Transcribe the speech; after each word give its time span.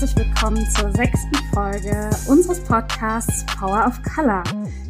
Herzlich 0.00 0.26
willkommen 0.26 0.66
zur 0.70 0.90
sechsten 0.92 1.34
Folge 1.52 2.08
unseres 2.26 2.58
Podcasts 2.60 3.44
Power 3.58 3.86
of 3.86 4.00
Color. 4.02 4.42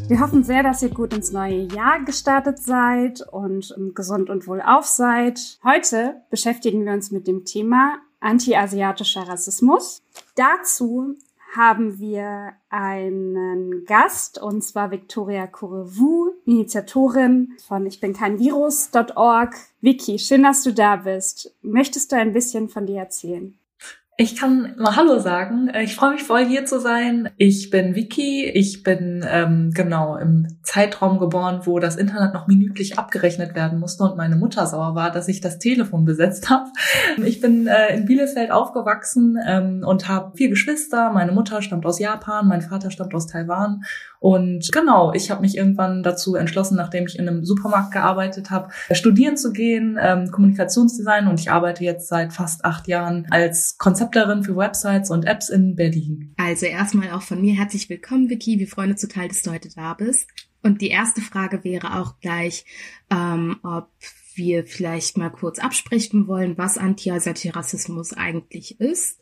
Wir 0.06 0.20
hoffen 0.20 0.44
sehr, 0.44 0.62
dass 0.62 0.84
ihr 0.84 0.90
gut 0.90 1.12
ins 1.12 1.32
neue 1.32 1.62
Jahr 1.62 2.04
gestartet 2.04 2.60
seid 2.60 3.20
und 3.32 3.74
gesund 3.96 4.30
und 4.30 4.46
wohlauf 4.46 4.86
seid. 4.86 5.58
Heute 5.64 6.22
beschäftigen 6.30 6.84
wir 6.84 6.92
uns 6.92 7.10
mit 7.10 7.26
dem 7.26 7.44
Thema 7.44 7.98
anti-asiatischer 8.20 9.22
Rassismus. 9.22 10.00
Dazu 10.36 11.16
haben 11.56 11.98
wir 11.98 12.52
einen 12.68 13.84
Gast, 13.86 14.40
und 14.40 14.62
zwar 14.62 14.92
Victoria 14.92 15.48
Courevu, 15.48 16.34
Initiatorin 16.44 17.56
von 17.66 17.84
Ich 17.84 17.98
bin 17.98 18.12
kein 18.12 18.38
Virus.org. 18.38 19.56
Vicky, 19.80 20.20
schön, 20.20 20.44
dass 20.44 20.62
du 20.62 20.72
da 20.72 20.94
bist. 20.94 21.52
Möchtest 21.62 22.12
du 22.12 22.16
ein 22.16 22.32
bisschen 22.32 22.68
von 22.68 22.86
dir 22.86 22.98
erzählen? 22.98 23.56
Ich 24.20 24.36
kann 24.36 24.74
mal 24.76 24.96
Hallo 24.96 25.18
sagen. 25.18 25.70
Äh, 25.70 25.84
ich 25.84 25.96
freue 25.96 26.12
mich 26.12 26.24
voll 26.24 26.44
hier 26.44 26.66
zu 26.66 26.78
sein. 26.78 27.30
Ich 27.38 27.70
bin 27.70 27.94
Vicky. 27.94 28.44
Ich 28.44 28.82
bin 28.82 29.24
ähm, 29.26 29.70
genau 29.72 30.18
im 30.18 30.58
Zeitraum 30.62 31.18
geboren, 31.18 31.62
wo 31.64 31.78
das 31.78 31.96
Internet 31.96 32.34
noch 32.34 32.46
minütlich 32.46 32.98
abgerechnet 32.98 33.54
werden 33.54 33.80
musste 33.80 34.04
und 34.04 34.18
meine 34.18 34.36
Mutter 34.36 34.66
sauer 34.66 34.94
war, 34.94 35.10
dass 35.10 35.28
ich 35.28 35.40
das 35.40 35.58
Telefon 35.58 36.04
besetzt 36.04 36.50
habe. 36.50 36.66
Ich 37.24 37.40
bin 37.40 37.66
äh, 37.66 37.96
in 37.96 38.04
Bielefeld 38.04 38.50
aufgewachsen 38.50 39.38
ähm, 39.46 39.84
und 39.86 40.06
habe 40.08 40.36
vier 40.36 40.50
Geschwister. 40.50 41.10
Meine 41.12 41.32
Mutter 41.32 41.62
stammt 41.62 41.86
aus 41.86 41.98
Japan, 41.98 42.46
mein 42.46 42.60
Vater 42.60 42.90
stammt 42.90 43.14
aus 43.14 43.26
Taiwan 43.26 43.82
und 44.20 44.70
genau, 44.70 45.14
ich 45.14 45.30
habe 45.30 45.40
mich 45.40 45.56
irgendwann 45.56 46.02
dazu 46.02 46.36
entschlossen, 46.36 46.76
nachdem 46.76 47.06
ich 47.06 47.18
in 47.18 47.26
einem 47.26 47.42
Supermarkt 47.42 47.92
gearbeitet 47.92 48.50
habe, 48.50 48.68
studieren 48.92 49.38
zu 49.38 49.50
gehen, 49.50 49.98
ähm, 49.98 50.30
Kommunikationsdesign. 50.30 51.26
Und 51.26 51.40
ich 51.40 51.50
arbeite 51.50 51.82
jetzt 51.84 52.06
seit 52.08 52.34
fast 52.34 52.66
acht 52.66 52.86
Jahren 52.86 53.26
als 53.30 53.78
Konzepterin 53.78 54.44
für 54.44 54.54
Websites 54.54 55.10
und 55.10 55.24
Apps 55.24 55.48
in 55.48 55.74
Berlin. 55.74 56.34
Also 56.36 56.66
erstmal 56.66 57.12
auch 57.12 57.22
von 57.22 57.40
mir 57.40 57.54
herzlich 57.54 57.88
willkommen, 57.88 58.28
Vicky. 58.28 58.58
Wir 58.58 58.68
freuen 58.68 58.90
uns 58.90 59.00
total, 59.00 59.28
dass 59.28 59.40
du 59.40 59.52
heute 59.52 59.70
da 59.74 59.94
bist. 59.94 60.28
Und 60.62 60.82
die 60.82 60.90
erste 60.90 61.22
Frage 61.22 61.64
wäre 61.64 61.98
auch 61.98 62.20
gleich, 62.20 62.66
ähm, 63.10 63.56
ob 63.62 63.88
wir 64.34 64.64
vielleicht 64.64 65.16
mal 65.16 65.30
kurz 65.30 65.58
absprechen 65.58 66.26
wollen, 66.28 66.58
was 66.58 66.76
Anti-Rassismus 66.76 68.12
eigentlich 68.12 68.80
ist. 68.80 69.20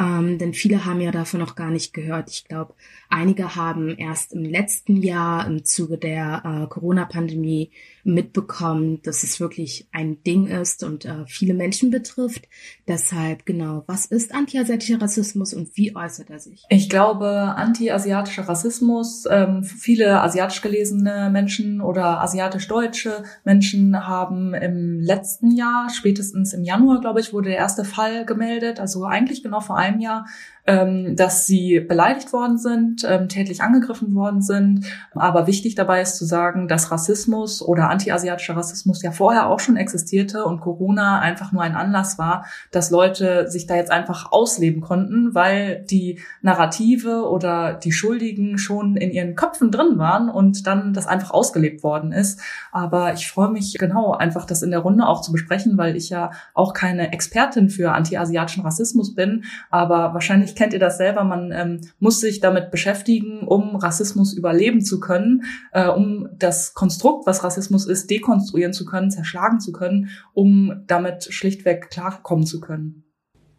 Ähm, 0.00 0.38
denn 0.38 0.54
viele 0.54 0.84
haben 0.84 1.00
ja 1.00 1.10
davon 1.10 1.40
noch 1.40 1.56
gar 1.56 1.70
nicht 1.70 1.92
gehört. 1.92 2.30
Ich 2.30 2.44
glaube, 2.44 2.74
einige 3.08 3.56
haben 3.56 3.96
erst 3.96 4.32
im 4.32 4.44
letzten 4.44 4.96
Jahr 4.96 5.46
im 5.46 5.64
Zuge 5.64 5.98
der 5.98 6.42
äh, 6.44 6.66
Corona-Pandemie 6.68 7.72
mitbekommen, 8.04 9.02
dass 9.02 9.22
es 9.22 9.40
wirklich 9.40 9.88
ein 9.92 10.22
Ding 10.22 10.46
ist 10.46 10.84
und 10.84 11.04
äh, 11.04 11.26
viele 11.26 11.52
Menschen 11.52 11.90
betrifft. 11.90 12.48
Deshalb 12.86 13.44
genau, 13.44 13.82
was 13.86 14.06
ist 14.06 14.34
antiasiatischer 14.34 15.02
Rassismus 15.02 15.52
und 15.52 15.76
wie 15.76 15.94
äußert 15.94 16.30
er 16.30 16.38
sich? 16.38 16.64
Ich 16.68 16.88
glaube, 16.88 17.28
antiasiatischer 17.28 18.48
Rassismus, 18.48 19.24
ähm, 19.28 19.64
viele 19.64 20.22
asiatisch 20.22 20.62
gelesene 20.62 21.28
Menschen 21.30 21.80
oder 21.80 22.20
asiatisch-deutsche 22.22 23.24
Menschen 23.44 24.06
haben 24.06 24.54
im 24.54 25.00
letzten 25.00 25.50
Jahr, 25.50 25.90
spätestens 25.90 26.52
im 26.54 26.62
Januar, 26.62 27.00
glaube 27.00 27.20
ich, 27.20 27.32
wurde 27.32 27.50
der 27.50 27.58
erste 27.58 27.84
Fall 27.84 28.24
gemeldet, 28.24 28.80
also 28.80 29.04
eigentlich 29.04 29.42
genau 29.48 29.60
vor 29.60 29.76
einem 29.76 30.00
Jahr, 30.00 30.26
ähm, 30.68 31.16
dass 31.16 31.46
sie 31.46 31.80
beleidigt 31.80 32.32
worden 32.34 32.58
sind, 32.58 33.02
ähm, 33.08 33.28
tätlich 33.28 33.62
angegriffen 33.62 34.14
worden 34.14 34.42
sind. 34.42 34.84
Aber 35.14 35.46
wichtig 35.46 35.74
dabei 35.74 36.02
ist 36.02 36.16
zu 36.16 36.26
sagen, 36.26 36.68
dass 36.68 36.90
Rassismus 36.90 37.62
oder 37.62 37.88
antiasiatischer 37.88 38.54
Rassismus 38.54 39.02
ja 39.02 39.10
vorher 39.10 39.48
auch 39.48 39.60
schon 39.60 39.78
existierte 39.78 40.44
und 40.44 40.60
Corona 40.60 41.20
einfach 41.20 41.52
nur 41.52 41.62
ein 41.62 41.74
Anlass 41.74 42.18
war, 42.18 42.44
dass 42.70 42.90
Leute 42.90 43.50
sich 43.50 43.66
da 43.66 43.76
jetzt 43.76 43.90
einfach 43.90 44.30
ausleben 44.30 44.82
konnten, 44.82 45.34
weil 45.34 45.86
die 45.90 46.20
Narrative 46.42 47.26
oder 47.30 47.72
die 47.72 47.92
Schuldigen 47.92 48.58
schon 48.58 48.98
in 48.98 49.10
ihren 49.10 49.36
Köpfen 49.36 49.70
drin 49.70 49.96
waren 49.96 50.28
und 50.28 50.66
dann 50.66 50.92
das 50.92 51.06
einfach 51.06 51.30
ausgelebt 51.30 51.82
worden 51.82 52.12
ist. 52.12 52.42
Aber 52.72 53.14
ich 53.14 53.26
freue 53.26 53.50
mich 53.50 53.76
genau 53.78 54.12
einfach, 54.12 54.44
das 54.44 54.62
in 54.62 54.70
der 54.70 54.80
Runde 54.80 55.06
auch 55.06 55.22
zu 55.22 55.32
besprechen, 55.32 55.78
weil 55.78 55.96
ich 55.96 56.10
ja 56.10 56.30
auch 56.52 56.74
keine 56.74 57.10
Expertin 57.14 57.70
für 57.70 57.92
antiasiatischen 57.92 58.64
Rassismus 58.64 59.14
bin, 59.14 59.37
aber 59.70 60.14
wahrscheinlich 60.14 60.54
kennt 60.54 60.72
ihr 60.72 60.78
das 60.78 60.98
selber, 60.98 61.24
man 61.24 61.52
ähm, 61.52 61.80
muss 61.98 62.20
sich 62.20 62.40
damit 62.40 62.70
beschäftigen, 62.70 63.40
um 63.46 63.76
Rassismus 63.76 64.32
überleben 64.32 64.84
zu 64.84 65.00
können, 65.00 65.42
äh, 65.72 65.88
um 65.88 66.28
das 66.38 66.74
Konstrukt, 66.74 67.26
was 67.26 67.44
Rassismus 67.44 67.86
ist, 67.86 68.10
dekonstruieren 68.10 68.72
zu 68.72 68.84
können, 68.84 69.10
zerschlagen 69.10 69.60
zu 69.60 69.72
können, 69.72 70.10
um 70.34 70.82
damit 70.86 71.24
schlichtweg 71.24 71.90
klarkommen 71.90 72.46
zu 72.46 72.60
können. 72.60 73.07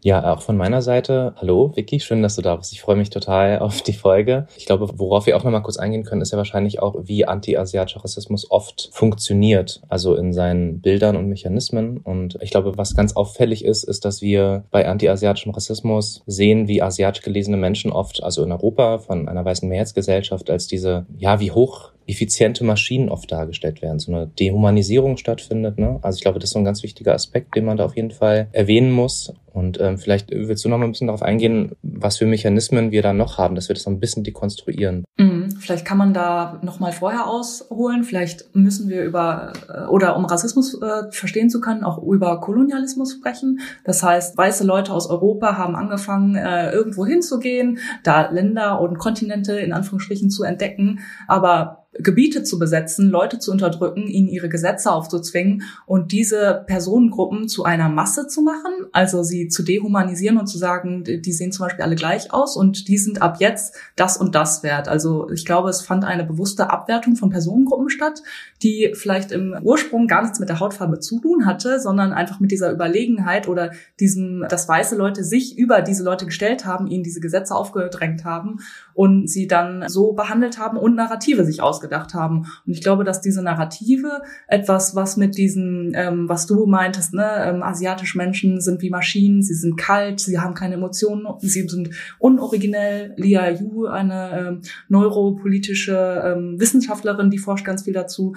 Ja, 0.01 0.33
auch 0.33 0.41
von 0.41 0.55
meiner 0.55 0.81
Seite. 0.81 1.33
Hallo, 1.35 1.73
Vicky, 1.75 1.99
schön, 1.99 2.23
dass 2.23 2.37
du 2.37 2.41
da 2.41 2.55
bist. 2.55 2.71
Ich 2.71 2.81
freue 2.81 2.95
mich 2.95 3.09
total 3.09 3.59
auf 3.59 3.81
die 3.81 3.93
Folge. 3.93 4.47
Ich 4.57 4.65
glaube, 4.65 4.89
worauf 4.95 5.25
wir 5.25 5.35
auch 5.35 5.43
nochmal 5.43 5.61
kurz 5.61 5.75
eingehen 5.75 6.03
können, 6.03 6.21
ist 6.21 6.31
ja 6.31 6.37
wahrscheinlich 6.37 6.81
auch, 6.81 6.95
wie 7.03 7.25
anti-asiatischer 7.25 8.01
Rassismus 8.01 8.49
oft 8.49 8.89
funktioniert, 8.93 9.81
also 9.89 10.15
in 10.15 10.31
seinen 10.31 10.79
Bildern 10.79 11.17
und 11.17 11.27
Mechanismen. 11.27 11.97
Und 11.97 12.37
ich 12.41 12.51
glaube, 12.51 12.77
was 12.77 12.95
ganz 12.95 13.13
auffällig 13.17 13.65
ist, 13.65 13.83
ist, 13.83 14.05
dass 14.05 14.21
wir 14.21 14.63
bei 14.71 14.87
anti-asiatischem 14.87 15.51
Rassismus 15.51 16.23
sehen, 16.25 16.69
wie 16.69 16.81
asiatisch 16.81 17.21
gelesene 17.21 17.57
Menschen 17.57 17.91
oft, 17.91 18.23
also 18.23 18.41
in 18.43 18.53
Europa 18.53 18.99
von 18.99 19.27
einer 19.27 19.43
weißen 19.43 19.67
Mehrheitsgesellschaft, 19.67 20.49
als 20.49 20.67
diese, 20.67 21.07
ja, 21.17 21.41
wie 21.41 21.51
hoch 21.51 21.91
effiziente 22.09 22.63
Maschinen 22.63 23.09
oft 23.09 23.31
dargestellt 23.31 23.81
werden, 23.81 23.99
so 23.99 24.11
eine 24.11 24.27
Dehumanisierung 24.27 25.17
stattfindet. 25.17 25.77
Ne? 25.77 25.99
Also 26.01 26.17
ich 26.17 26.23
glaube, 26.23 26.39
das 26.39 26.49
ist 26.49 26.53
so 26.53 26.59
ein 26.59 26.65
ganz 26.65 26.81
wichtiger 26.81 27.13
Aspekt, 27.13 27.55
den 27.55 27.65
man 27.65 27.77
da 27.77 27.85
auf 27.85 27.95
jeden 27.95 28.11
Fall 28.11 28.47
erwähnen 28.51 28.91
muss. 28.91 29.31
Und 29.53 29.79
ähm, 29.79 29.97
vielleicht 29.97 30.31
willst 30.31 30.63
du 30.63 30.69
noch 30.69 30.77
mal 30.77 30.85
ein 30.85 30.91
bisschen 30.91 31.07
darauf 31.07 31.21
eingehen, 31.21 31.71
was 31.81 32.17
für 32.17 32.25
Mechanismen 32.25 32.91
wir 32.91 33.01
da 33.01 33.13
noch 33.13 33.37
haben, 33.37 33.55
dass 33.55 33.69
wir 33.69 33.73
das 33.73 33.85
noch 33.85 33.93
ein 33.93 33.99
bisschen 33.99 34.23
dekonstruieren. 34.23 35.05
Mhm. 35.17 35.51
Vielleicht 35.59 35.85
kann 35.85 35.97
man 35.97 36.13
da 36.13 36.59
noch 36.63 36.79
mal 36.79 36.91
vorher 36.91 37.27
ausholen. 37.27 38.03
Vielleicht 38.03 38.55
müssen 38.55 38.89
wir 38.89 39.03
über 39.03 39.53
äh, 39.67 39.85
oder 39.87 40.15
um 40.15 40.25
Rassismus 40.25 40.79
äh, 40.81 41.11
verstehen 41.11 41.49
zu 41.49 41.61
können, 41.61 41.83
auch 41.83 42.01
über 42.01 42.39
Kolonialismus 42.39 43.13
sprechen. 43.13 43.59
Das 43.83 44.03
heißt, 44.03 44.37
weiße 44.37 44.63
Leute 44.63 44.93
aus 44.93 45.09
Europa 45.09 45.57
haben 45.57 45.75
angefangen, 45.75 46.35
äh, 46.35 46.71
irgendwo 46.71 47.05
hinzugehen, 47.05 47.79
da 48.03 48.29
Länder 48.29 48.79
und 48.81 48.97
Kontinente 48.97 49.59
in 49.59 49.73
Anführungsstrichen 49.73 50.29
zu 50.29 50.43
entdecken, 50.43 50.99
aber 51.27 51.78
Gebiete 51.93 52.43
zu 52.43 52.59
besetzen, 52.59 53.09
Leute 53.09 53.39
zu 53.39 53.51
unterdrücken, 53.51 54.07
ihnen 54.07 54.27
ihre 54.27 54.47
Gesetze 54.47 54.91
aufzuzwingen 54.91 55.63
und 55.87 56.11
diese 56.11 56.63
Personengruppen 56.67 57.47
zu 57.47 57.63
einer 57.63 57.89
Masse 57.89 58.27
zu 58.27 58.43
machen, 58.43 58.71
also 58.91 59.23
sie 59.23 59.47
zu 59.47 59.63
dehumanisieren 59.63 60.37
und 60.37 60.45
zu 60.45 60.59
sagen, 60.59 61.03
die 61.03 61.33
sehen 61.33 61.51
zum 61.51 61.65
Beispiel 61.65 61.83
alle 61.83 61.95
gleich 61.95 62.31
aus 62.31 62.55
und 62.55 62.87
die 62.87 62.99
sind 62.99 63.23
ab 63.23 63.37
jetzt 63.39 63.75
das 63.95 64.17
und 64.17 64.35
das 64.35 64.61
wert. 64.61 64.87
Also 64.87 65.31
ich 65.31 65.45
glaube, 65.45 65.69
es 65.69 65.81
fand 65.81 66.05
eine 66.05 66.25
bewusste 66.25 66.69
Abwertung 66.69 67.15
von 67.15 67.31
Personengruppen 67.31 67.89
statt, 67.89 68.21
die 68.61 68.91
vielleicht 68.93 69.31
im 69.31 69.55
Ursprung 69.63 70.07
gar 70.07 70.21
nichts 70.21 70.39
mit 70.39 70.49
der 70.49 70.59
Hautfarbe 70.59 70.99
zu 70.99 71.19
tun 71.19 71.47
hatte, 71.47 71.79
sondern 71.79 72.13
einfach 72.13 72.39
mit 72.39 72.51
dieser 72.51 72.71
Überlegenheit 72.71 73.47
oder 73.47 73.71
diesem, 73.99 74.45
dass 74.47 74.69
weiße 74.69 74.95
Leute 74.95 75.23
sich 75.23 75.57
über 75.57 75.81
diese 75.81 76.03
Leute 76.03 76.25
gestellt 76.25 76.65
haben, 76.65 76.85
ihnen 76.85 77.03
diese 77.03 77.19
Gesetze 77.19 77.55
aufgedrängt 77.55 78.25
haben 78.25 78.59
und 78.93 79.27
sie 79.27 79.47
dann 79.47 79.85
so 79.87 80.13
behandelt 80.13 80.59
haben 80.59 80.77
und 80.77 80.95
Narrative 80.95 81.45
sich 81.45 81.63
aus 81.63 81.78
ausgedacht 81.79 82.13
haben. 82.13 82.45
Und 82.65 82.73
ich 82.73 82.81
glaube, 82.81 83.03
dass 83.03 83.21
diese 83.21 83.41
Narrative 83.41 84.21
etwas, 84.47 84.95
was 84.95 85.17
mit 85.17 85.37
diesen, 85.37 85.93
ähm, 85.95 86.27
was 86.27 86.45
du 86.45 86.65
meintest, 86.65 87.13
ne, 87.13 87.45
ähm, 87.45 87.63
asiatische 87.63 88.17
Menschen 88.17 88.59
sind 88.59 88.81
wie 88.81 88.89
Maschinen, 88.89 89.41
sie 89.41 89.53
sind 89.53 89.77
kalt, 89.77 90.19
sie 90.19 90.39
haben 90.39 90.53
keine 90.53 90.75
Emotionen, 90.75 91.25
sie 91.39 91.67
sind 91.67 91.89
unoriginell. 92.19 93.13
Lia 93.15 93.49
Yu, 93.49 93.85
eine 93.85 94.39
ähm, 94.39 94.61
neuropolitische 94.89 96.23
ähm, 96.25 96.59
Wissenschaftlerin, 96.59 97.29
die 97.29 97.37
forscht 97.37 97.65
ganz 97.65 97.83
viel 97.83 97.93
dazu, 97.93 98.35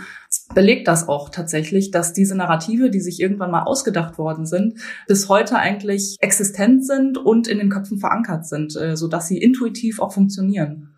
belegt 0.55 0.87
das 0.87 1.09
auch 1.09 1.31
tatsächlich, 1.31 1.91
dass 1.91 2.13
diese 2.13 2.37
Narrative, 2.37 2.91
die 2.91 3.01
sich 3.01 3.21
irgendwann 3.21 3.51
mal 3.51 3.63
ausgedacht 3.63 4.19
worden 4.19 4.47
sind, 4.47 4.75
bis 5.09 5.29
heute 5.29 5.57
eigentlich 5.57 6.17
existent 6.21 6.87
sind 6.87 7.19
und 7.19 7.49
in 7.49 7.59
den 7.59 7.71
Köpfen 7.71 7.99
verankert 7.99 8.47
sind, 8.47 8.77
äh, 8.77 8.97
so 8.97 9.09
dass 9.09 9.27
sie 9.27 9.39
intuitiv 9.39 10.01
auch 10.01 10.13
funktionieren. 10.13 10.92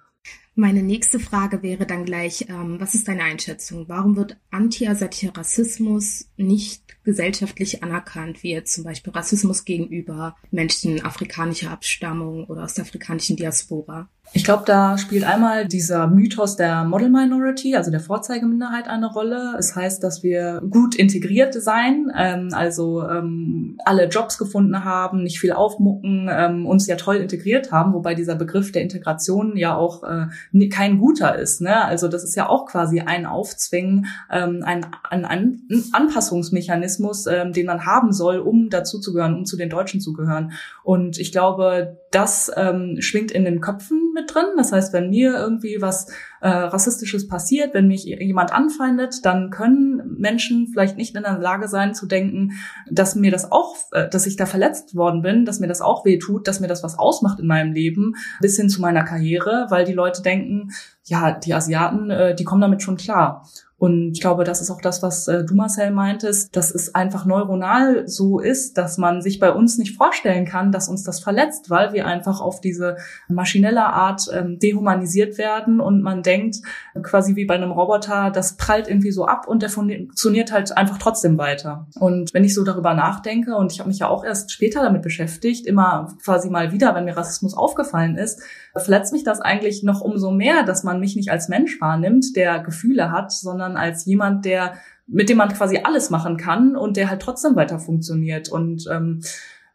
Meine 0.56 0.84
nächste 0.84 1.18
Frage 1.18 1.62
wäre 1.62 1.84
dann 1.84 2.04
gleich, 2.04 2.46
ähm, 2.48 2.78
was 2.78 2.94
ist 2.94 3.08
deine 3.08 3.24
Einschätzung? 3.24 3.88
Warum 3.88 4.14
wird 4.16 4.36
antiasiatischer 4.52 5.36
Rassismus 5.36 6.28
nicht 6.36 7.02
gesellschaftlich 7.02 7.82
anerkannt, 7.82 8.44
wie 8.44 8.52
jetzt 8.52 8.72
zum 8.72 8.84
Beispiel 8.84 9.12
Rassismus 9.12 9.64
gegenüber 9.64 10.36
Menschen 10.52 11.04
afrikanischer 11.04 11.72
Abstammung 11.72 12.44
oder 12.44 12.62
aus 12.62 12.74
der 12.74 12.84
afrikanischen 12.84 13.34
Diaspora? 13.36 14.08
Ich 14.32 14.42
glaube, 14.42 14.64
da 14.66 14.98
spielt 14.98 15.24
einmal 15.24 15.68
dieser 15.68 16.08
Mythos 16.08 16.56
der 16.56 16.84
Model 16.84 17.08
Minority, 17.08 17.76
also 17.76 17.90
der 17.90 18.00
Vorzeigeminderheit, 18.00 18.88
eine 18.88 19.12
Rolle. 19.12 19.54
Es 19.58 19.76
heißt, 19.76 20.02
dass 20.02 20.22
wir 20.22 20.60
gut 20.68 20.96
integriert 20.96 21.54
sein, 21.54 22.10
ähm, 22.16 22.48
also 22.52 23.08
ähm, 23.08 23.78
alle 23.84 24.08
Jobs 24.08 24.38
gefunden 24.38 24.84
haben, 24.84 25.22
nicht 25.22 25.38
viel 25.38 25.52
aufmucken, 25.52 26.28
ähm, 26.32 26.66
uns 26.66 26.86
ja 26.86 26.96
toll 26.96 27.16
integriert 27.16 27.70
haben, 27.70 27.92
wobei 27.92 28.14
dieser 28.14 28.34
Begriff 28.34 28.72
der 28.72 28.82
Integration 28.82 29.56
ja 29.56 29.76
auch 29.76 30.02
äh, 30.02 30.68
kein 30.68 30.98
guter 30.98 31.38
ist. 31.38 31.60
Ne? 31.60 31.84
Also 31.84 32.08
das 32.08 32.24
ist 32.24 32.34
ja 32.34 32.48
auch 32.48 32.66
quasi 32.66 33.00
ein 33.00 33.26
Aufzwingen, 33.26 34.06
ähm, 34.32 34.62
ein, 34.64 34.86
ein, 35.10 35.24
ein 35.24 35.62
Anpassungsmechanismus 35.92 36.84
Mechanismus, 36.84 37.26
ähm, 37.26 37.52
den 37.52 37.66
man 37.66 37.86
haben 37.86 38.12
soll, 38.12 38.38
um 38.38 38.68
dazuzugehören, 38.70 39.34
um 39.34 39.44
zu 39.44 39.56
den 39.56 39.70
Deutschen 39.70 40.00
zu 40.00 40.12
gehören. 40.12 40.52
Und 40.82 41.18
ich 41.18 41.32
glaube, 41.32 41.98
das 42.10 42.50
ähm, 42.56 42.96
schwingt 43.00 43.30
in 43.30 43.44
den 43.44 43.60
Köpfen 43.60 44.12
mit 44.14 44.23
drin. 44.26 44.44
Das 44.56 44.72
heißt, 44.72 44.92
wenn 44.92 45.10
mir 45.10 45.34
irgendwie 45.34 45.80
was 45.80 46.08
äh, 46.40 46.48
Rassistisches 46.48 47.26
passiert, 47.26 47.74
wenn 47.74 47.88
mich 47.88 48.04
jemand 48.04 48.52
anfeindet, 48.52 49.24
dann 49.24 49.50
können 49.50 50.16
Menschen 50.18 50.68
vielleicht 50.72 50.96
nicht 50.96 51.16
in 51.16 51.22
der 51.22 51.38
Lage 51.38 51.68
sein 51.68 51.94
zu 51.94 52.06
denken, 52.06 52.52
dass 52.90 53.14
mir 53.14 53.30
das 53.30 53.50
auch, 53.50 53.76
äh, 53.92 54.08
dass 54.08 54.26
ich 54.26 54.36
da 54.36 54.46
verletzt 54.46 54.94
worden 54.94 55.22
bin, 55.22 55.44
dass 55.44 55.60
mir 55.60 55.68
das 55.68 55.80
auch 55.80 56.04
weh 56.04 56.18
tut, 56.18 56.46
dass 56.46 56.60
mir 56.60 56.68
das 56.68 56.82
was 56.82 56.98
ausmacht 56.98 57.40
in 57.40 57.46
meinem 57.46 57.72
Leben, 57.72 58.14
bis 58.40 58.56
hin 58.56 58.68
zu 58.68 58.80
meiner 58.80 59.04
Karriere, 59.04 59.66
weil 59.70 59.84
die 59.84 59.92
Leute 59.92 60.22
denken, 60.22 60.70
ja, 61.04 61.32
die 61.32 61.54
Asiaten, 61.54 62.10
äh, 62.10 62.34
die 62.34 62.44
kommen 62.44 62.60
damit 62.60 62.82
schon 62.82 62.96
klar. 62.96 63.48
Und 63.84 64.12
ich 64.12 64.22
glaube, 64.22 64.44
das 64.44 64.62
ist 64.62 64.70
auch 64.70 64.81
das, 64.81 65.02
was 65.02 65.28
äh, 65.28 65.44
du, 65.44 65.54
Marcel, 65.54 65.90
meintest, 65.90 66.56
dass 66.56 66.75
es 66.75 66.94
einfach 66.94 67.26
neuronal 67.26 68.08
so 68.08 68.40
ist, 68.40 68.78
dass 68.78 68.96
man 68.96 69.20
sich 69.20 69.40
bei 69.40 69.52
uns 69.52 69.76
nicht 69.76 69.94
vorstellen 69.94 70.46
kann, 70.46 70.72
dass 70.72 70.88
uns 70.88 71.02
das 71.02 71.20
verletzt, 71.20 71.69
weil 71.69 71.92
wir 71.92 72.06
einfach 72.06 72.40
auf 72.40 72.62
diese 72.62 72.96
maschinelle 73.28 73.84
Art 73.84 74.22
ähm, 74.32 74.58
dehumanisiert 74.58 75.36
werden 75.36 75.81
und 75.81 76.00
man 76.00 76.22
denkt, 76.22 76.62
quasi 77.02 77.36
wie 77.36 77.44
bei 77.44 77.56
einem 77.56 77.72
Roboter, 77.72 78.31
das 78.31 78.56
prallt 78.56 78.88
irgendwie 78.88 79.10
so 79.12 79.26
ab 79.26 79.46
und 79.46 79.60
der 79.60 79.69
funktioniert 79.69 80.50
halt 80.50 80.75
einfach 80.75 80.96
trotzdem 80.96 81.36
weiter. 81.36 81.86
Und 82.00 82.32
wenn 82.32 82.44
ich 82.44 82.54
so 82.54 82.64
darüber 82.64 82.94
nachdenke, 82.94 83.54
und 83.54 83.70
ich 83.70 83.81
habe 83.81 83.90
mich 83.90 83.98
ja 83.98 84.08
auch 84.08 84.25
erst 84.25 84.50
später 84.50 84.82
damit 84.82 85.02
beschäftigt, 85.02 85.66
immer 85.66 86.14
quasi 86.25 86.48
mal 86.48 86.72
wieder, 86.72 86.94
wenn 86.94 87.04
mir 87.04 87.19
Rassismus 87.19 87.54
aufgefallen 87.54 88.16
ist, 88.16 88.40
verletzt 88.82 89.12
mich 89.12 89.25
das 89.25 89.40
eigentlich 89.40 89.82
noch 89.82 90.00
umso 90.00 90.31
mehr, 90.31 90.64
dass 90.64 90.82
man 90.82 90.98
mich 91.00 91.16
nicht 91.16 91.31
als 91.31 91.48
Mensch 91.48 91.81
wahrnimmt, 91.81 92.34
der 92.34 92.60
Gefühle 92.60 93.12
hat, 93.12 93.31
sondern 93.31 93.73
sondern 93.74 93.76
als 93.76 94.04
jemand, 94.04 94.44
der 94.44 94.74
mit 95.06 95.28
dem 95.28 95.36
man 95.36 95.50
quasi 95.50 95.80
alles 95.84 96.08
machen 96.08 96.38
kann 96.38 96.76
und 96.76 96.96
der 96.96 97.10
halt 97.10 97.20
trotzdem 97.20 97.56
weiter 97.56 97.78
funktioniert. 97.78 98.48
Und 98.48 98.86
ähm, 98.90 99.20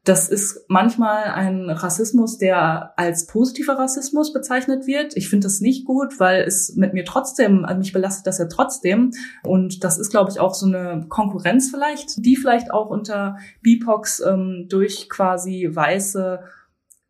das 0.03 0.27
ist 0.27 0.65
manchmal 0.69 1.25
ein 1.25 1.69
Rassismus, 1.69 2.39
der 2.39 2.93
als 2.97 3.27
positiver 3.27 3.77
Rassismus 3.77 4.33
bezeichnet 4.33 4.87
wird. 4.87 5.15
Ich 5.15 5.29
finde 5.29 5.45
das 5.45 5.61
nicht 5.61 5.85
gut, 5.85 6.19
weil 6.19 6.41
es 6.41 6.75
mit 6.75 6.95
mir 6.95 7.05
trotzdem, 7.05 7.63
also 7.63 7.77
mich 7.77 7.93
belastet 7.93 8.25
das 8.25 8.39
ja 8.39 8.45
trotzdem. 8.45 9.11
Und 9.43 9.83
das 9.83 9.99
ist, 9.99 10.09
glaube 10.09 10.31
ich, 10.31 10.39
auch 10.39 10.55
so 10.55 10.65
eine 10.65 11.05
Konkurrenz 11.09 11.69
vielleicht, 11.69 12.25
die 12.25 12.35
vielleicht 12.35 12.71
auch 12.71 12.89
unter 12.89 13.37
BIPOX 13.61 14.21
ähm, 14.21 14.65
durch 14.67 15.09
quasi 15.09 15.69
weiße 15.71 16.39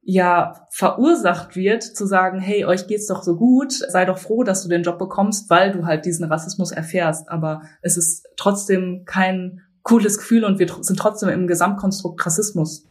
ja 0.02 0.66
verursacht 0.70 1.56
wird, 1.56 1.84
zu 1.84 2.06
sagen, 2.06 2.40
hey, 2.40 2.66
euch 2.66 2.88
geht's 2.88 3.08
doch 3.08 3.24
so 3.24 3.36
gut, 3.36 3.74
sei 3.74 4.06
doch 4.06 4.18
froh, 4.18 4.44
dass 4.44 4.64
du 4.64 4.70
den 4.70 4.84
Job 4.84 4.98
bekommst, 4.98 5.50
weil 5.50 5.72
du 5.72 5.86
halt 5.86 6.06
diesen 6.06 6.26
Rassismus 6.26 6.72
erfährst. 6.72 7.30
Aber 7.30 7.62
es 7.82 7.98
ist 7.98 8.28
trotzdem 8.38 9.04
kein 9.06 9.62
cooles 9.84 10.18
Gefühl 10.18 10.46
und 10.46 10.60
wir 10.60 10.68
sind 10.82 10.98
trotzdem 10.98 11.30
im 11.30 11.48
Gesamtkonstrukt 11.48 12.26
Rassismus. 12.26 12.86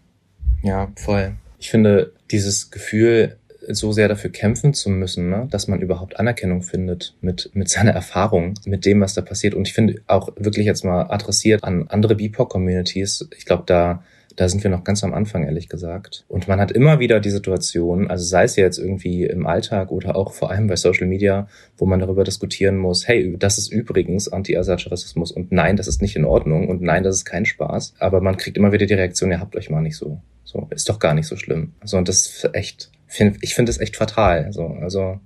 Ja, 0.63 0.89
voll. 0.97 1.35
Ich 1.59 1.71
finde 1.71 2.13
dieses 2.31 2.71
Gefühl, 2.71 3.37
so 3.71 3.93
sehr 3.93 4.09
dafür 4.09 4.31
kämpfen 4.31 4.73
zu 4.73 4.89
müssen, 4.91 5.29
ne, 5.29 5.47
dass 5.51 5.69
man 5.69 5.81
überhaupt 5.81 6.19
Anerkennung 6.19 6.63
findet 6.63 7.17
mit, 7.21 7.51
mit 7.55 7.69
seiner 7.69 7.91
Erfahrung, 7.91 8.55
mit 8.65 8.85
dem, 8.87 9.01
was 9.01 9.15
da 9.15 9.21
passiert. 9.21 9.55
Und 9.55 9.67
ich 9.67 9.75
finde 9.75 10.01
auch 10.07 10.31
wirklich 10.37 10.67
jetzt 10.67 10.85
mal 10.85 11.11
adressiert 11.11 11.65
an 11.65 11.87
andere 11.89 12.15
BIPOC-Communities. 12.15 13.29
Ich 13.37 13.45
glaube, 13.45 13.65
da 13.67 14.03
da 14.39 14.49
sind 14.49 14.63
wir 14.63 14.71
noch 14.71 14.85
ganz 14.85 15.03
am 15.03 15.13
Anfang, 15.15 15.43
ehrlich 15.43 15.69
gesagt. 15.69 16.25
Und 16.29 16.47
man 16.47 16.61
hat 16.61 16.71
immer 16.71 17.01
wieder 17.01 17.19
die 17.19 17.31
Situation, 17.31 18.09
also 18.09 18.25
sei 18.25 18.45
es 18.45 18.55
jetzt 18.55 18.79
irgendwie 18.79 19.25
im 19.25 19.49
Alltag 19.49 19.91
oder 19.91 20.15
auch 20.15 20.33
vor 20.33 20.53
allem 20.53 20.69
bei 20.69 20.77
Social 20.77 21.09
Media, 21.09 21.49
wo 21.77 21.87
man 21.87 21.99
darüber 21.99 22.23
diskutieren 22.23 22.79
muss, 22.79 23.09
hey, 23.09 23.37
das 23.37 23.59
ist 23.59 23.73
übrigens 23.73 24.29
anti-asiatischer 24.29 24.93
Rassismus 24.93 25.33
und 25.33 25.51
nein, 25.51 25.77
das 25.77 25.89
ist 25.89 26.03
nicht 26.03 26.15
in 26.15 26.25
Ordnung 26.25 26.69
und 26.69 26.83
nein, 26.83 27.03
das 27.03 27.17
ist 27.17 27.25
kein 27.25 27.47
Spaß. 27.47 27.95
Aber 27.99 28.21
man 28.21 28.37
kriegt 28.37 28.57
immer 28.57 28.71
wieder 28.71 28.87
die 28.87 28.95
Reaktion, 28.95 29.33
ihr 29.33 29.41
habt 29.41 29.57
euch 29.57 29.71
mal 29.71 29.83
nicht 29.83 29.97
so. 29.97 30.21
So, 30.45 30.69
ist 30.71 30.89
doch 30.89 31.01
gar 31.01 31.15
nicht 31.15 31.27
so 31.27 31.35
schlimm. 31.35 31.73
So, 31.83 31.99
und 31.99 32.09
das 32.09 32.27
ist 32.27 32.51
echt, 32.55 32.93
ich 33.41 33.55
finde 33.57 33.71
es 33.71 33.81
echt 33.81 33.97
fatal. 33.97 34.53
So, 34.53 34.69
also, 34.81 35.19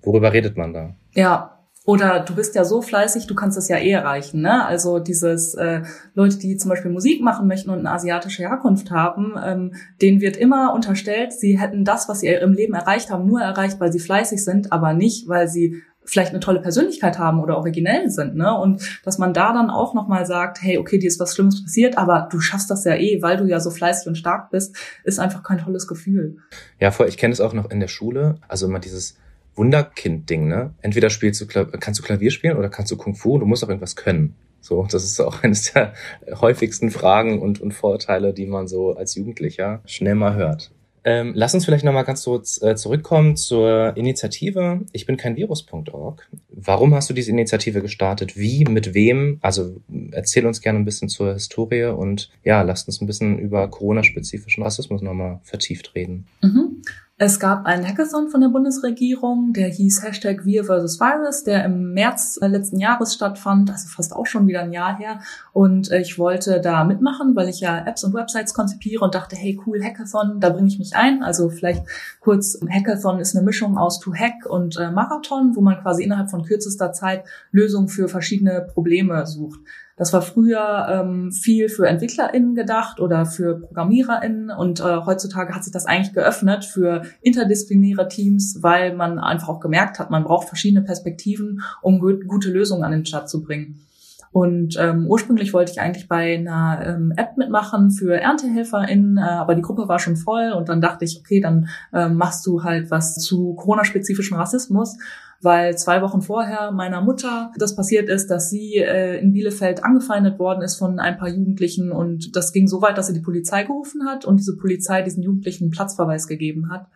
worüber 0.00 0.32
redet 0.32 0.56
man 0.56 0.72
da? 0.72 0.96
Ja, 1.12 1.57
oder 1.88 2.20
du 2.20 2.34
bist 2.34 2.54
ja 2.54 2.66
so 2.66 2.82
fleißig, 2.82 3.28
du 3.28 3.34
kannst 3.34 3.56
es 3.56 3.68
ja 3.68 3.78
eh 3.78 3.92
erreichen. 3.92 4.42
Ne? 4.42 4.66
Also 4.66 4.98
dieses 4.98 5.54
äh, 5.54 5.80
Leute, 6.12 6.36
die 6.36 6.58
zum 6.58 6.68
Beispiel 6.68 6.90
Musik 6.90 7.22
machen 7.22 7.48
möchten 7.48 7.70
und 7.70 7.78
eine 7.78 7.90
asiatische 7.90 8.42
Herkunft 8.42 8.90
haben, 8.90 9.36
ähm, 9.42 9.72
denen 10.02 10.20
wird 10.20 10.36
immer 10.36 10.74
unterstellt, 10.74 11.32
sie 11.32 11.58
hätten 11.58 11.86
das, 11.86 12.06
was 12.06 12.20
sie 12.20 12.26
im 12.26 12.52
Leben 12.52 12.74
erreicht 12.74 13.08
haben, 13.08 13.24
nur 13.24 13.40
erreicht, 13.40 13.80
weil 13.80 13.90
sie 13.90 14.00
fleißig 14.00 14.44
sind, 14.44 14.70
aber 14.70 14.92
nicht, 14.92 15.28
weil 15.28 15.48
sie 15.48 15.82
vielleicht 16.04 16.32
eine 16.32 16.40
tolle 16.40 16.60
Persönlichkeit 16.60 17.18
haben 17.18 17.40
oder 17.40 17.56
originell 17.56 18.10
sind, 18.10 18.36
ne? 18.36 18.54
Und 18.54 19.00
dass 19.04 19.16
man 19.16 19.32
da 19.32 19.54
dann 19.54 19.70
auch 19.70 19.94
nochmal 19.94 20.26
sagt, 20.26 20.60
hey, 20.60 20.76
okay, 20.76 20.98
dir 20.98 21.08
ist 21.08 21.20
was 21.20 21.34
Schlimmes 21.34 21.62
passiert, 21.62 21.96
aber 21.96 22.28
du 22.30 22.40
schaffst 22.40 22.70
das 22.70 22.84
ja 22.84 22.96
eh, 22.96 23.22
weil 23.22 23.38
du 23.38 23.46
ja 23.46 23.60
so 23.60 23.70
fleißig 23.70 24.08
und 24.08 24.16
stark 24.16 24.50
bist, 24.50 24.76
ist 25.04 25.18
einfach 25.18 25.42
kein 25.42 25.58
tolles 25.58 25.86
Gefühl. 25.86 26.36
Ja, 26.80 26.92
ich 27.06 27.16
kenne 27.16 27.32
es 27.32 27.40
auch 27.40 27.54
noch 27.54 27.70
in 27.70 27.80
der 27.80 27.88
Schule. 27.88 28.36
Also 28.46 28.66
immer 28.66 28.78
dieses, 28.78 29.16
Wunderkind-Ding, 29.58 30.48
ne? 30.48 30.74
Entweder 30.80 31.10
spielst 31.10 31.40
du, 31.40 31.46
kannst 31.46 32.00
du 32.00 32.04
Klavier 32.04 32.30
spielen 32.30 32.56
oder 32.56 32.68
kannst 32.68 32.90
du 32.92 32.96
Kung 32.96 33.14
Fu, 33.14 33.38
du 33.38 33.46
musst 33.46 33.64
auch 33.64 33.68
irgendwas 33.68 33.96
können. 33.96 34.34
So, 34.60 34.86
das 34.90 35.04
ist 35.04 35.20
auch 35.20 35.42
eines 35.42 35.72
der 35.72 35.92
häufigsten 36.40 36.90
Fragen 36.90 37.40
und, 37.40 37.60
und 37.60 37.72
Vorurteile, 37.72 38.32
die 38.32 38.46
man 38.46 38.68
so 38.68 38.94
als 38.94 39.14
Jugendlicher 39.14 39.82
schnell 39.84 40.14
mal 40.14 40.34
hört. 40.34 40.70
Ähm, 41.04 41.32
lass 41.34 41.54
uns 41.54 41.64
vielleicht 41.64 41.84
nochmal 41.84 42.04
ganz 42.04 42.24
kurz 42.24 42.60
äh, 42.60 42.76
zurückkommen 42.76 43.36
zur 43.36 43.96
Initiative 43.96 44.80
Ich 44.92 45.06
bin 45.06 45.16
kein 45.16 45.36
Virus.org. 45.36 46.28
Warum 46.50 46.94
hast 46.94 47.08
du 47.08 47.14
diese 47.14 47.30
Initiative 47.30 47.80
gestartet? 47.80 48.36
Wie, 48.36 48.64
mit 48.64 48.92
wem? 48.94 49.38
Also 49.40 49.80
erzähl 50.10 50.44
uns 50.44 50.60
gerne 50.60 50.78
ein 50.78 50.84
bisschen 50.84 51.08
zur 51.08 51.32
Historie 51.32 51.84
und 51.84 52.30
ja, 52.44 52.60
lasst 52.62 52.88
uns 52.88 53.00
ein 53.00 53.06
bisschen 53.06 53.38
über 53.38 53.68
Corona-spezifischen 53.68 54.62
Rassismus 54.62 55.00
nochmal 55.00 55.40
vertieft 55.44 55.94
reden. 55.94 56.26
Mhm. 56.42 56.82
Es 57.20 57.40
gab 57.40 57.66
einen 57.66 57.84
Hackathon 57.84 58.28
von 58.28 58.40
der 58.40 58.48
Bundesregierung, 58.48 59.52
der 59.52 59.66
hieß 59.66 60.04
Hashtag 60.04 60.44
Wir 60.44 60.62
versus 60.62 61.00
Virus, 61.00 61.42
der 61.42 61.64
im 61.64 61.92
März 61.92 62.38
letzten 62.40 62.78
Jahres 62.78 63.12
stattfand, 63.12 63.72
also 63.72 63.88
fast 63.88 64.14
auch 64.14 64.26
schon 64.26 64.46
wieder 64.46 64.60
ein 64.60 64.72
Jahr 64.72 64.96
her. 64.96 65.18
Und 65.52 65.90
äh, 65.90 66.00
ich 66.00 66.16
wollte 66.16 66.60
da 66.60 66.84
mitmachen, 66.84 67.34
weil 67.34 67.48
ich 67.48 67.58
ja 67.58 67.76
Apps 67.76 68.04
und 68.04 68.14
Websites 68.14 68.54
konzipiere 68.54 69.04
und 69.04 69.16
dachte, 69.16 69.34
hey 69.34 69.60
cool, 69.66 69.82
Hackathon, 69.82 70.38
da 70.38 70.50
bringe 70.50 70.68
ich 70.68 70.78
mich 70.78 70.94
ein. 70.94 71.24
Also 71.24 71.50
vielleicht 71.50 71.82
kurz, 72.20 72.56
Hackathon 72.70 73.18
ist 73.18 73.34
eine 73.34 73.44
Mischung 73.44 73.76
aus 73.76 73.98
To 73.98 74.14
Hack 74.14 74.46
und 74.48 74.76
äh, 74.76 74.92
Marathon, 74.92 75.56
wo 75.56 75.60
man 75.60 75.80
quasi 75.82 76.04
innerhalb 76.04 76.30
von 76.30 76.44
kürzester 76.44 76.92
Zeit 76.92 77.24
Lösungen 77.50 77.88
für 77.88 78.08
verschiedene 78.08 78.60
Probleme 78.60 79.26
sucht. 79.26 79.58
Das 79.98 80.12
war 80.12 80.22
früher 80.22 80.86
ähm, 80.88 81.32
viel 81.32 81.68
für 81.68 81.88
EntwicklerInnen 81.88 82.54
gedacht 82.54 83.00
oder 83.00 83.26
für 83.26 83.60
ProgrammiererInnen 83.60 84.50
und 84.50 84.78
äh, 84.78 85.00
heutzutage 85.04 85.54
hat 85.54 85.64
sich 85.64 85.72
das 85.72 85.86
eigentlich 85.86 86.14
geöffnet 86.14 86.64
für 86.64 87.02
interdisziplinäre 87.20 88.08
Teams, 88.08 88.58
weil 88.60 88.94
man 88.94 89.18
einfach 89.18 89.48
auch 89.48 89.60
gemerkt 89.60 89.98
hat, 89.98 90.10
man 90.10 90.22
braucht 90.22 90.46
verschiedene 90.46 90.82
Perspektiven, 90.82 91.62
um 91.82 91.98
gut, 91.98 92.28
gute 92.28 92.50
Lösungen 92.50 92.84
an 92.84 92.92
den 92.92 93.06
Start 93.06 93.28
zu 93.28 93.42
bringen. 93.42 93.87
Und 94.30 94.76
ähm, 94.78 95.06
ursprünglich 95.06 95.52
wollte 95.54 95.72
ich 95.72 95.80
eigentlich 95.80 96.08
bei 96.08 96.36
einer 96.36 96.82
ähm, 96.84 97.12
App 97.16 97.36
mitmachen 97.36 97.90
für 97.90 98.20
ErntehelferInnen, 98.20 99.16
äh, 99.16 99.20
aber 99.20 99.54
die 99.54 99.62
Gruppe 99.62 99.88
war 99.88 99.98
schon 99.98 100.16
voll 100.16 100.52
und 100.52 100.68
dann 100.68 100.80
dachte 100.80 101.04
ich, 101.04 101.18
okay, 101.18 101.40
dann 101.40 101.68
äh, 101.92 102.08
machst 102.08 102.46
du 102.46 102.62
halt 102.62 102.90
was 102.90 103.14
zu 103.16 103.54
Corona-spezifischem 103.54 104.36
Rassismus 104.36 104.96
weil 105.40 105.76
zwei 105.78 106.02
Wochen 106.02 106.20
vorher 106.20 106.72
meiner 106.72 107.00
Mutter 107.00 107.52
das 107.56 107.76
passiert 107.76 108.08
ist, 108.08 108.28
dass 108.28 108.50
sie 108.50 108.76
äh, 108.76 109.20
in 109.20 109.32
Bielefeld 109.32 109.84
angefeindet 109.84 110.38
worden 110.38 110.62
ist 110.62 110.76
von 110.76 110.98
ein 110.98 111.16
paar 111.16 111.28
Jugendlichen 111.28 111.92
und 111.92 112.34
das 112.34 112.52
ging 112.52 112.66
so 112.66 112.82
weit, 112.82 112.98
dass 112.98 113.06
sie 113.06 113.14
die 113.14 113.20
Polizei 113.20 113.62
gerufen 113.62 114.06
hat 114.06 114.24
und 114.24 114.38
diese 114.38 114.56
Polizei 114.56 115.02
diesen 115.02 115.22
Jugendlichen 115.22 115.70
Platzverweis 115.70 116.26
gegeben 116.26 116.70
hat. 116.70 116.86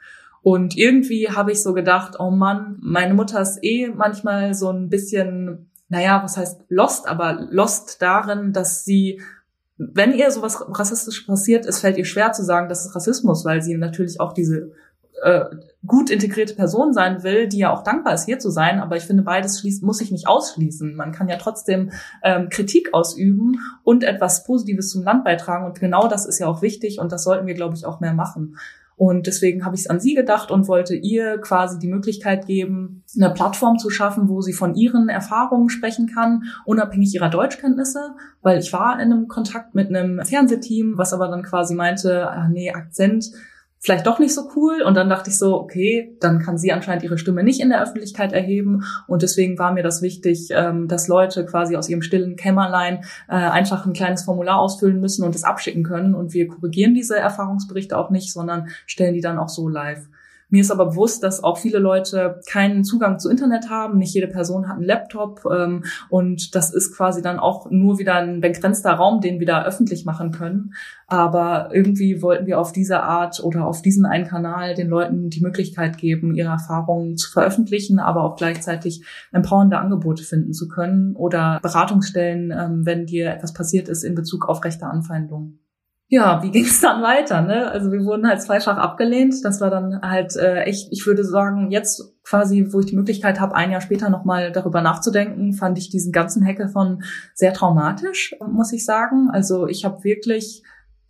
Und 0.43 0.77
irgendwie 0.77 1.29
habe 1.29 1.53
ich 1.53 1.62
so 1.62 1.73
gedacht, 1.73 2.17
oh 2.19 2.31
Mann, 2.31 2.77
meine 2.81 3.15
Mutter 3.15 3.41
ist 3.41 3.61
eh 3.62 3.89
manchmal 3.89 4.55
so 4.55 4.71
ein 4.71 4.89
bisschen, 4.89 5.71
naja, 5.93 6.23
was 6.25 6.39
heißt 6.39 6.63
lost, 6.71 7.07
aber 7.07 7.47
lost 7.51 8.01
darin, 8.01 8.53
dass 8.53 8.85
sie 8.85 9.21
wenn 9.79 10.15
ihr 10.15 10.31
sowas 10.31 10.65
rassistisch 10.69 11.23
passiert, 11.23 11.67
es 11.67 11.81
fällt 11.81 11.97
ihr 11.97 12.05
schwer 12.05 12.33
zu 12.33 12.45
sagen, 12.45 12.69
das 12.69 12.87
ist 12.87 12.95
Rassismus, 12.95 13.45
weil 13.45 13.63
sie 13.63 13.77
natürlich 13.77 14.21
auch 14.21 14.33
diese 14.33 14.71
äh, 15.23 15.45
gut 15.85 16.11
integrierte 16.11 16.55
Person 16.55 16.93
sein 16.93 17.23
will, 17.25 17.49
die 17.49 17.59
ja 17.59 17.73
auch 17.73 17.83
dankbar 17.83 18.15
ist, 18.15 18.27
hier 18.27 18.39
zu 18.39 18.51
sein. 18.51 18.81
Aber 18.81 18.97
ich 18.97 19.05
finde, 19.05 19.23
beides 19.23 19.59
schließt, 19.59 19.83
muss 19.83 19.99
sich 19.99 20.13
nicht 20.13 20.29
ausschließen. 20.29 20.95
Man 20.95 21.11
kann 21.11 21.29
ja 21.29 21.37
trotzdem 21.37 21.91
ähm, 22.23 22.49
Kritik 22.49 22.95
ausüben 22.95 23.59
und 23.83 24.05
etwas 24.05 24.45
Positives 24.45 24.91
zum 24.91 25.03
Land 25.03 25.25
beitragen. 25.25 25.65
Und 25.65 25.81
genau 25.81 26.07
das 26.07 26.27
ist 26.27 26.39
ja 26.39 26.47
auch 26.47 26.63
wichtig 26.63 27.01
und 27.01 27.11
das 27.11 27.25
sollten 27.25 27.47
wir, 27.47 27.55
glaube 27.55 27.75
ich, 27.75 27.87
auch 27.87 28.01
mehr 28.01 28.15
machen. 28.15 28.57
Und 29.04 29.26
deswegen 29.26 29.64
habe 29.64 29.75
ich 29.75 29.80
es 29.80 29.90
an 29.90 29.99
Sie 29.99 30.14
gedacht 30.14 30.52
und 30.52 30.68
wollte 30.68 30.94
ihr 30.94 31.38
quasi 31.38 31.76
die 31.76 31.88
Möglichkeit 31.88 32.47
geben, 32.47 33.02
eine 33.16 33.35
Plattform 33.35 33.76
zu 33.76 33.90
schaffen, 33.90 34.28
wo 34.28 34.42
sie 34.42 34.52
von 34.52 34.76
ihren 34.76 35.09
Erfahrungen 35.09 35.71
sprechen 35.71 36.06
kann, 36.06 36.44
unabhängig 36.66 37.12
ihrer 37.12 37.28
Deutschkenntnisse, 37.28 38.14
weil 38.42 38.61
ich 38.61 38.73
war 38.73 38.94
in 39.00 39.11
einem 39.11 39.26
Kontakt 39.26 39.75
mit 39.75 39.88
einem 39.88 40.25
Fernsehteam, 40.25 40.99
was 40.99 41.12
aber 41.12 41.26
dann 41.26 41.42
quasi 41.42 41.75
meinte, 41.75 42.28
ach 42.30 42.47
nee, 42.47 42.71
Akzent 42.71 43.32
vielleicht 43.83 44.07
doch 44.07 44.21
nicht 44.21 44.33
so 44.33 44.49
cool. 44.55 44.81
Und 44.83 44.95
dann 44.95 45.11
dachte 45.11 45.29
ich 45.29 45.37
so, 45.37 45.61
okay, 45.61 46.17
dann 46.21 46.39
kann 46.39 46.57
sie 46.57 46.73
anscheinend 46.73 47.03
ihre 47.03 47.19
Stimme 47.19 47.43
nicht 47.43 47.61
in 47.61 47.69
der 47.69 47.83
Öffentlichkeit 47.83 48.33
erheben. 48.33 48.85
Und 49.09 49.23
deswegen 49.23 49.59
war 49.59 49.73
mir 49.73 49.83
das 49.83 50.03
wichtig, 50.03 50.51
ähm, 50.53 50.87
dass 50.87 51.09
Leute 51.09 51.45
quasi 51.45 51.77
aus 51.77 51.89
ihrem 51.89 52.03
stillen 52.03 52.37
Kämmerlein 52.37 53.05
äh, 53.29 53.35
einfach 53.35 53.85
ein 53.85 53.93
kleines 53.93 54.23
Formular 54.23 54.61
ausfüllen 54.61 55.01
müssen 55.01 55.25
und 55.25 55.35
es 55.35 55.43
abschicken 55.43 55.83
können. 55.83 56.15
Und 56.15 56.33
wir 56.33 56.47
korrigieren 56.47 56.95
diese 56.95 57.19
Erfahrungsberichte 57.19 57.99
auch 57.99 58.11
nicht, 58.11 58.33
sondern 58.33 58.69
stellen 58.87 59.15
die 59.15 59.21
dann 59.21 59.39
auch 59.39 59.49
so 59.49 59.69
live. 59.69 60.07
Mir 60.52 60.61
ist 60.61 60.71
aber 60.71 60.85
bewusst, 60.85 61.23
dass 61.23 61.42
auch 61.42 61.56
viele 61.56 61.78
Leute 61.78 62.42
keinen 62.47 62.85
Zugang 62.85 63.18
zu 63.18 63.30
Internet 63.30 63.71
haben. 63.71 63.97
Nicht 63.97 64.12
jede 64.12 64.26
Person 64.26 64.68
hat 64.68 64.76
einen 64.76 64.85
Laptop. 64.85 65.47
Ähm, 65.50 65.85
und 66.11 66.54
das 66.54 66.75
ist 66.75 66.94
quasi 66.94 67.23
dann 67.23 67.38
auch 67.38 67.71
nur 67.71 67.99
wieder 67.99 68.16
ein 68.16 68.42
begrenzter 68.42 68.92
Raum, 68.92 69.23
den 69.23 69.40
wir 69.40 69.47
da 69.47 69.64
öffentlich 69.64 70.04
machen 70.04 70.30
können. 70.30 70.75
Aber 71.06 71.71
irgendwie 71.73 72.21
wollten 72.21 72.44
wir 72.44 72.61
auf 72.61 72.71
diese 72.71 73.02
Art 73.02 73.42
oder 73.42 73.66
auf 73.66 73.80
diesen 73.80 74.04
einen 74.04 74.26
Kanal 74.26 74.75
den 74.75 74.88
Leuten 74.88 75.30
die 75.30 75.40
Möglichkeit 75.40 75.97
geben, 75.97 76.35
ihre 76.35 76.50
Erfahrungen 76.50 77.16
zu 77.16 77.30
veröffentlichen, 77.30 77.99
aber 77.99 78.23
auch 78.23 78.37
gleichzeitig 78.37 79.06
empowernde 79.32 79.78
Angebote 79.78 80.23
finden 80.23 80.52
zu 80.52 80.68
können 80.68 81.16
oder 81.16 81.61
Beratungsstellen, 81.62 82.50
ähm, 82.50 82.85
wenn 82.85 83.06
dir 83.06 83.30
etwas 83.30 83.54
passiert 83.54 83.88
ist 83.88 84.04
in 84.04 84.14
Bezug 84.14 84.50
auf 84.50 84.62
rechte 84.62 84.85
Anfeindungen 84.85 85.62
ja, 86.12 86.42
wie 86.42 86.50
ging 86.50 86.66
es 86.66 86.78
dann 86.78 87.02
weiter? 87.02 87.40
Ne? 87.40 87.71
Also 87.71 87.90
wir 87.90 88.04
wurden 88.04 88.28
halt 88.28 88.42
zweifach 88.42 88.76
abgelehnt. 88.76 89.35
Das 89.45 89.62
war 89.62 89.71
dann 89.71 90.02
halt 90.02 90.37
äh, 90.37 90.64
echt, 90.64 90.88
ich 90.92 91.07
würde 91.07 91.25
sagen, 91.25 91.71
jetzt 91.71 92.02
quasi, 92.23 92.66
wo 92.71 92.81
ich 92.81 92.87
die 92.87 92.97
Möglichkeit 92.97 93.40
habe, 93.40 93.54
ein 93.54 93.71
Jahr 93.71 93.81
später 93.81 94.11
nochmal 94.11 94.52
darüber 94.52 94.83
nachzudenken, 94.83 95.54
fand 95.54 95.78
ich 95.78 95.88
diesen 95.88 96.12
ganzen 96.12 96.47
Hackathon 96.47 97.02
sehr 97.33 97.54
traumatisch, 97.54 98.37
muss 98.47 98.75
ich 98.75 98.85
sagen. 98.85 99.31
Also 99.33 99.66
ich 99.66 99.87
habe 99.87 100.04
wirklich 100.04 100.62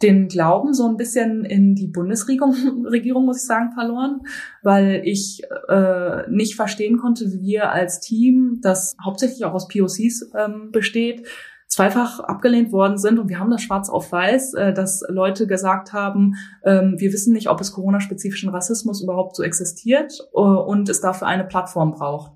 den 0.03 0.29
Glauben 0.29 0.73
so 0.73 0.87
ein 0.87 0.97
bisschen 0.97 1.45
in 1.45 1.75
die 1.75 1.89
Bundesregierung, 1.89 2.87
Regierung, 2.87 3.25
muss 3.25 3.43
ich 3.43 3.47
sagen, 3.49 3.73
verloren, 3.73 4.21
weil 4.63 5.03
ich 5.05 5.43
äh, 5.69 6.31
nicht 6.31 6.55
verstehen 6.55 6.99
konnte, 6.99 7.33
wie 7.33 7.43
wir 7.43 7.73
als 7.73 7.99
Team, 7.99 8.61
das 8.63 8.95
hauptsächlich 9.05 9.45
auch 9.47 9.55
aus 9.55 9.67
POCs 9.67 10.31
ähm, 10.39 10.71
besteht, 10.71 11.27
zweifach 11.73 12.21
abgelehnt 12.21 12.71
worden 12.71 12.99
sind. 12.99 13.19
Und 13.19 13.31
wir 13.31 13.39
haben 13.39 13.51
das 13.51 13.63
schwarz 13.63 13.89
auf 13.89 14.13
weiß, 14.13 14.55
äh, 14.55 14.73
dass 14.75 15.03
Leute 15.09 15.47
gesagt 15.47 15.95
haben, 15.95 16.35
ähm, 16.65 16.97
wir 16.99 17.13
wissen 17.15 17.33
nicht, 17.33 17.49
ob 17.49 17.61
es 17.63 17.73
Corona-spezifischen 17.73 18.51
Rassismus 18.51 19.03
überhaupt 19.03 19.37
so 19.37 19.43
existiert 19.43 20.21
äh, 20.35 20.39
und 20.39 20.91
es 20.91 21.01
dafür 21.01 21.29
eine 21.29 21.45
Plattform 21.45 21.93
braucht. 21.93 22.33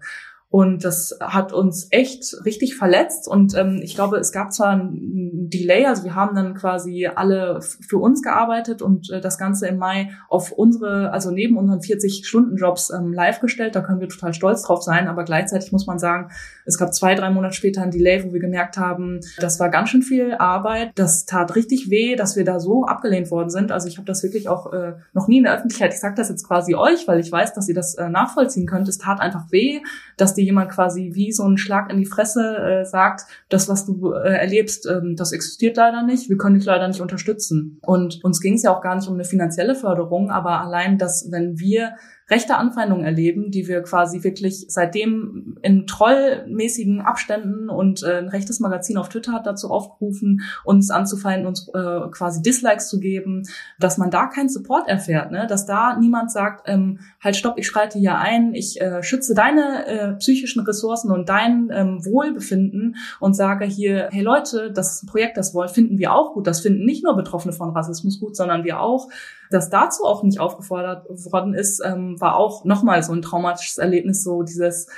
Und 0.49 0.85
das 0.85 1.19
hat 1.21 1.53
uns 1.53 1.89
echt 1.91 2.37
richtig 2.45 2.77
verletzt. 2.77 3.27
Und 3.27 3.57
ähm, 3.57 3.81
ich 3.83 3.95
glaube, 3.95 4.19
es 4.19 4.31
gab 4.31 4.53
zwar 4.53 4.71
ein 4.71 5.49
Delay, 5.51 5.87
also 5.87 6.05
wir 6.05 6.15
haben 6.15 6.37
dann 6.37 6.55
quasi 6.55 7.09
alle 7.13 7.61
für 7.61 7.99
uns 7.99 8.23
gearbeitet 8.23 8.81
und 8.81 9.11
äh, 9.11 9.21
das 9.21 9.39
Ganze 9.39 9.67
im 9.67 9.77
Mai 9.77 10.11
auf 10.29 10.53
unsere, 10.53 11.11
also 11.11 11.31
neben 11.33 11.57
unseren 11.57 11.81
40-Stunden-Jobs 11.81 12.91
ähm, 12.91 13.13
live 13.13 13.41
gestellt. 13.41 13.75
Da 13.75 13.81
können 13.81 14.01
wir 14.01 14.09
total 14.09 14.35
stolz 14.35 14.63
drauf 14.63 14.83
sein. 14.83 15.09
Aber 15.09 15.25
gleichzeitig 15.25 15.73
muss 15.73 15.87
man 15.87 15.99
sagen, 15.99 16.31
es 16.65 16.79
gab 16.79 16.95
zwei, 16.95 17.15
drei 17.17 17.31
Monate 17.31 17.55
später 17.55 17.83
ein 17.83 17.91
Delay, 17.91 18.25
wo 18.25 18.33
wir 18.33 18.41
gemerkt 18.41 18.79
haben, 18.79 19.21
das 19.39 19.59
war 19.59 19.69
ganz 19.69 19.91
schön 19.91 20.03
viel 20.03 20.35
Arbeit. 20.35 20.93
Das 20.95 21.27
tat 21.27 21.57
richtig 21.57 21.91
weh, 21.91 22.15
dass 22.15 22.37
wir 22.37 22.45
da 22.45 22.61
so 22.61 22.85
abgelehnt 22.85 23.31
worden 23.33 23.51
sind. 23.51 23.73
Also 23.73 23.89
ich 23.89 23.97
habe 23.99 24.07
das 24.07 24.23
wirklich 24.23 24.49
auch 24.49 24.73
äh, 24.73 24.95
noch 25.13 25.27
nie 25.27 25.39
in 25.39 25.45
der 25.45 25.55
Öffentlichkeit, 25.55 25.93
ich 25.93 26.01
sage 26.01 26.15
das 26.15 26.29
jetzt 26.29 26.47
quasi 26.47 26.75
euch, 26.75 27.09
weil 27.09 27.19
ich 27.19 27.33
weiß, 27.33 27.53
dass 27.55 27.69
ihr 27.69 27.75
das 27.75 27.95
äh, 27.97 28.09
nachvollziehen 28.09 28.67
könnt. 28.67 28.89
Es 28.89 28.99
tat 28.99 29.21
einfach 29.21 29.51
weh, 29.51 29.81
dass 30.17 30.36
die 30.37 30.45
jemand 30.45 30.71
quasi 30.71 31.11
wie 31.15 31.33
so 31.33 31.43
einen 31.43 31.59
Schlag 31.59 31.91
in 31.91 31.99
die 31.99 32.07
Fresse 32.07 32.57
äh, 32.57 32.85
sagt, 32.85 33.23
das, 33.49 33.69
was 33.69 33.87
du 33.87 34.13
äh, 34.13 34.37
erlebst, 34.37 34.87
ähm, 34.87 35.17
das 35.17 35.33
existiert 35.33 35.77
leider 35.77 36.03
nicht, 36.03 36.29
wir 36.29 36.37
können 36.37 36.57
dich 36.57 36.65
leider 36.65 36.87
nicht 36.87 37.01
unterstützen. 37.01 37.79
Und 37.83 38.23
uns 38.25 38.41
ging 38.41 38.55
es 38.55 38.63
ja 38.63 38.75
auch 38.75 38.81
gar 38.81 38.95
nicht 38.95 39.09
um 39.09 39.15
eine 39.15 39.25
finanzielle 39.25 39.75
Förderung, 39.75 40.31
aber 40.31 40.61
allein, 40.61 40.99
dass 40.99 41.31
wenn 41.31 41.59
wir 41.59 41.95
rechte 42.29 42.57
Anfeindungen 42.57 43.05
erleben, 43.05 43.51
die 43.53 43.69
wir 43.69 43.83
quasi 43.83 44.25
wirklich 44.25 44.67
seitdem 44.69 45.59
in 45.63 45.87
trollmäßigen 45.87 47.01
Abständen 47.01 47.69
und 47.69 48.03
äh, 48.03 48.19
ein 48.19 48.29
rechtes 48.29 48.59
Magazin 48.59 48.97
auf 48.97 49.09
Twitter 49.09 49.33
hat 49.33 49.47
dazu 49.47 49.71
aufgerufen, 49.71 50.43
uns 50.65 50.91
anzufeinden, 50.91 51.47
uns 51.47 51.69
äh, 51.69 52.01
quasi 52.11 52.43
Dislikes 52.43 52.89
zu 52.89 52.99
geben, 52.99 53.45
dass 53.79 53.97
man 53.97 54.11
da 54.11 54.27
keinen 54.27 54.49
Support 54.49 54.89
erfährt, 54.89 55.31
ne? 55.31 55.47
dass 55.47 55.67
da 55.67 55.97
niemand 55.97 56.33
sagt, 56.33 56.69
ähm, 56.69 56.99
halt 57.23 57.37
stopp, 57.37 57.59
ich 57.59 57.67
schreite 57.67 57.99
hier 57.99 58.19
ein, 58.19 58.55
ich 58.55 58.81
äh, 58.81 59.05
schütze 59.05 59.35
deine 59.35 59.87
äh, 59.87 60.13
psychischen 60.15 60.65
Ressourcen 60.65 61.13
und 61.13 61.29
dein 61.29 61.71
ähm, 61.73 62.05
Wohlbefinden 62.05 62.97
und 63.21 63.35
sage 63.35 63.67
hier, 63.67 64.09
hey 64.11 64.23
Leute, 64.23 64.73
das 64.73 64.95
ist 64.95 65.05
ein 65.05 65.07
Projekt, 65.07 65.37
das 65.37 65.55
wollen, 65.55 65.69
finden 65.69 65.99
wir 65.99 66.13
auch 66.13 66.35
gut, 66.35 66.49
das 66.49 66.61
finden 66.61 66.85
nicht 66.85 67.05
nur 67.05 67.15
Betroffene 67.15 67.53
von 67.53 67.71
Rassismus 67.71 68.19
gut, 68.19 68.35
sondern 68.37 68.65
wir 68.65 68.81
auch 68.81 69.09
dass 69.51 69.71
dazu 69.71 70.05
auch 70.05 70.23
nicht 70.23 70.41
aufgefordert 70.41 71.07
worden 71.31 71.55
ist, 71.55 71.83
ähm, 71.85 72.21
war 72.21 72.37
auch 72.37 72.65
nochmal 72.65 73.03
so 73.03 73.13
ein 73.13 73.23
traumatisches 73.23 73.79
Erlebnis, 73.79 74.23
so 74.23 74.43
dieses 74.43 74.89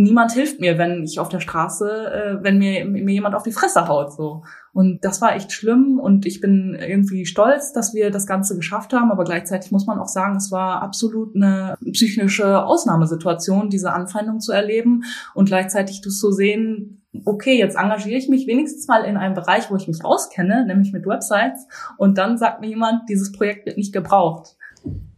niemand 0.00 0.32
hilft 0.32 0.60
mir, 0.60 0.78
wenn 0.78 1.04
ich 1.04 1.20
auf 1.20 1.28
der 1.28 1.40
Straße, 1.40 2.12
äh, 2.12 2.42
wenn 2.42 2.58
mir, 2.58 2.84
mir 2.86 3.12
jemand 3.12 3.34
auf 3.34 3.42
die 3.42 3.52
Fresse 3.52 3.86
haut, 3.86 4.12
so. 4.12 4.42
Und 4.72 5.04
das 5.04 5.20
war 5.20 5.34
echt 5.34 5.52
schlimm 5.52 5.98
und 5.98 6.26
ich 6.26 6.40
bin 6.40 6.74
irgendwie 6.74 7.26
stolz, 7.26 7.72
dass 7.72 7.92
wir 7.92 8.10
das 8.10 8.26
Ganze 8.26 8.56
geschafft 8.56 8.92
haben, 8.92 9.10
aber 9.10 9.24
gleichzeitig 9.24 9.72
muss 9.72 9.86
man 9.86 9.98
auch 9.98 10.08
sagen, 10.08 10.36
es 10.36 10.50
war 10.50 10.80
absolut 10.80 11.34
eine 11.34 11.76
psychische 11.92 12.64
Ausnahmesituation, 12.64 13.68
diese 13.68 13.92
Anfeindung 13.92 14.40
zu 14.40 14.52
erleben 14.52 15.04
und 15.34 15.46
gleichzeitig 15.46 16.00
das 16.02 16.18
zu 16.18 16.30
sehen, 16.30 16.99
okay, 17.24 17.58
jetzt 17.58 17.76
engagiere 17.76 18.16
ich 18.16 18.28
mich 18.28 18.46
wenigstens 18.46 18.86
mal 18.86 19.04
in 19.04 19.16
einem 19.16 19.34
Bereich, 19.34 19.70
wo 19.70 19.76
ich 19.76 19.88
mich 19.88 20.04
auskenne, 20.04 20.64
nämlich 20.66 20.92
mit 20.92 21.06
Websites. 21.06 21.66
Und 21.96 22.18
dann 22.18 22.38
sagt 22.38 22.60
mir 22.60 22.68
jemand, 22.68 23.08
dieses 23.08 23.32
Projekt 23.32 23.66
wird 23.66 23.76
nicht 23.76 23.92
gebraucht. 23.92 24.56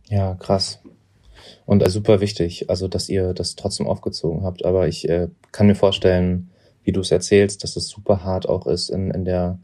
Ja, 0.08 0.34
krass. 0.34 0.80
Und 1.66 1.82
äh, 1.82 1.90
super 1.90 2.20
wichtig, 2.20 2.70
also 2.70 2.88
dass 2.88 3.08
ihr 3.08 3.34
das 3.34 3.56
trotzdem 3.56 3.86
aufgezogen 3.86 4.44
habt. 4.44 4.64
Aber 4.64 4.88
ich 4.88 5.08
äh, 5.08 5.28
kann 5.52 5.66
mir 5.66 5.74
vorstellen, 5.74 6.50
wie 6.84 6.92
du 6.92 7.00
es 7.00 7.10
erzählst, 7.10 7.62
dass 7.62 7.76
es 7.76 7.88
super 7.88 8.24
hart 8.24 8.48
auch 8.48 8.66
ist 8.66 8.88
in, 8.88 9.10
in 9.10 9.24
der 9.24 9.58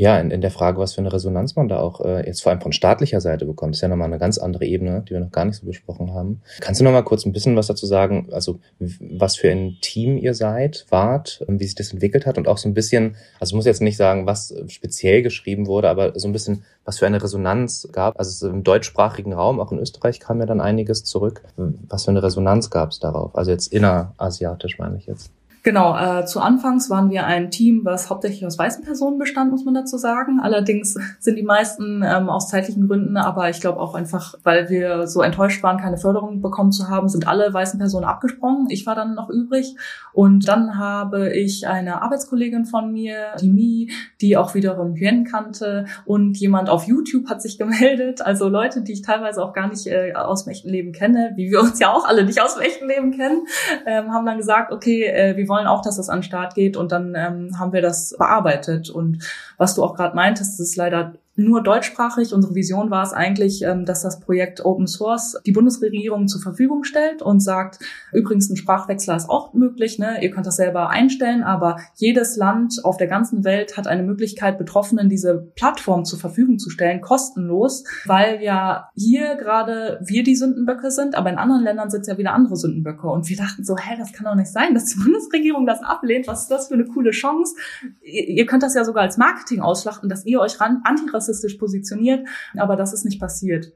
ja, 0.00 0.16
in, 0.20 0.30
in 0.30 0.40
der 0.40 0.52
Frage, 0.52 0.78
was 0.78 0.94
für 0.94 1.00
eine 1.00 1.12
Resonanz 1.12 1.56
man 1.56 1.66
da 1.66 1.80
auch 1.80 2.00
äh, 2.04 2.24
jetzt 2.24 2.42
vor 2.42 2.52
allem 2.52 2.60
von 2.60 2.72
staatlicher 2.72 3.20
Seite 3.20 3.46
bekommt, 3.46 3.74
ist 3.74 3.80
ja 3.80 3.88
nochmal 3.88 4.06
eine 4.06 4.18
ganz 4.18 4.38
andere 4.38 4.64
Ebene, 4.64 5.02
die 5.08 5.12
wir 5.12 5.18
noch 5.18 5.32
gar 5.32 5.44
nicht 5.44 5.56
so 5.56 5.66
besprochen 5.66 6.14
haben. 6.14 6.40
Kannst 6.60 6.80
du 6.80 6.84
nochmal 6.84 7.02
kurz 7.02 7.26
ein 7.26 7.32
bisschen 7.32 7.56
was 7.56 7.66
dazu 7.66 7.84
sagen, 7.84 8.28
also 8.30 8.60
was 8.78 9.36
für 9.36 9.50
ein 9.50 9.78
Team 9.80 10.16
ihr 10.16 10.34
seid, 10.34 10.86
wart, 10.90 11.44
wie 11.48 11.64
sich 11.64 11.74
das 11.74 11.92
entwickelt 11.92 12.26
hat 12.26 12.38
und 12.38 12.46
auch 12.46 12.58
so 12.58 12.68
ein 12.68 12.74
bisschen, 12.74 13.16
also 13.40 13.52
ich 13.52 13.56
muss 13.56 13.66
jetzt 13.66 13.82
nicht 13.82 13.96
sagen, 13.96 14.24
was 14.26 14.54
speziell 14.68 15.22
geschrieben 15.22 15.66
wurde, 15.66 15.88
aber 15.88 16.16
so 16.16 16.28
ein 16.28 16.32
bisschen, 16.32 16.62
was 16.84 17.00
für 17.00 17.06
eine 17.06 17.20
Resonanz 17.20 17.88
gab. 17.90 18.20
Also 18.20 18.48
im 18.48 18.62
deutschsprachigen 18.62 19.32
Raum, 19.32 19.58
auch 19.58 19.72
in 19.72 19.80
Österreich 19.80 20.20
kam 20.20 20.38
ja 20.38 20.46
dann 20.46 20.60
einiges 20.60 21.02
zurück. 21.02 21.42
Was 21.56 22.04
für 22.04 22.12
eine 22.12 22.22
Resonanz 22.22 22.70
gab 22.70 22.90
es 22.90 23.00
darauf? 23.00 23.36
Also 23.36 23.50
jetzt 23.50 23.72
innerasiatisch 23.72 24.78
meine 24.78 24.96
ich 24.96 25.06
jetzt. 25.06 25.32
Genau, 25.68 25.94
äh, 25.98 26.24
zu 26.24 26.40
Anfangs 26.40 26.88
waren 26.88 27.10
wir 27.10 27.26
ein 27.26 27.50
Team, 27.50 27.82
was 27.84 28.08
hauptsächlich 28.08 28.46
aus 28.46 28.58
weißen 28.58 28.82
Personen 28.82 29.18
bestand, 29.18 29.50
muss 29.50 29.66
man 29.66 29.74
dazu 29.74 29.98
sagen. 29.98 30.40
Allerdings 30.40 30.98
sind 31.18 31.36
die 31.36 31.42
meisten 31.42 32.02
ähm, 32.02 32.30
aus 32.30 32.48
zeitlichen 32.48 32.88
Gründen, 32.88 33.18
aber 33.18 33.50
ich 33.50 33.60
glaube 33.60 33.78
auch 33.78 33.94
einfach, 33.94 34.34
weil 34.44 34.70
wir 34.70 35.06
so 35.06 35.20
enttäuscht 35.20 35.62
waren, 35.62 35.76
keine 35.76 35.98
Förderung 35.98 36.40
bekommen 36.40 36.72
zu 36.72 36.88
haben, 36.88 37.10
sind 37.10 37.28
alle 37.28 37.52
weißen 37.52 37.78
Personen 37.78 38.06
abgesprungen. 38.06 38.70
Ich 38.70 38.86
war 38.86 38.94
dann 38.94 39.14
noch 39.14 39.28
übrig. 39.28 39.76
Und 40.14 40.48
dann 40.48 40.78
habe 40.78 41.34
ich 41.36 41.68
eine 41.68 42.00
Arbeitskollegin 42.00 42.64
von 42.64 42.90
mir, 42.90 43.34
die 43.38 43.50
Mi, 43.50 43.90
die 44.22 44.38
auch 44.38 44.54
wiederum 44.54 44.94
Hyen 44.94 45.24
kannte. 45.24 45.84
Und 46.06 46.38
jemand 46.38 46.70
auf 46.70 46.84
YouTube 46.84 47.28
hat 47.28 47.42
sich 47.42 47.58
gemeldet. 47.58 48.22
Also 48.22 48.48
Leute, 48.48 48.80
die 48.80 48.94
ich 48.94 49.02
teilweise 49.02 49.44
auch 49.44 49.52
gar 49.52 49.68
nicht 49.68 49.86
äh, 49.86 50.14
aus 50.14 50.44
dem 50.44 50.52
echten 50.52 50.70
Leben 50.70 50.92
kenne, 50.92 51.34
wie 51.36 51.50
wir 51.50 51.60
uns 51.60 51.78
ja 51.78 51.92
auch 51.92 52.06
alle 52.06 52.24
nicht 52.24 52.40
aus 52.40 52.54
dem 52.54 52.62
echten 52.62 52.88
Leben 52.88 53.10
kennen, 53.10 53.42
ähm, 53.84 54.14
haben 54.14 54.24
dann 54.24 54.38
gesagt, 54.38 54.72
okay, 54.72 55.04
äh, 55.04 55.36
wir 55.36 55.46
wollen 55.46 55.57
auch, 55.66 55.82
dass 55.82 55.96
das 55.96 56.08
an 56.08 56.18
den 56.18 56.24
Start 56.24 56.54
geht 56.54 56.76
und 56.76 56.92
dann 56.92 57.14
ähm, 57.16 57.58
haben 57.58 57.72
wir 57.72 57.82
das 57.82 58.14
bearbeitet. 58.16 58.90
Und 58.90 59.24
was 59.56 59.74
du 59.74 59.82
auch 59.82 59.94
gerade 59.94 60.14
meintest, 60.14 60.60
ist 60.60 60.76
leider 60.76 61.14
nur 61.38 61.62
deutschsprachig. 61.62 62.34
Unsere 62.34 62.54
Vision 62.54 62.90
war 62.90 63.04
es 63.04 63.12
eigentlich, 63.12 63.62
ähm, 63.62 63.84
dass 63.84 64.02
das 64.02 64.20
Projekt 64.20 64.64
Open 64.64 64.86
Source 64.86 65.40
die 65.46 65.52
Bundesregierung 65.52 66.28
zur 66.28 66.42
Verfügung 66.42 66.84
stellt 66.84 67.22
und 67.22 67.40
sagt, 67.40 67.78
übrigens 68.12 68.50
ein 68.50 68.56
Sprachwechsler 68.56 69.16
ist 69.16 69.30
auch 69.30 69.54
möglich, 69.54 69.98
ne? 69.98 70.22
ihr 70.22 70.30
könnt 70.30 70.46
das 70.46 70.56
selber 70.56 70.90
einstellen, 70.90 71.42
aber 71.42 71.76
jedes 71.94 72.36
Land 72.36 72.84
auf 72.84 72.96
der 72.96 73.06
ganzen 73.06 73.44
Welt 73.44 73.76
hat 73.76 73.86
eine 73.86 74.02
Möglichkeit, 74.02 74.58
Betroffenen 74.58 75.08
diese 75.08 75.48
Plattform 75.54 76.04
zur 76.04 76.18
Verfügung 76.18 76.58
zu 76.58 76.70
stellen, 76.70 77.00
kostenlos, 77.00 77.84
weil 78.04 78.42
ja 78.42 78.90
hier 78.96 79.36
gerade 79.36 80.00
wir 80.04 80.24
die 80.24 80.34
Sündenböcke 80.34 80.90
sind, 80.90 81.14
aber 81.14 81.30
in 81.30 81.38
anderen 81.38 81.62
Ländern 81.62 81.90
sind 81.90 82.02
es 82.02 82.08
ja 82.08 82.18
wieder 82.18 82.32
andere 82.32 82.56
Sündenböcke. 82.56 83.06
Und 83.06 83.28
wir 83.28 83.36
dachten 83.36 83.64
so, 83.64 83.76
hä, 83.76 83.94
das 83.96 84.12
kann 84.12 84.24
doch 84.24 84.34
nicht 84.34 84.52
sein, 84.52 84.74
dass 84.74 84.86
die 84.86 84.98
Bundesregierung 85.04 85.66
das 85.66 85.82
ablehnt. 85.82 86.26
Was 86.26 86.42
ist 86.42 86.50
das 86.50 86.68
für 86.68 86.74
eine 86.74 86.86
coole 86.86 87.10
Chance? 87.10 87.54
Ihr, 88.02 88.46
könnt 88.46 88.62
das 88.62 88.74
ja 88.74 88.84
sogar 88.84 89.04
als 89.04 89.16
Marketing 89.18 89.60
ausschlachten, 89.60 90.08
dass 90.08 90.26
ihr 90.26 90.40
euch 90.40 90.60
ran 90.60 90.80
antirassistisch 90.84 91.27
rassistisch 91.28 91.54
positioniert, 91.54 92.26
aber 92.56 92.76
das 92.76 92.92
ist 92.92 93.04
nicht 93.04 93.20
passiert. 93.20 93.72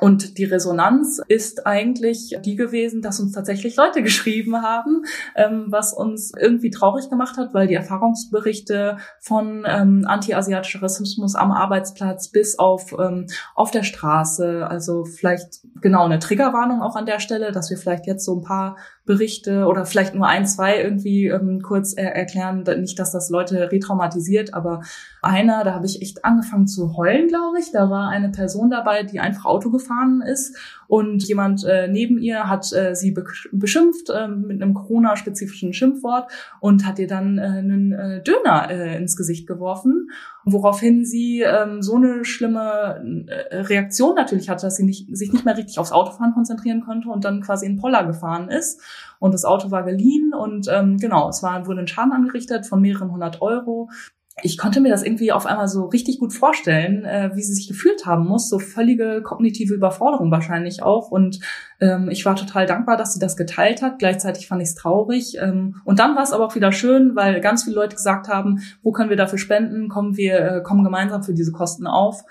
Und 0.00 0.38
die 0.38 0.44
Resonanz 0.44 1.20
ist 1.28 1.66
eigentlich 1.66 2.38
die 2.42 2.56
gewesen, 2.56 3.02
dass 3.02 3.20
uns 3.20 3.32
tatsächlich 3.32 3.76
Leute 3.76 4.02
geschrieben 4.02 4.62
haben, 4.62 5.04
ähm, 5.36 5.66
was 5.68 5.92
uns 5.92 6.32
irgendwie 6.38 6.70
traurig 6.70 7.10
gemacht 7.10 7.36
hat, 7.36 7.52
weil 7.52 7.66
die 7.66 7.74
Erfahrungsberichte 7.74 8.96
von 9.20 9.64
ähm, 9.66 10.04
anti-asiatischer 10.06 10.82
Rassismus 10.82 11.34
am 11.34 11.52
Arbeitsplatz 11.52 12.28
bis 12.28 12.58
auf 12.58 12.94
ähm, 12.98 13.26
auf 13.54 13.70
der 13.70 13.82
Straße, 13.82 14.66
also 14.66 15.04
vielleicht 15.04 15.60
genau 15.82 16.06
eine 16.06 16.18
Triggerwarnung 16.18 16.80
auch 16.80 16.96
an 16.96 17.06
der 17.06 17.20
Stelle, 17.20 17.52
dass 17.52 17.68
wir 17.68 17.76
vielleicht 17.76 18.06
jetzt 18.06 18.24
so 18.24 18.36
ein 18.36 18.42
paar 18.42 18.76
Berichte 19.04 19.66
oder 19.66 19.84
vielleicht 19.84 20.14
nur 20.14 20.28
ein, 20.28 20.46
zwei 20.46 20.80
irgendwie 20.80 21.26
ähm, 21.26 21.60
kurz 21.60 21.92
er 21.92 22.14
erklären. 22.14 22.64
Nicht, 22.80 22.98
dass 22.98 23.10
das 23.10 23.30
Leute 23.30 23.72
retraumatisiert, 23.72 24.54
aber 24.54 24.82
einer, 25.22 25.64
da 25.64 25.74
habe 25.74 25.86
ich 25.86 26.00
echt 26.02 26.24
angefangen 26.24 26.68
zu 26.68 26.96
heulen, 26.96 27.26
glaube 27.26 27.58
ich. 27.58 27.72
Da 27.72 27.90
war 27.90 28.08
eine 28.08 28.30
Person 28.30 28.70
dabei, 28.70 29.02
die 29.02 29.18
einfach 29.18 29.44
Auto 29.44 29.70
gefahren 29.70 30.22
ist 30.22 30.56
und 30.92 31.26
jemand 31.26 31.64
äh, 31.64 31.88
neben 31.88 32.18
ihr 32.18 32.50
hat 32.50 32.70
äh, 32.74 32.94
sie 32.94 33.12
be 33.12 33.24
beschimpft 33.50 34.10
äh, 34.10 34.28
mit 34.28 34.60
einem 34.60 34.74
Corona-spezifischen 34.74 35.72
Schimpfwort 35.72 36.30
und 36.60 36.86
hat 36.86 36.98
ihr 36.98 37.06
dann 37.06 37.38
äh, 37.38 37.44
einen 37.44 37.92
äh, 37.92 38.22
Döner 38.22 38.70
äh, 38.70 38.98
ins 38.98 39.16
Gesicht 39.16 39.46
geworfen, 39.46 40.10
woraufhin 40.44 41.06
sie 41.06 41.40
ähm, 41.40 41.80
so 41.80 41.96
eine 41.96 42.26
schlimme 42.26 43.26
äh, 43.26 43.56
Reaktion 43.60 44.16
natürlich 44.16 44.50
hatte, 44.50 44.66
dass 44.66 44.76
sie 44.76 44.84
nicht, 44.84 45.16
sich 45.16 45.32
nicht 45.32 45.46
mehr 45.46 45.56
richtig 45.56 45.78
aufs 45.78 45.92
Autofahren 45.92 46.34
konzentrieren 46.34 46.82
konnte 46.82 47.08
und 47.08 47.24
dann 47.24 47.40
quasi 47.40 47.64
in 47.64 47.78
Poller 47.78 48.04
gefahren 48.04 48.50
ist 48.50 48.82
und 49.18 49.32
das 49.32 49.46
Auto 49.46 49.70
war 49.70 49.84
geliehen 49.84 50.34
und 50.34 50.68
ähm, 50.70 50.98
genau, 50.98 51.30
es 51.30 51.42
war, 51.42 51.66
wurde 51.66 51.80
ein 51.80 51.86
Schaden 51.86 52.12
angerichtet 52.12 52.66
von 52.66 52.82
mehreren 52.82 53.10
hundert 53.10 53.40
Euro. 53.40 53.88
Ich 54.40 54.56
konnte 54.56 54.80
mir 54.80 54.88
das 54.88 55.02
irgendwie 55.02 55.30
auf 55.30 55.44
einmal 55.44 55.68
so 55.68 55.84
richtig 55.84 56.18
gut 56.18 56.32
vorstellen, 56.32 57.04
äh, 57.04 57.30
wie 57.34 57.42
sie 57.42 57.52
sich 57.52 57.68
gefühlt 57.68 58.06
haben 58.06 58.26
muss. 58.26 58.48
So 58.48 58.58
völlige 58.58 59.20
kognitive 59.22 59.74
Überforderung 59.74 60.30
wahrscheinlich 60.30 60.82
auch. 60.82 61.10
Und 61.10 61.40
ähm, 61.80 62.08
ich 62.08 62.24
war 62.24 62.34
total 62.34 62.64
dankbar, 62.64 62.96
dass 62.96 63.12
sie 63.12 63.20
das 63.20 63.36
geteilt 63.36 63.82
hat. 63.82 63.98
Gleichzeitig 63.98 64.48
fand 64.48 64.62
ich 64.62 64.68
es 64.68 64.74
traurig. 64.74 65.36
Ähm, 65.38 65.76
und 65.84 65.98
dann 65.98 66.16
war 66.16 66.22
es 66.22 66.32
aber 66.32 66.46
auch 66.46 66.54
wieder 66.54 66.72
schön, 66.72 67.14
weil 67.14 67.40
ganz 67.40 67.64
viele 67.64 67.76
Leute 67.76 67.94
gesagt 67.94 68.28
haben, 68.28 68.60
wo 68.82 68.90
können 68.90 69.10
wir 69.10 69.18
dafür 69.18 69.38
spenden? 69.38 69.90
Kommen 69.90 70.16
wir, 70.16 70.40
äh, 70.40 70.62
kommen 70.62 70.82
gemeinsam 70.82 71.22
für 71.22 71.34
diese 71.34 71.52
Kosten 71.52 71.86
auf. 71.86 72.24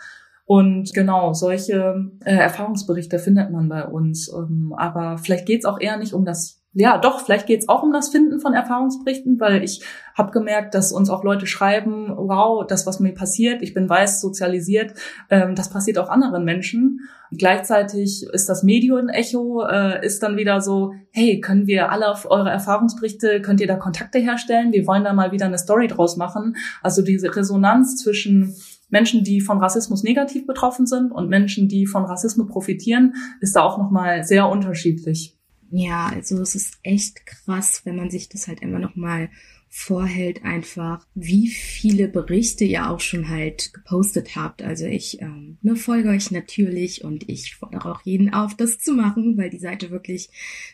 Und 0.46 0.93
genau, 0.93 1.34
solche 1.34 2.12
äh, 2.25 2.36
Erfahrungsberichte 2.36 3.20
findet 3.20 3.51
man 3.51 3.70
bei 3.70 3.86
uns. 3.86 4.27
Ähm, 4.34 4.74
aber 4.75 5.20
vielleicht 5.20 5.46
geht 5.46 5.60
es 5.60 5.65
auch 5.65 5.79
eher 5.79 5.98
nicht 5.98 6.13
um 6.13 6.25
das 6.25 6.61
ja, 6.73 6.97
doch, 6.97 7.19
vielleicht 7.19 7.47
geht 7.47 7.61
es 7.61 7.69
auch 7.69 7.83
um 7.83 7.91
das 7.91 8.09
Finden 8.09 8.39
von 8.39 8.53
Erfahrungsberichten, 8.53 9.41
weil 9.41 9.61
ich 9.61 9.83
habe 10.15 10.31
gemerkt, 10.31 10.73
dass 10.73 10.93
uns 10.93 11.09
auch 11.09 11.23
Leute 11.23 11.45
schreiben, 11.45 12.13
wow, 12.15 12.65
das, 12.65 12.87
was 12.87 13.01
mir 13.01 13.13
passiert, 13.13 13.61
ich 13.61 13.73
bin 13.73 13.89
weiß 13.89 14.21
sozialisiert, 14.21 14.93
ähm, 15.29 15.55
das 15.55 15.69
passiert 15.69 15.97
auch 15.97 16.07
anderen 16.07 16.45
Menschen. 16.45 17.01
Gleichzeitig 17.31 18.23
ist 18.31 18.47
das 18.47 18.63
Medienecho, 18.63 19.63
äh, 19.63 20.05
ist 20.05 20.23
dann 20.23 20.37
wieder 20.37 20.61
so, 20.61 20.93
hey, 21.11 21.41
können 21.41 21.67
wir 21.67 21.91
alle 21.91 22.09
auf 22.09 22.29
eure 22.29 22.49
Erfahrungsberichte, 22.49 23.41
könnt 23.41 23.59
ihr 23.59 23.67
da 23.67 23.75
Kontakte 23.75 24.19
herstellen? 24.19 24.71
Wir 24.71 24.87
wollen 24.87 25.03
da 25.03 25.11
mal 25.11 25.33
wieder 25.33 25.47
eine 25.47 25.57
Story 25.57 25.87
draus 25.87 26.15
machen. 26.15 26.55
Also 26.81 27.01
diese 27.01 27.35
Resonanz 27.35 27.97
zwischen 27.97 28.55
Menschen, 28.89 29.25
die 29.25 29.41
von 29.41 29.57
Rassismus 29.57 30.03
negativ 30.03 30.47
betroffen 30.47 30.85
sind 30.85 31.11
und 31.11 31.27
Menschen, 31.27 31.67
die 31.67 31.85
von 31.85 32.05
Rassismus 32.05 32.47
profitieren, 32.47 33.15
ist 33.41 33.57
da 33.57 33.61
auch 33.61 33.77
nochmal 33.77 34.23
sehr 34.23 34.47
unterschiedlich. 34.47 35.37
Ja, 35.71 36.07
also 36.07 36.39
es 36.41 36.53
ist 36.53 36.77
echt 36.83 37.25
krass, 37.25 37.81
wenn 37.85 37.95
man 37.95 38.11
sich 38.11 38.27
das 38.29 38.47
halt 38.47 38.61
immer 38.61 38.79
noch 38.79 38.95
mal 38.95 39.29
vorhält 39.73 40.43
einfach, 40.43 41.07
wie 41.15 41.47
viele 41.47 42.09
Berichte 42.09 42.65
ihr 42.65 42.89
auch 42.89 42.99
schon 42.99 43.29
halt 43.29 43.73
gepostet 43.73 44.35
habt. 44.35 44.61
Also 44.61 44.85
ich 44.85 45.21
ähm, 45.21 45.59
ne, 45.61 45.77
folge 45.77 46.09
euch 46.09 46.29
natürlich 46.29 47.05
und 47.05 47.29
ich 47.29 47.55
fordere 47.55 47.89
auch 47.89 48.01
jeden 48.01 48.33
auf, 48.33 48.53
das 48.53 48.79
zu 48.79 48.93
machen, 48.93 49.37
weil 49.37 49.49
die 49.49 49.59
Seite 49.59 49.89
wirklich 49.89 50.29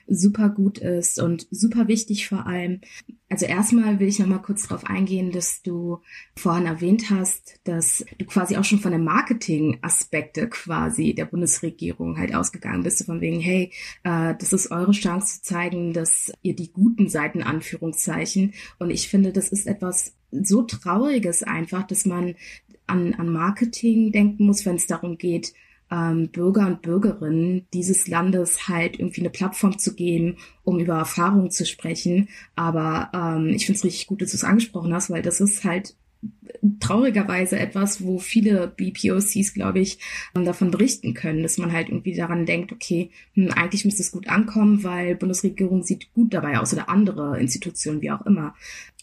super 0.08 0.50
gut 0.50 0.80
ist 0.80 1.20
und 1.20 1.48
super 1.52 1.88
wichtig 1.88 2.28
vor 2.28 2.48
allem. 2.48 2.82
Also 3.30 3.46
erstmal 3.46 4.00
will 4.00 4.08
ich 4.08 4.20
noch 4.20 4.28
mal 4.28 4.38
kurz 4.38 4.68
darauf 4.68 4.86
eingehen, 4.86 5.32
dass 5.32 5.62
du 5.62 6.00
vorhin 6.36 6.66
erwähnt 6.66 7.10
hast, 7.10 7.60
dass 7.66 8.06
du 8.18 8.26
quasi 8.26 8.56
auch 8.56 8.64
schon 8.64 8.80
von 8.80 8.94
den 8.94 9.04
Marketing-Aspekte 9.04 10.48
quasi 10.48 11.14
der 11.14 11.26
Bundesregierung 11.26 12.18
halt 12.18 12.34
ausgegangen 12.34 12.84
bist, 12.84 13.06
von 13.06 13.20
wegen, 13.20 13.42
hey, 13.42 13.72
äh, 14.04 14.34
das 14.40 14.54
ist 14.54 14.72
eure 14.72 14.94
Chance 14.94 15.36
zu 15.36 15.42
zeigen, 15.42 15.92
dass 15.92 16.32
ihr 16.42 16.56
die 16.56 16.72
guten 16.72 17.10
Seiten 17.10 17.44
Anführungszeichen. 17.44 18.54
Und 18.80 18.92
ich 18.92 19.10
finde, 19.10 19.34
das 19.34 19.50
ist 19.50 19.68
etwas 19.68 20.14
so 20.32 20.62
Trauriges 20.62 21.44
einfach, 21.44 21.86
dass 21.86 22.06
man 22.06 22.36
an, 22.86 23.14
an 23.16 23.30
Marketing 23.30 24.14
denken 24.14 24.46
muss, 24.46 24.66
wenn 24.66 24.78
es 24.78 24.88
darum 24.88 25.18
geht, 25.18 25.54
ähm, 25.92 26.30
Bürger 26.30 26.68
und 26.68 26.82
Bürgerinnen 26.82 27.68
dieses 27.74 28.08
Landes 28.08 28.68
halt 28.68 29.00
irgendwie 29.00 29.22
eine 29.22 29.30
Plattform 29.30 29.78
zu 29.78 29.96
geben, 29.96 30.38
um 30.64 30.80
über 30.80 30.96
Erfahrungen 30.96 31.52
zu 31.52 31.66
sprechen. 31.66 32.30
Aber 32.56 33.10
ähm, 33.14 33.50
ich 33.50 33.66
finde 33.66 33.78
es 33.78 33.86
richtig 33.86 34.08
gut, 34.08 34.22
dass 34.22 34.32
du 34.32 34.38
es 34.38 34.44
angesprochen 34.44 34.94
hast, 34.94 35.10
weil 35.10 35.22
das 35.22 35.40
ist 35.40 35.64
halt 35.64 35.96
traurigerweise 36.80 37.60
etwas, 37.60 38.04
wo 38.04 38.20
viele 38.20 38.68
BPOCs, 38.68 39.54
glaube 39.54 39.80
ich, 39.80 40.00
ähm, 40.36 40.46
davon 40.46 40.72
berichten 40.72 41.14
können, 41.14 41.44
dass 41.44 41.58
man 41.58 41.72
halt 41.72 41.90
irgendwie 41.90 42.16
daran 42.16 42.46
denkt, 42.46 42.72
okay, 42.72 43.12
hm, 43.34 43.52
eigentlich 43.52 43.86
müsste 43.86 44.02
es 44.02 44.12
gut 44.12 44.28
ankommen, 44.28 44.84
weil 44.84 45.16
Bundesregierung 45.16 45.84
sieht 45.84 46.14
gut 46.14 46.34
dabei 46.34 46.60
aus 46.60 46.74
oder 46.74 46.90
andere 46.90 47.40
Institutionen, 47.40 48.02
wie 48.02 48.12
auch 48.12 48.26
immer. 48.26 48.56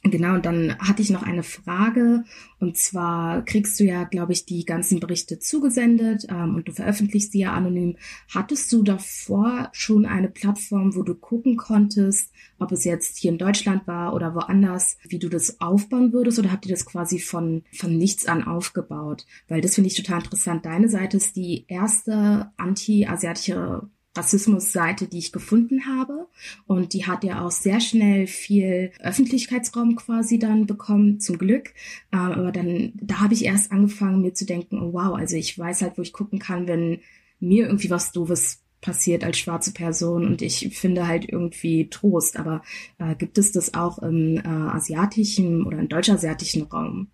Genau, 0.07 0.35
und 0.35 0.45
dann 0.45 0.79
hatte 0.81 1.01
ich 1.01 1.09
noch 1.09 1.23
eine 1.23 1.43
Frage. 1.43 2.25
Und 2.61 2.77
zwar 2.77 3.43
kriegst 3.43 3.81
du 3.81 3.85
ja, 3.85 4.05
glaube 4.05 4.35
ich, 4.35 4.45
die 4.45 4.67
ganzen 4.67 5.01
Berichte 5.01 5.39
zugesendet 5.39 6.27
ähm, 6.29 6.57
und 6.57 6.69
du 6.69 6.73
veröffentlichst 6.73 7.33
sie 7.33 7.41
ja 7.41 7.55
anonym. 7.55 7.97
Hattest 8.29 8.71
du 8.71 8.83
davor 8.83 9.71
schon 9.73 10.05
eine 10.05 10.29
Plattform, 10.29 10.95
wo 10.95 11.03
du 11.03 11.15
gucken 11.15 11.57
konntest, 11.57 12.31
ob 12.59 12.71
es 12.73 12.85
jetzt 12.85 13.17
hier 13.17 13.33
in 13.33 13.39
Deutschland 13.39 13.87
war 13.87 14.13
oder 14.13 14.35
woanders, 14.35 14.99
wie 15.09 15.19
du 15.19 15.31
das 15.31 15.59
aufbauen 15.63 16.13
würdest? 16.13 16.39
Oder 16.39 16.53
habt 16.53 16.67
ihr 16.67 16.73
das 16.73 16.85
quasi 16.85 17.19
von, 17.19 17.63
von 17.73 17.97
nichts 17.97 18.27
an 18.27 18.47
aufgebaut? 18.47 19.25
Weil 19.49 19.63
das 19.63 19.75
finde 19.75 19.89
ich 19.89 19.97
total 19.97 20.23
interessant. 20.23 20.67
Deine 20.67 20.91
Seite 20.91 21.17
ist 21.17 21.35
die 21.35 21.65
erste 21.67 22.53
anti-asiatische 22.59 23.89
Rassismus-Seite, 24.17 25.07
die 25.07 25.19
ich 25.19 25.33
gefunden 25.33 25.87
habe. 25.87 26.27
Und 26.67 26.93
die 26.93 27.07
hat 27.07 27.25
ja 27.25 27.45
auch 27.45 27.51
sehr 27.51 27.81
schnell 27.81 28.27
viel 28.27 28.93
Öffentlichkeitsraum 29.01 29.97
quasi 29.97 30.39
dann 30.39 30.67
bekommen, 30.67 31.21
zum 31.21 31.39
Glück. 31.39 31.75
Ähm, 32.13 32.19
aber 32.19 32.53
dann, 32.53 32.93
da 32.97 33.21
habe 33.21 33.35
ich 33.35 33.45
erst 33.45 33.73
angefangen, 33.73 34.23
mir 34.23 34.35
zu 34.35 34.47
denken, 34.47 34.81
oh 34.81 34.93
wow, 34.93 35.17
also 35.17 35.37
ich 35.37 35.59
weiß 35.59 35.83
halt, 35.83 35.99
wo 35.99 36.03
ich 36.03 36.13
gucken 36.13 36.39
kann, 36.39 36.67
wenn 36.67 37.01
mir 37.41 37.67
irgendwie 37.67 37.91
was 37.91 38.13
Doofes 38.13 38.61
passiert 38.81 39.25
als 39.25 39.39
schwarze 39.39 39.73
Person 39.73 40.27
und 40.27 40.43
ich 40.43 40.77
finde 40.77 41.09
halt 41.09 41.27
irgendwie 41.27 41.89
Trost. 41.89 42.39
Aber 42.39 42.63
äh, 42.99 43.15
gibt 43.15 43.39
es 43.39 43.51
das 43.51 43.75
auch 43.75 43.99
im 43.99 44.37
äh, 44.37 44.47
asiatischen 44.47 45.65
oder 45.65 45.79
im 45.79 45.89
deutsch-asiatischen 45.89 46.65
Raum? 46.65 47.09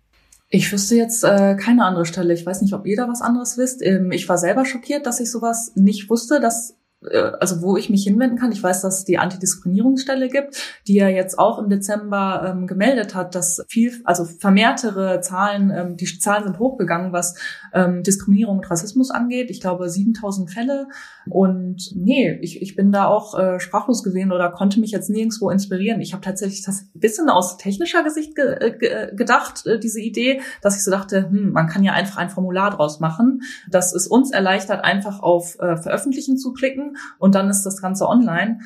Ich 0.49 0.69
wüsste 0.69 0.95
jetzt 0.95 1.23
äh, 1.23 1.55
keine 1.55 1.85
andere 1.85 2.05
Stelle. 2.05 2.33
Ich 2.33 2.45
weiß 2.45 2.61
nicht, 2.61 2.73
ob 2.73 2.85
ihr 2.85 2.97
da 2.97 3.07
was 3.07 3.21
anderes 3.21 3.57
wisst. 3.57 3.81
Ähm, 3.81 4.11
ich 4.11 4.27
war 4.27 4.37
selber 4.37 4.65
schockiert, 4.65 5.05
dass 5.05 5.21
ich 5.21 5.31
sowas 5.31 5.71
nicht 5.75 6.09
wusste, 6.09 6.41
dass 6.41 6.71
äh, 6.71 6.73
also 7.09 7.61
wo 7.61 7.77
ich 7.77 7.89
mich 7.89 8.03
hinwenden 8.03 8.37
kann. 8.37 8.51
Ich 8.51 8.61
weiß, 8.61 8.81
dass 8.81 8.99
es 8.99 9.05
die 9.05 9.17
Antidiskriminierungsstelle 9.17 10.29
gibt, 10.29 10.55
die 10.87 10.95
ja 10.95 11.07
jetzt 11.07 11.39
auch 11.39 11.57
im 11.57 11.69
Dezember 11.69 12.43
ähm, 12.47 12.67
gemeldet 12.67 13.15
hat, 13.15 13.33
dass 13.33 13.63
viel, 13.67 14.01
also 14.03 14.25
vermehrtere 14.25 15.21
Zahlen, 15.21 15.71
ähm, 15.71 15.97
die 15.97 16.05
Zahlen 16.05 16.43
sind 16.43 16.59
hochgegangen, 16.59 17.11
was 17.11 17.35
ähm, 17.73 18.03
Diskriminierung 18.03 18.59
und 18.59 18.69
Rassismus 18.69 19.09
angeht. 19.09 19.49
Ich 19.49 19.61
glaube 19.61 19.89
7000 19.89 20.51
Fälle. 20.51 20.87
Und 21.27 21.91
nee, 21.95 22.37
ich, 22.41 22.61
ich 22.61 22.75
bin 22.75 22.91
da 22.91 23.07
auch 23.07 23.37
äh, 23.37 23.59
sprachlos 23.59 24.03
gewesen 24.03 24.31
oder 24.31 24.51
konnte 24.51 24.79
mich 24.79 24.91
jetzt 24.91 25.09
nirgendwo 25.09 25.49
inspirieren. 25.49 26.01
Ich 26.01 26.13
habe 26.13 26.23
tatsächlich 26.23 26.63
das 26.63 26.85
bisschen 26.93 27.29
aus 27.29 27.57
technischer 27.57 28.03
Gesicht 28.03 28.35
ge 28.35 28.57
äh, 28.59 28.77
ge 28.77 28.89
äh, 28.89 29.15
gedacht, 29.15 29.65
äh, 29.65 29.79
diese 29.79 29.99
Idee, 29.99 30.41
dass 30.61 30.75
ich 30.75 30.83
so 30.83 30.91
dachte, 30.91 31.29
hm, 31.29 31.51
man 31.51 31.67
kann 31.67 31.83
ja 31.83 31.93
einfach 31.93 32.17
ein 32.17 32.29
Formular 32.29 32.71
draus 32.71 32.99
machen. 32.99 33.41
Das 33.69 33.93
es 33.93 34.07
uns 34.07 34.31
erleichtert, 34.31 34.83
einfach 34.83 35.21
auf 35.21 35.59
äh, 35.59 35.77
Veröffentlichen 35.77 36.37
zu 36.37 36.53
klicken 36.53 36.90
und 37.19 37.35
dann 37.35 37.49
ist 37.49 37.63
das 37.63 37.81
Ganze 37.81 38.07
online. 38.07 38.59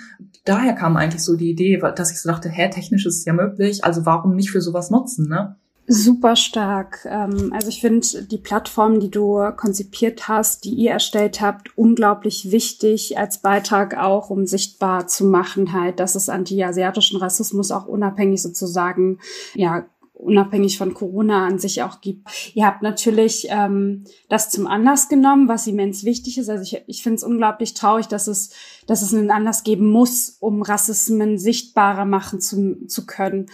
Daher 0.44 0.74
kam 0.74 0.98
eigentlich 0.98 1.24
so 1.24 1.36
die 1.36 1.50
Idee, 1.50 1.82
dass 1.96 2.12
ich 2.12 2.22
so 2.22 2.30
dachte, 2.30 2.50
hä, 2.50 2.70
technisch 2.70 3.06
ist 3.06 3.20
es 3.20 3.26
ja 3.26 3.34
möglich, 3.34 3.84
also 3.84 4.06
warum 4.06 4.36
nicht 4.36 4.52
für 4.52 4.62
sowas 4.62 4.90
nutzen, 4.90 5.28
ne? 5.28 5.56
Super 5.88 6.36
stark. 6.36 7.06
Ähm, 7.08 7.54
also 7.54 7.68
ich 7.68 7.80
finde 7.80 8.24
die 8.24 8.40
Plattform, 8.40 9.00
die 9.00 9.12
du 9.12 9.52
konzipiert 9.56 10.28
hast, 10.28 10.64
die 10.64 10.74
ihr 10.74 10.92
erstellt 10.92 11.42
habt, 11.42 11.78
unglaublich 11.78 12.52
wichtig 12.52 13.20
als 13.20 13.38
Beitrag 13.38 13.96
auch, 13.96 14.32
um 14.32 14.48
sichtbar 14.48 15.06
zu 15.06 15.26
machen 15.26 15.74
halt, 15.74 16.00
dass 16.00 16.16
es 16.16 16.28
anti-asiatischen 16.28 17.20
Rassismus 17.20 17.70
auch 17.70 17.86
unabhängig 17.86 18.42
sozusagen 18.42 19.20
ja 19.54 19.86
unabhängig 20.16 20.78
von 20.78 20.94
Corona 20.94 21.46
an 21.46 21.60
sich 21.60 21.84
auch 21.84 22.02
gibt. 22.02 22.28
Ihr 22.54 22.66
habt 22.66 22.82
natürlich 22.82 23.48
ähm, 23.50 24.06
das 24.30 24.50
zum 24.50 24.66
Anlass 24.66 25.10
genommen, 25.10 25.48
was 25.48 25.68
immens 25.68 26.04
wichtig 26.04 26.38
ist. 26.38 26.50
Also 26.50 26.64
ich, 26.64 26.82
ich 26.88 27.04
finde 27.04 27.18
es 27.18 27.24
unglaublich 27.24 27.74
traurig, 27.74 28.08
dass 28.08 28.28
es, 28.28 28.52
dass 28.88 29.02
es 29.02 29.14
einen 29.14 29.30
Anlass 29.30 29.64
geben 29.64 29.90
muss, 29.92 30.38
um 30.40 30.62
Rassismen 30.62 31.38
sichtbarer 31.38 32.06
machen 32.06 32.40
zu, 32.40 32.88
zu 32.88 33.06
können. 33.06 33.48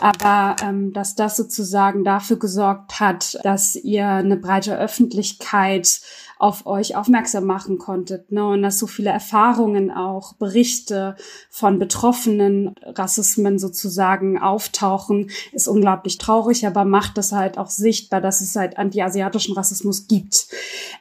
Aber 0.00 0.56
ähm, 0.62 0.92
dass 0.92 1.14
das 1.14 1.36
sozusagen 1.36 2.02
dafür 2.02 2.38
gesorgt 2.38 2.98
hat, 2.98 3.38
dass 3.44 3.76
ihr 3.76 4.08
eine 4.08 4.36
breite 4.36 4.76
Öffentlichkeit 4.76 6.00
auf 6.38 6.66
euch 6.66 6.96
aufmerksam 6.96 7.44
machen 7.44 7.78
konntet. 7.78 8.30
Ne? 8.30 8.46
Und 8.46 8.62
dass 8.62 8.78
so 8.78 8.86
viele 8.86 9.10
Erfahrungen 9.10 9.90
auch, 9.90 10.34
Berichte 10.34 11.16
von 11.48 11.78
Betroffenen, 11.78 12.74
Rassismen 12.82 13.58
sozusagen 13.58 14.38
auftauchen, 14.38 15.30
ist 15.52 15.68
unglaublich 15.68 16.18
traurig, 16.18 16.66
aber 16.66 16.84
macht 16.84 17.16
es 17.18 17.32
halt 17.32 17.56
auch 17.56 17.70
sichtbar, 17.70 18.20
dass 18.20 18.42
es 18.42 18.54
halt 18.54 18.76
anti-asiatischen 18.76 19.54
Rassismus 19.54 20.08
gibt. 20.08 20.48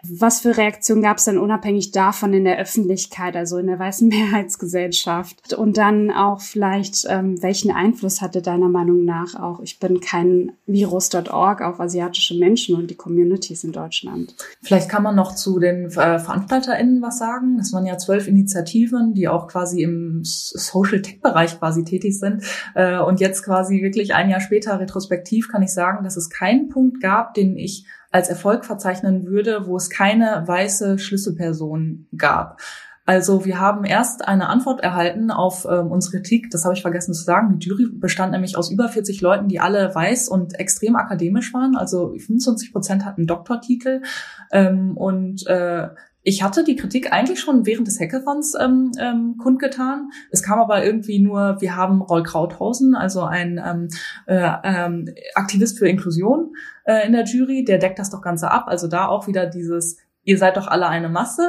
Was 0.04 0.42
für 0.42 0.56
Reaktionen 0.56 1.02
gab 1.02 1.18
es 1.18 1.26
denn 1.26 1.38
unabhängig 1.38 1.92
davon 1.92 2.34
in 2.34 2.46
der 2.46 2.58
Öffentlichkeit, 2.58 3.36
also 3.36 3.58
in 3.58 3.68
der 3.68 3.80
weißen 3.80 4.08
Mehrheitsgesellschaft? 4.16 5.54
Und 5.54 5.78
dann 5.78 6.12
auch 6.12 6.40
vielleicht, 6.40 7.06
ähm, 7.10 7.42
welchen 7.42 7.72
Einfluss 7.72 8.22
hatte 8.22 8.42
deiner 8.42 8.70
Meinung 8.70 9.04
nach 9.04 9.36
auch, 9.36 9.60
ich 9.60 9.80
bin 9.80 10.00
kein 10.00 10.54
Virus.org 10.66 11.62
auf 11.62 11.80
asiatische 11.80 12.36
Menschen 12.36 12.76
und 12.76 12.90
die 12.90 12.96
Communities 12.96 13.64
in 13.64 13.74
Deutschland? 13.74 14.36
Vielleicht 14.62 14.90
kann 14.90 15.04
man 15.04 15.16
noch 15.16 15.25
zu 15.34 15.60
den 15.60 15.86
äh, 15.86 16.20
VeranstalterInnen 16.20 17.02
was 17.02 17.18
sagen. 17.18 17.60
Es 17.60 17.74
waren 17.74 17.86
ja 17.86 17.98
zwölf 17.98 18.28
Initiativen, 18.28 19.14
die 19.14 19.28
auch 19.28 19.48
quasi 19.48 19.82
im 19.82 20.22
Social 20.24 21.02
Tech 21.02 21.22
Bereich 21.22 21.58
quasi 21.60 21.84
tätig 21.84 22.20
sind. 22.20 22.44
Äh, 22.74 23.00
und 23.00 23.20
jetzt 23.20 23.44
quasi 23.44 23.82
wirklich 23.82 24.14
ein 24.14 24.30
Jahr 24.30 24.42
später 24.42 24.80
retrospektiv 24.80 25.50
kann 25.50 25.62
ich 25.62 25.74
sagen, 25.74 26.04
dass 26.04 26.18
es 26.18 26.30
keinen 26.30 26.70
Punkt 26.70 27.02
gab, 27.02 27.34
den 27.34 27.58
ich 27.58 27.86
als 28.12 28.30
Erfolg 28.30 28.64
verzeichnen 28.66 29.26
würde, 29.26 29.68
wo 29.68 29.76
es 29.76 29.90
keine 29.90 30.44
weiße 30.46 31.00
Schlüsselperson 31.00 32.08
gab. 32.16 32.60
Also 33.08 33.46
wir 33.46 33.60
haben 33.60 33.86
erst 33.86 34.28
eine 34.28 34.50
Antwort 34.50 34.82
erhalten 34.82 35.30
auf 35.30 35.68
ähm, 35.70 35.92
unsere 35.92 36.18
Kritik, 36.18 36.50
das 36.50 36.66
habe 36.66 36.74
ich 36.74 36.82
vergessen 36.82 37.14
zu 37.14 37.24
sagen. 37.24 37.60
Die 37.60 37.68
Jury 37.68 37.88
bestand 37.92 38.32
nämlich 38.32 38.58
aus 38.58 38.72
über 38.72 38.90
40 38.90 39.22
Leuten, 39.22 39.48
die 39.48 39.60
alle 39.60 39.94
weiß 39.94 40.28
und 40.28 40.60
extrem 40.60 40.96
akademisch 40.96 41.54
waren. 41.54 41.76
Also 41.76 42.16
25 42.18 42.74
Prozent 42.74 43.06
hatten 43.06 43.28
Doktortitel. 43.28 44.02
Ähm, 44.52 44.98
und 44.98 45.46
äh, 45.48 45.90
ich 46.28 46.42
hatte 46.42 46.64
die 46.64 46.76
Kritik 46.76 47.14
eigentlich 47.14 47.40
schon 47.40 47.68
während 47.68 47.88
des 47.88 48.00
Hackathons 48.00 48.56
ähm, 48.60 48.92
ähm, 49.00 49.38
kundgetan. 49.38 50.10
Es 50.32 50.42
kam 50.42 50.60
aber 50.60 50.84
irgendwie 50.84 51.20
nur, 51.20 51.62
wir 51.62 51.76
haben 51.76 52.02
Roll 52.02 52.24
Krauthausen, 52.24 52.96
also 52.96 53.22
ein 53.22 53.62
ähm, 53.64 53.90
äh, 54.26 54.52
ähm, 54.64 55.08
Aktivist 55.36 55.78
für 55.78 55.88
Inklusion 55.88 56.56
äh, 56.86 57.06
in 57.06 57.14
der 57.14 57.26
Jury, 57.26 57.64
der 57.64 57.78
deckt 57.78 58.00
das 58.00 58.10
doch 58.10 58.24
Ganze 58.24 58.50
ab. 58.50 58.66
Also 58.68 58.88
da 58.88 59.08
auch 59.08 59.28
wieder 59.28 59.46
dieses, 59.46 59.98
ihr 60.24 60.40
seid 60.40 60.58
doch 60.58 60.68
alle 60.68 60.88
eine 60.88 61.10
Masse 61.10 61.48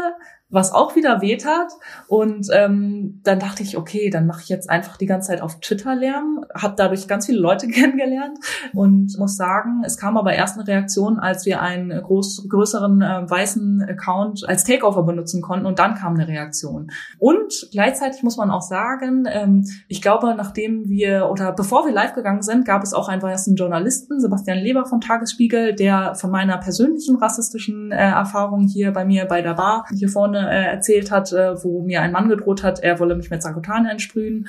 was 0.49 0.73
auch 0.73 0.95
wieder 0.95 1.21
weht 1.21 1.45
hat. 1.45 1.73
Und 2.09 2.49
ähm, 2.53 3.21
dann 3.25 3.41
dachte 3.41 3.63
ich, 3.63 3.77
okay, 3.77 4.11
dann 4.11 4.27
mache 4.27 4.43
ich 4.43 4.49
jetzt 4.49 4.71
einfach 4.71 4.97
die 4.97 5.07
ganze 5.07 5.29
Zeit 5.29 5.43
auf 5.43 5.61
Twitter 5.61 5.97
Lärm, 5.97 6.45
habe 6.55 6.75
dadurch 6.77 7.09
ganz 7.09 7.27
viele 7.27 7.39
Leute 7.39 7.67
kennengelernt 7.69 8.39
und 8.73 9.17
muss 9.19 9.37
sagen, 9.37 9.83
es 9.85 9.99
kam 9.99 10.17
aber 10.17 10.35
erst 10.35 10.57
eine 10.57 10.67
Reaktion, 10.67 11.19
als 11.19 11.47
wir 11.47 11.61
einen 11.61 11.91
groß, 12.01 12.47
größeren 12.49 13.03
äh, 13.03 13.29
weißen 13.29 13.87
Account 13.89 14.49
als 14.49 14.65
Takeover 14.65 15.03
benutzen 15.03 15.43
konnten 15.43 15.67
und 15.67 15.79
dann 15.79 15.95
kam 15.95 16.15
eine 16.15 16.29
Reaktion. 16.29 16.91
Und 17.19 17.69
gleichzeitig 17.73 18.23
muss 18.23 18.37
man 18.37 18.51
auch 18.51 18.63
sagen, 18.63 19.25
ähm, 19.29 19.65
ich 19.89 20.01
glaube, 20.01 20.35
nachdem 20.37 20.89
wir 20.89 21.29
oder 21.31 21.53
bevor 21.53 21.87
wir 21.87 21.93
live 21.93 22.15
gegangen 22.15 22.43
sind, 22.43 22.65
gab 22.65 22.83
es 22.83 22.95
auch 22.95 23.09
einen 23.09 23.23
weißen 23.23 23.57
Journalisten, 23.57 24.21
Sebastian 24.21 24.59
Leber 24.59 24.85
vom 24.85 25.01
Tagesspiegel, 25.01 25.75
der 25.75 26.15
von 26.15 26.31
meiner 26.31 26.59
persönlichen 26.59 27.17
rassistischen 27.17 27.91
äh, 27.91 27.97
Erfahrung 27.97 28.69
hier 28.69 28.93
bei 28.93 29.05
mir 29.05 29.25
bei 29.25 29.43
der 29.43 29.55
Bar 29.55 29.87
hier 29.93 30.09
vorne 30.09 30.36
äh, 30.37 30.67
erzählt 30.67 31.11
hat, 31.11 31.33
äh, 31.33 31.63
wo 31.63 31.83
mir 31.83 32.03
ein 32.03 32.13
Mann 32.13 32.29
gedroht 32.29 32.63
hat, 32.63 32.81
er 32.81 32.99
wolle 33.01 33.15
mich 33.15 33.31
mit 33.31 33.43
Sarkotan 33.43 33.87
einsprühen. 33.87 34.49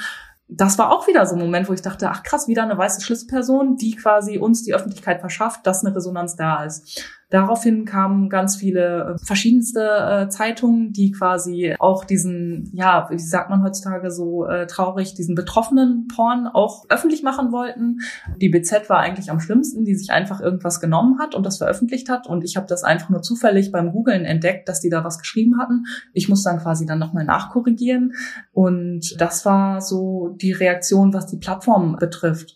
Das 0.49 0.77
war 0.77 0.91
auch 0.91 1.07
wieder 1.07 1.25
so 1.25 1.35
ein 1.35 1.41
Moment, 1.41 1.67
wo 1.67 1.73
ich 1.73 1.81
dachte, 1.81 2.09
ach 2.09 2.23
krass, 2.23 2.47
wieder 2.47 2.63
eine 2.63 2.77
weiße 2.77 3.01
Schlüsselperson, 3.01 3.75
die 3.75 3.95
quasi 3.95 4.37
uns 4.37 4.63
die 4.63 4.73
Öffentlichkeit 4.73 5.19
verschafft, 5.19 5.67
dass 5.67 5.85
eine 5.85 5.95
Resonanz 5.95 6.37
da 6.37 6.63
ist. 6.63 7.03
Daraufhin 7.29 7.83
kamen 7.83 8.29
ganz 8.29 8.55
viele 8.55 9.15
äh, 9.15 9.25
verschiedenste 9.25 9.81
äh, 9.81 10.29
Zeitungen, 10.29 10.93
die 10.93 11.11
quasi 11.11 11.75
auch 11.77 12.05
diesen, 12.05 12.71
ja, 12.73 13.07
wie 13.09 13.19
sagt 13.19 13.49
man 13.49 13.63
heutzutage 13.63 14.11
so 14.11 14.45
äh, 14.45 14.65
traurig, 14.65 15.13
diesen 15.13 15.35
betroffenen 15.35 16.07
Porn 16.07 16.47
auch 16.47 16.85
öffentlich 16.87 17.23
machen 17.23 17.51
wollten. 17.51 17.99
Die 18.37 18.47
BZ 18.47 18.89
war 18.89 18.99
eigentlich 18.99 19.29
am 19.29 19.41
schlimmsten, 19.41 19.83
die 19.83 19.95
sich 19.95 20.11
einfach 20.11 20.39
irgendwas 20.39 20.79
genommen 20.79 21.19
hat 21.19 21.35
und 21.35 21.45
das 21.45 21.57
veröffentlicht 21.57 22.07
hat. 22.07 22.27
Und 22.27 22.45
ich 22.45 22.55
habe 22.55 22.67
das 22.67 22.83
einfach 22.83 23.09
nur 23.09 23.21
zufällig 23.21 23.73
beim 23.73 23.91
Googlen 23.91 24.23
entdeckt, 24.23 24.69
dass 24.69 24.79
die 24.79 24.89
da 24.89 25.03
was 25.03 25.19
geschrieben 25.19 25.59
hatten. 25.59 25.83
Ich 26.13 26.29
muss 26.29 26.43
dann 26.43 26.59
quasi 26.59 26.85
dann 26.85 26.99
nochmal 26.99 27.25
nachkorrigieren. 27.25 28.13
Und 28.53 29.19
das 29.19 29.45
war 29.45 29.81
so 29.81 30.29
die 30.39 30.53
Reaktion, 30.53 31.13
was 31.13 31.27
die 31.27 31.37
Plattform 31.37 31.97
betrifft. 31.97 32.55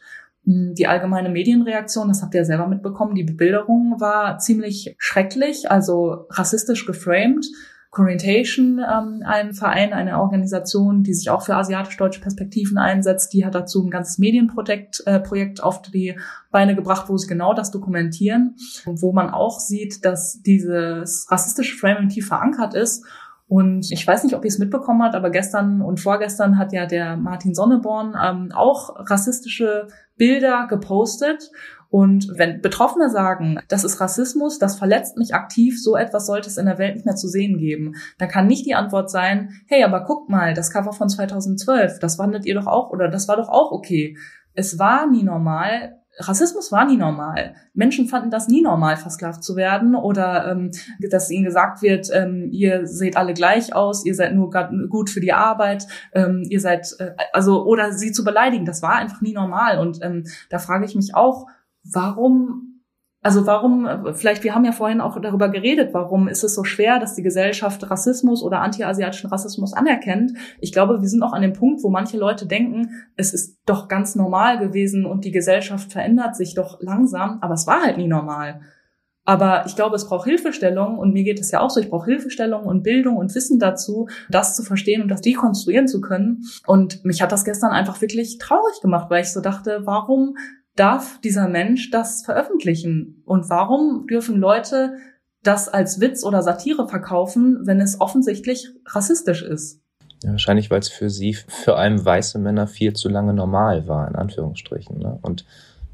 Hm, 0.52 0.76
die 0.76 0.88
allgemeine 0.88 1.30
Medienreaktion, 1.30 2.08
das 2.08 2.22
habt 2.22 2.34
ihr 2.34 2.42
ja 2.42 2.46
selber 2.46 2.68
mitbekommen, 2.68 3.16
die 3.16 3.24
Bebilderung 3.24 3.96
war 4.00 4.38
ziemlich 4.40 4.96
schrecklich, 4.98 5.72
also 5.72 6.26
rassistisch 6.30 6.86
geframed. 6.86 7.46
Corientation, 7.90 8.80
ähm, 8.80 9.22
ein 9.26 9.54
Verein, 9.54 9.92
eine 9.92 10.22
Organisation, 10.22 11.04
die 11.04 11.14
sich 11.14 11.30
auch 11.30 11.42
für 11.42 11.58
asiatisch-deutsche 11.58 12.22
Perspektiven 12.22 12.78
einsetzt, 12.78 13.34
die 13.34 13.46
hat 13.46 13.54
dazu 13.54 13.84
ein 13.84 13.90
ganzes 13.90 14.18
Medienprojekt 14.18 15.04
äh, 15.06 15.20
Projekt 15.20 15.62
auf 15.62 15.82
die 15.82 16.18
Beine 16.52 16.74
gebracht, 16.74 17.10
wo 17.10 17.18
sie 17.18 17.28
genau 17.28 17.54
das 17.54 17.70
dokumentieren 17.70 18.56
und 18.86 19.02
wo 19.02 19.12
man 19.12 19.30
auch 19.30 19.60
sieht, 19.60 20.06
dass 20.06 20.42
dieses 20.42 21.30
rassistische 21.30 21.76
Framing 21.76 22.08
tief 22.08 22.28
verankert 22.28 22.76
ist 22.76 23.06
und 23.52 23.92
ich 23.92 24.08
weiß 24.08 24.24
nicht, 24.24 24.34
ob 24.34 24.46
ihr 24.46 24.48
es 24.48 24.60
mitbekommen 24.60 25.04
habt, 25.04 25.14
aber 25.14 25.30
gestern 25.30 25.82
und 25.82 26.00
vorgestern 26.00 26.58
hat 26.58 26.72
ja 26.72 26.86
der 26.86 27.18
Martin 27.18 27.54
Sonneborn 27.54 28.16
ähm, 28.18 28.54
auch 28.54 28.96
rassistische 29.10 29.90
Bilder 30.16 30.68
gepostet. 30.70 31.52
Und 31.90 32.30
wenn 32.38 32.62
Betroffene 32.62 33.10
sagen, 33.10 33.60
das 33.68 33.84
ist 33.84 34.00
Rassismus, 34.00 34.58
das 34.58 34.80
verletzt 34.80 35.18
mich 35.18 35.36
aktiv, 35.36 35.84
so 35.84 35.98
etwas 35.98 36.28
sollte 36.28 36.48
es 36.48 36.56
in 36.56 36.66
der 36.66 36.78
Welt 36.78 36.96
nicht 36.96 37.06
mehr 37.06 37.18
zu 37.18 37.28
sehen 37.28 37.58
geben, 37.58 37.96
dann 38.20 38.30
kann 38.30 38.48
nicht 38.48 38.66
die 38.66 38.76
Antwort 38.76 39.12
sein, 39.12 39.50
hey, 39.68 39.84
aber 39.84 40.06
guckt 40.06 40.30
mal, 40.30 40.54
das 40.54 40.72
Cover 40.72 40.94
von 40.94 41.10
2012, 41.10 42.00
das 42.00 42.18
wandelt 42.18 42.46
ihr 42.46 42.56
doch 42.56 42.68
auch 42.68 42.90
oder 42.90 43.10
das 43.10 43.28
war 43.28 43.36
doch 43.36 43.50
auch 43.50 43.74
okay. 43.74 44.18
Es 44.54 44.80
war 44.80 45.12
nie 45.12 45.24
normal, 45.24 46.01
Rassismus 46.18 46.72
war 46.72 46.86
nie 46.86 46.98
normal. 46.98 47.56
Menschen 47.74 48.08
fanden 48.08 48.32
das 48.32 48.48
nie 48.48 48.62
normal, 48.62 48.98
versklavt 48.98 49.44
zu 49.44 49.56
werden 49.56 49.96
oder 49.96 50.52
ähm, 50.52 50.72
dass 51.10 51.32
ihnen 51.32 51.46
gesagt 51.46 51.82
wird, 51.82 52.10
ähm, 52.14 52.50
ihr 52.52 52.86
seht 52.86 53.18
alle 53.18 53.34
gleich 53.34 53.74
aus, 53.74 54.06
ihr 54.06 54.16
seid 54.16 54.36
nur 54.36 54.50
gut 54.90 55.10
für 55.10 55.22
die 55.22 55.34
Arbeit, 55.34 55.88
ähm, 56.14 56.44
ihr 56.50 56.60
seid 56.60 56.88
äh, 57.00 57.12
also 57.34 57.66
oder 57.66 57.94
sie 57.94 58.12
zu 58.12 58.24
beleidigen, 58.24 58.66
das 58.66 58.82
war 58.82 58.96
einfach 58.96 59.22
nie 59.22 59.34
normal. 59.34 59.80
Und 59.80 60.00
ähm, 60.02 60.26
da 60.50 60.60
frage 60.60 60.86
ich 60.86 60.96
mich 60.96 61.16
auch, 61.16 61.48
warum 61.84 62.71
also 63.24 63.46
warum, 63.46 63.88
vielleicht, 64.16 64.44
wir 64.44 64.56
haben 64.56 64.66
ja 64.66 64.72
vorhin 64.72 65.00
auch 65.00 65.20
darüber 65.22 65.50
geredet, 65.50 65.94
warum 65.94 66.28
ist 66.28 66.44
es 66.44 66.56
so 66.56 66.64
schwer, 66.64 67.00
dass 67.00 67.14
die 67.14 67.22
Gesellschaft 67.22 67.90
Rassismus 67.90 68.42
oder 68.42 68.62
antiasiatischen 68.62 69.30
Rassismus 69.30 69.74
anerkennt. 69.74 70.34
Ich 70.60 70.74
glaube, 70.74 71.02
wir 71.02 71.08
sind 71.08 71.22
auch 71.22 71.34
an 71.34 71.44
dem 71.44 71.54
Punkt, 71.54 71.84
wo 71.84 71.90
manche 71.90 72.18
Leute 72.18 72.48
denken, 72.48 72.90
es 73.16 73.32
ist 73.34 73.60
doch 73.68 73.88
ganz 73.88 74.16
normal 74.16 74.58
gewesen 74.58 75.06
und 75.06 75.24
die 75.24 75.32
Gesellschaft 75.32 75.92
verändert 75.92 76.36
sich 76.36 76.56
doch 76.56 76.80
langsam, 76.82 77.38
aber 77.42 77.54
es 77.54 77.68
war 77.68 77.84
halt 77.84 77.98
nie 77.98 78.08
normal. 78.08 78.62
Aber 79.24 79.66
ich 79.68 79.76
glaube, 79.76 79.96
es 79.96 80.08
braucht 80.08 80.26
Hilfestellung 80.26 80.98
und 80.98 81.14
mir 81.14 81.24
geht 81.24 81.40
es 81.40 81.52
ja 81.52 81.60
auch 81.60 81.70
so, 81.70 81.80
ich 81.80 81.92
brauche 81.92 82.06
Hilfestellung 82.06 82.64
und 82.64 82.82
Bildung 82.82 83.18
und 83.18 83.36
Wissen 83.36 83.60
dazu, 83.60 84.08
das 84.30 84.56
zu 84.56 84.64
verstehen 84.64 85.04
und 85.04 85.10
das 85.10 85.22
dekonstruieren 85.22 85.88
zu 85.88 86.02
können. 86.02 86.42
Und 86.66 87.06
mich 87.06 87.22
hat 87.22 87.32
das 87.32 87.46
gestern 87.46 87.70
einfach 87.70 88.02
wirklich 88.02 88.40
traurig 88.40 88.82
gemacht, 88.82 89.12
weil 89.12 89.22
ich 89.22 89.32
so 89.32 89.40
dachte, 89.40 89.82
warum 89.84 90.38
darf 90.82 91.22
dieser 91.22 91.48
Mensch 91.48 91.92
das 91.92 92.24
veröffentlichen? 92.26 93.22
Und 93.26 93.50
warum 93.50 94.08
dürfen 94.08 94.38
Leute 94.38 94.98
das 95.44 95.70
als 95.70 96.02
Witz 96.02 96.24
oder 96.24 96.42
Satire 96.42 96.88
verkaufen, 96.88 97.60
wenn 97.66 97.80
es 97.80 98.02
offensichtlich 98.02 98.68
rassistisch 98.88 99.44
ist? 99.44 99.80
Ja, 100.24 100.32
wahrscheinlich, 100.32 100.72
weil 100.72 100.80
es 100.80 100.90
für 100.90 101.12
sie, 101.12 101.34
für 101.34 101.76
allem 101.76 102.04
weiße 102.04 102.40
Männer 102.40 102.66
viel 102.66 102.94
zu 102.94 103.10
lange 103.10 103.34
normal 103.34 103.88
war, 103.88 104.08
in 104.08 104.16
Anführungsstrichen. 104.16 104.98
Ne? 104.98 105.20
Und 105.22 105.46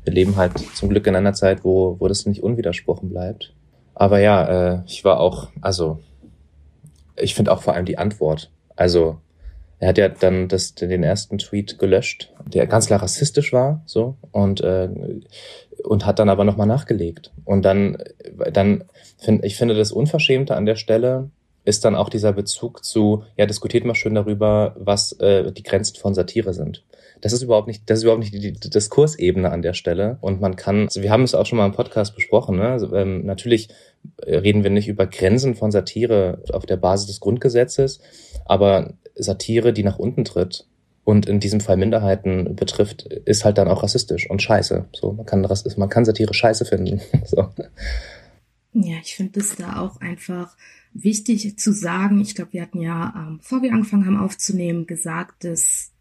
wir 0.05 0.13
leben 0.13 0.37
halt 0.37 0.57
zum 0.75 0.87
Glück 0.87 1.05
in 1.05 1.15
einer 1.15 1.33
Zeit, 1.33 1.65
wo, 1.65 1.97
wo 1.99 2.07
das 2.07 2.25
nicht 2.25 2.41
unwidersprochen 2.41 3.09
bleibt. 3.09 3.53
Aber 3.93 4.19
ja, 4.19 4.75
äh, 4.75 4.81
ich 4.85 5.03
war 5.03 5.19
auch, 5.19 5.49
also 5.59 5.99
ich 7.17 7.35
finde 7.35 7.51
auch 7.51 7.61
vor 7.61 7.73
allem 7.73 7.85
die 7.85 7.97
Antwort. 7.97 8.51
Also 8.75 9.19
er 9.79 9.89
hat 9.89 9.97
ja 9.97 10.09
dann 10.09 10.47
das, 10.47 10.73
den 10.75 11.03
ersten 11.03 11.37
Tweet 11.37 11.77
gelöscht, 11.77 12.33
der 12.45 12.67
ganz 12.67 12.87
klar 12.87 13.01
rassistisch 13.01 13.53
war, 13.53 13.83
so 13.85 14.17
und 14.31 14.61
äh, 14.61 14.89
und 15.83 16.05
hat 16.05 16.19
dann 16.19 16.29
aber 16.29 16.43
nochmal 16.43 16.67
nachgelegt. 16.67 17.31
Und 17.45 17.63
dann, 17.63 17.97
dann 18.51 18.85
finde 19.17 19.45
ich 19.45 19.55
finde 19.55 19.75
das 19.75 19.91
Unverschämte 19.91 20.55
an 20.55 20.65
der 20.65 20.75
Stelle 20.75 21.29
ist 21.67 21.83
dann 21.83 21.95
auch 21.95 22.07
dieser 22.07 22.31
Bezug 22.31 22.85
zu, 22.85 23.23
ja, 23.35 23.45
diskutiert 23.45 23.83
mal 23.83 23.93
schön 23.93 24.15
darüber, 24.15 24.73
was 24.79 25.11
äh, 25.19 25.51
die 25.51 25.63
Grenzen 25.63 25.97
von 25.97 26.13
Satire 26.13 26.53
sind. 26.53 26.85
Das 27.19 27.33
ist 27.33 27.41
überhaupt 27.41 27.67
nicht, 27.67 27.89
das 27.89 27.97
ist 27.97 28.03
überhaupt 28.03 28.21
nicht 28.21 28.33
die, 28.33 28.53
die 28.53 28.69
Diskursebene 28.69 29.51
an 29.51 29.61
der 29.61 29.73
Stelle. 29.73 30.17
Und 30.21 30.39
man 30.39 30.55
kann, 30.55 30.83
also 30.83 31.01
wir 31.01 31.11
haben 31.11 31.23
es 31.23 31.35
auch 31.35 31.45
schon 31.45 31.57
mal 31.57 31.65
im 31.65 31.73
Podcast 31.73 32.15
besprochen, 32.15 32.55
ne? 32.55 32.69
Also, 32.69 32.95
ähm, 32.95 33.25
natürlich 33.25 33.67
reden 34.25 34.63
wir 34.63 34.69
nicht 34.69 34.87
über 34.87 35.07
Grenzen 35.07 35.55
von 35.55 35.71
Satire 35.71 36.41
auf 36.53 36.65
der 36.65 36.77
Basis 36.77 37.07
des 37.07 37.19
Grundgesetzes, 37.19 37.99
aber 38.45 38.93
Satire, 39.17 39.73
die 39.73 39.83
nach 39.83 39.99
unten 39.99 40.25
tritt 40.25 40.67
und 41.03 41.25
in 41.25 41.39
diesem 41.39 41.61
Fall 41.61 41.77
Minderheiten 41.77 42.55
betrifft, 42.55 43.03
ist 43.03 43.45
halt 43.45 43.57
dann 43.57 43.67
auch 43.67 43.83
rassistisch 43.83 44.29
und 44.29 44.41
scheiße. 44.41 44.85
So, 44.93 45.13
man 45.13 45.25
kann, 45.25 45.47
man 45.77 45.89
kann 45.89 46.05
Satire 46.05 46.33
scheiße 46.33 46.65
finden. 46.65 47.01
so. 47.25 47.49
Ja, 48.73 48.97
ich 49.01 49.15
finde 49.15 49.39
es 49.39 49.55
da 49.55 49.79
auch 49.79 50.01
einfach 50.01 50.55
wichtig 50.93 51.57
zu 51.57 51.71
sagen. 51.71 52.19
Ich 52.21 52.35
glaube, 52.35 52.53
wir 52.53 52.61
hatten 52.61 52.81
ja, 52.81 53.13
ähm, 53.15 53.37
bevor 53.37 53.61
wir 53.61 53.71
angefangen 53.71 54.05
haben 54.05 54.17
aufzunehmen, 54.17 54.85
gesagt, 54.85 55.43
dass 55.43 55.91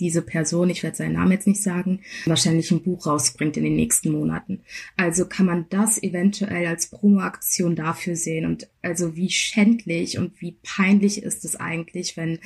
diese 0.00 0.22
Person, 0.22 0.70
ich 0.70 0.82
werde 0.82 0.96
seinen 0.96 1.12
Namen 1.12 1.32
jetzt 1.32 1.46
nicht 1.46 1.62
sagen, 1.62 2.00
wahrscheinlich 2.24 2.70
ein 2.70 2.82
Buch 2.82 3.06
rausbringt 3.06 3.56
in 3.56 3.64
den 3.64 3.76
nächsten 3.76 4.10
Monaten. 4.10 4.62
Also 4.96 5.26
kann 5.26 5.46
man 5.46 5.66
das 5.68 6.02
eventuell 6.02 6.66
als 6.66 6.88
Promoaktion 6.88 7.76
dafür 7.76 8.16
sehen 8.16 8.46
und 8.46 8.68
also 8.82 9.14
wie 9.14 9.30
schändlich 9.30 10.18
und 10.18 10.40
wie 10.40 10.56
peinlich 10.62 11.22
ist 11.22 11.44
es 11.44 11.56
eigentlich, 11.56 12.16
wenn 12.16 12.38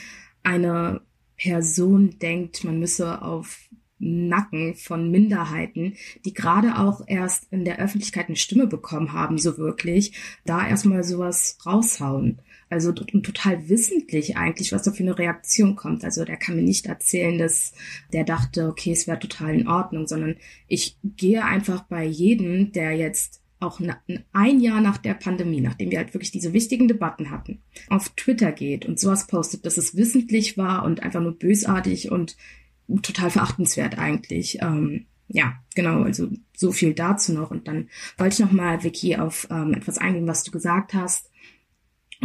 eine 0.43 1.01
Person 1.37 2.19
denkt, 2.19 2.65
man 2.65 2.79
müsse 2.79 3.23
auf 3.23 3.69
Nacken 3.99 4.75
von 4.75 5.11
Minderheiten, 5.11 5.95
die 6.25 6.35
gerade 6.35 6.79
auch 6.79 7.03
erst 7.07 7.51
in 7.53 7.65
der 7.65 7.79
Öffentlichkeit 7.79 8.27
eine 8.27 8.37
Stimme 8.37 8.67
bekommen 8.67 9.13
haben, 9.13 9.39
so 9.39 9.57
wirklich, 9.57 10.13
da 10.45 10.67
erstmal 10.67 11.05
sowas 11.05 11.59
raushauen. 11.65 12.41
Also 12.75 12.91
total 12.91 13.69
wissentlich 13.69 14.37
eigentlich, 14.37 14.73
was 14.73 14.83
da 14.83 14.91
für 14.91 15.05
eine 15.05 15.17
Reaktion 15.17 15.77
kommt. 15.77 16.05
Also 16.05 16.25
der 16.25 16.37
kann 16.37 16.57
mir 16.57 16.63
nicht 16.63 16.87
erzählen, 16.87 17.39
dass 17.39 17.73
der 18.13 18.25
dachte, 18.25 18.67
okay, 18.67 18.91
es 18.91 19.07
wäre 19.07 19.21
total 19.21 19.55
in 19.55 19.69
Ordnung, 19.69 20.09
sondern 20.09 20.35
ich 20.67 20.99
gehe 21.05 21.45
einfach 21.45 21.85
bei 21.85 22.05
jedem, 22.05 22.73
der 22.73 22.97
jetzt 22.97 23.43
auch 23.61 23.81
ein 24.33 24.61
Jahr 24.61 24.81
nach 24.81 24.99
der 24.99 25.15
Pandemie, 25.15 25.61
nachdem 25.61 25.93
wir 25.93 25.99
halt 25.99 26.15
wirklich 26.15 26.33
diese 26.33 26.53
wichtigen 26.53 26.89
Debatten 26.89 27.31
hatten, 27.31 27.63
auf 27.89 28.09
Twitter 28.11 28.51
geht 28.51 28.87
und 28.87 28.99
sowas 28.99 29.29
postet, 29.29 29.65
dass 29.65 29.79
es 29.79 29.97
wissentlich 29.97 30.59
war 30.59 30.85
und 30.85 31.01
einfach 31.05 31.21
nur 31.21 31.39
bösartig 31.39 32.11
und 32.11 32.37
total 33.03 33.31
verachtenswert 33.31 33.99
eigentlich. 33.99 34.59
Ähm, 34.61 35.07
ja, 35.29 35.55
genau, 35.77 36.03
also 36.03 36.29
so 36.57 36.73
viel 36.73 36.93
dazu 36.93 37.33
noch. 37.33 37.53
Und 37.53 37.69
dann 37.69 37.89
wollte 38.19 38.35
ich 38.35 38.41
nochmal, 38.41 38.83
Vicky, 38.83 39.15
auf 39.17 39.47
ähm, 39.49 39.75
etwas 39.75 39.99
eingehen, 39.99 40.27
was 40.27 40.43
du 40.43 40.51
gesagt 40.51 40.93
hast. 40.93 41.31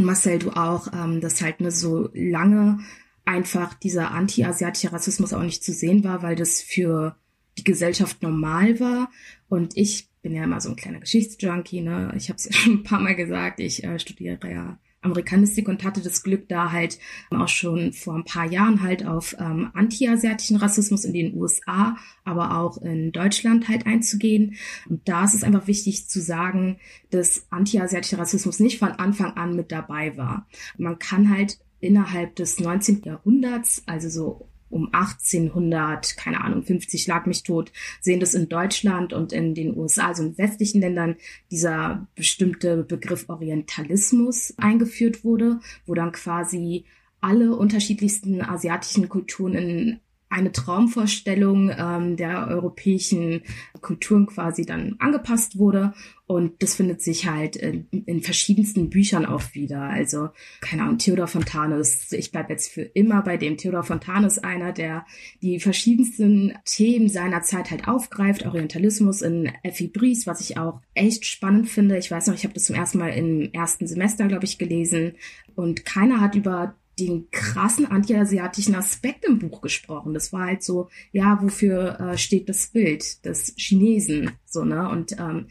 Marcel, 0.03 0.39
du 0.39 0.51
auch, 0.51 0.91
ähm, 0.93 1.21
dass 1.21 1.41
halt 1.41 1.62
ne, 1.62 1.71
so 1.71 2.09
lange 2.13 2.79
einfach 3.25 3.73
dieser 3.75 4.12
anti-asiatische 4.12 4.91
Rassismus 4.91 5.33
auch 5.33 5.43
nicht 5.43 5.63
zu 5.63 5.71
sehen 5.71 6.03
war, 6.03 6.23
weil 6.23 6.35
das 6.35 6.62
für 6.62 7.15
die 7.57 7.63
Gesellschaft 7.63 8.23
normal 8.23 8.79
war. 8.79 9.12
Und 9.49 9.77
ich 9.77 10.09
bin 10.21 10.33
ja 10.33 10.43
immer 10.43 10.62
so 10.62 10.69
ein 10.69 10.75
kleiner 10.75 10.99
Geschichtsjunkie, 10.99 11.81
ne? 11.81 12.12
Ich 12.17 12.29
habe 12.29 12.38
es 12.38 12.45
ja 12.49 12.51
schon 12.53 12.73
ein 12.73 12.83
paar 12.83 12.99
Mal 12.99 13.15
gesagt, 13.15 13.59
ich 13.59 13.83
äh, 13.83 13.99
studiere 13.99 14.39
ja 14.49 14.79
Amerikanistik 15.01 15.67
und 15.67 15.83
hatte 15.83 16.01
das 16.01 16.23
Glück, 16.23 16.49
da 16.49 16.71
halt 16.71 16.99
auch 17.29 17.47
schon 17.47 17.93
vor 17.93 18.15
ein 18.15 18.25
paar 18.25 18.45
Jahren 18.45 18.81
halt 18.81 19.05
auf 19.05 19.35
ähm, 19.39 19.69
anti-asiatischen 19.73 20.57
Rassismus 20.57 21.05
in 21.05 21.13
den 21.13 21.35
USA, 21.35 21.95
aber 22.25 22.57
auch 22.57 22.77
in 22.81 23.12
Deutschland 23.12 23.69
halt 23.69 23.85
einzugehen. 23.85 24.55
Und 24.89 25.07
da 25.07 25.23
ist 25.23 25.35
es 25.35 25.43
einfach 25.43 25.67
wichtig 25.67 26.09
zu 26.09 26.21
sagen, 26.21 26.79
dass 27.12 27.47
anti-asiatischer 27.49 28.19
Rassismus 28.19 28.59
nicht 28.59 28.79
von 28.79 28.91
Anfang 28.91 29.33
an 29.38 29.55
mit 29.55 29.71
dabei 29.71 30.17
war. 30.17 30.47
Man 30.77 30.99
kann 30.99 31.29
halt 31.29 31.59
innerhalb 31.79 32.35
des 32.35 32.59
19. 32.59 33.03
Jahrhunderts, 33.03 33.83
also 33.85 34.09
so 34.09 34.49
um 34.69 34.89
1800, 34.93 36.17
keine 36.17 36.41
Ahnung, 36.41 36.63
50 36.63 37.08
lag 37.08 37.25
mich 37.25 37.43
tot, 37.43 37.71
sehen 38.01 38.19
das 38.19 38.34
in 38.34 38.49
Deutschland 38.49 39.13
und 39.13 39.34
in 39.34 39.55
den 39.55 39.75
USA, 39.75 40.08
also 40.08 40.23
in 40.23 40.38
westlichen 40.38 40.82
Ländern, 40.82 41.15
dieser 41.51 42.08
bestimmte 42.15 42.84
Begriff 42.84 43.25
Orientalismus 43.27 44.53
eingeführt 44.58 45.23
wurde, 45.23 45.60
wo 45.86 45.93
dann 45.93 46.12
quasi 46.12 46.86
alle 47.21 47.55
unterschiedlichsten 47.55 48.41
asiatischen 48.41 49.10
Kulturen 49.10 49.53
in 49.53 49.99
eine 50.29 50.51
Traumvorstellung 50.51 51.71
ähm, 51.75 52.15
der 52.15 52.47
europäischen 52.47 53.41
Kulturen 53.81 54.27
quasi 54.27 54.65
dann 54.65 54.95
angepasst 54.99 55.57
wurde. 55.57 55.93
Und 56.27 56.61
das 56.61 56.75
findet 56.75 57.01
sich 57.01 57.27
halt 57.27 57.55
in, 57.55 57.87
in 58.05 58.21
verschiedensten 58.21 58.91
Büchern 58.91 59.25
auch 59.25 59.41
wieder. 59.53 59.81
Also, 59.81 60.29
keine 60.61 60.83
Ahnung, 60.83 60.99
Theodor 60.99 61.25
Fontanes, 61.25 62.11
ich 62.11 62.31
bleibe 62.31 62.53
jetzt 62.53 62.71
für 62.71 62.83
immer 62.83 63.23
bei 63.23 63.37
dem. 63.37 63.57
Theodor 63.57 63.81
Fontanes, 63.81 64.37
einer, 64.37 64.71
der 64.71 65.07
die 65.41 65.59
verschiedensten 65.59 66.53
Themen 66.65 67.09
seiner 67.09 67.41
Zeit 67.41 67.71
halt 67.71 67.87
aufgreift. 67.87 68.45
Orientalismus 68.45 69.23
in 69.23 69.51
Effie 69.63 69.87
Bries, 69.87 70.27
was 70.27 70.41
ich 70.41 70.59
auch 70.59 70.81
echt 70.93 71.25
spannend 71.25 71.67
finde. 71.67 71.97
Ich 71.97 72.11
weiß 72.11 72.27
noch, 72.27 72.35
ich 72.35 72.43
habe 72.43 72.53
das 72.53 72.65
zum 72.65 72.75
ersten 72.75 72.99
Mal 72.99 73.09
im 73.09 73.51
ersten 73.51 73.87
Semester, 73.87 74.27
glaube 74.27 74.45
ich, 74.45 74.59
gelesen. 74.59 75.13
Und 75.55 75.83
keiner 75.83 76.21
hat 76.21 76.35
über 76.35 76.75
den 76.99 77.29
krassen 77.31 77.85
antiasiatischen 77.85 78.75
Aspekt 78.75 79.25
im 79.25 79.39
Buch 79.39 79.62
gesprochen. 79.62 80.13
Das 80.13 80.33
war 80.33 80.45
halt 80.45 80.63
so, 80.63 80.89
ja, 81.12 81.39
wofür 81.41 81.99
äh, 81.99 82.17
steht 82.17 82.49
das 82.49 82.67
Bild 82.67 83.25
des 83.25 83.53
Chinesen, 83.57 84.31
so 84.45 84.63
ne? 84.63 84.89
Und 84.89 85.13
ähm, 85.19 85.47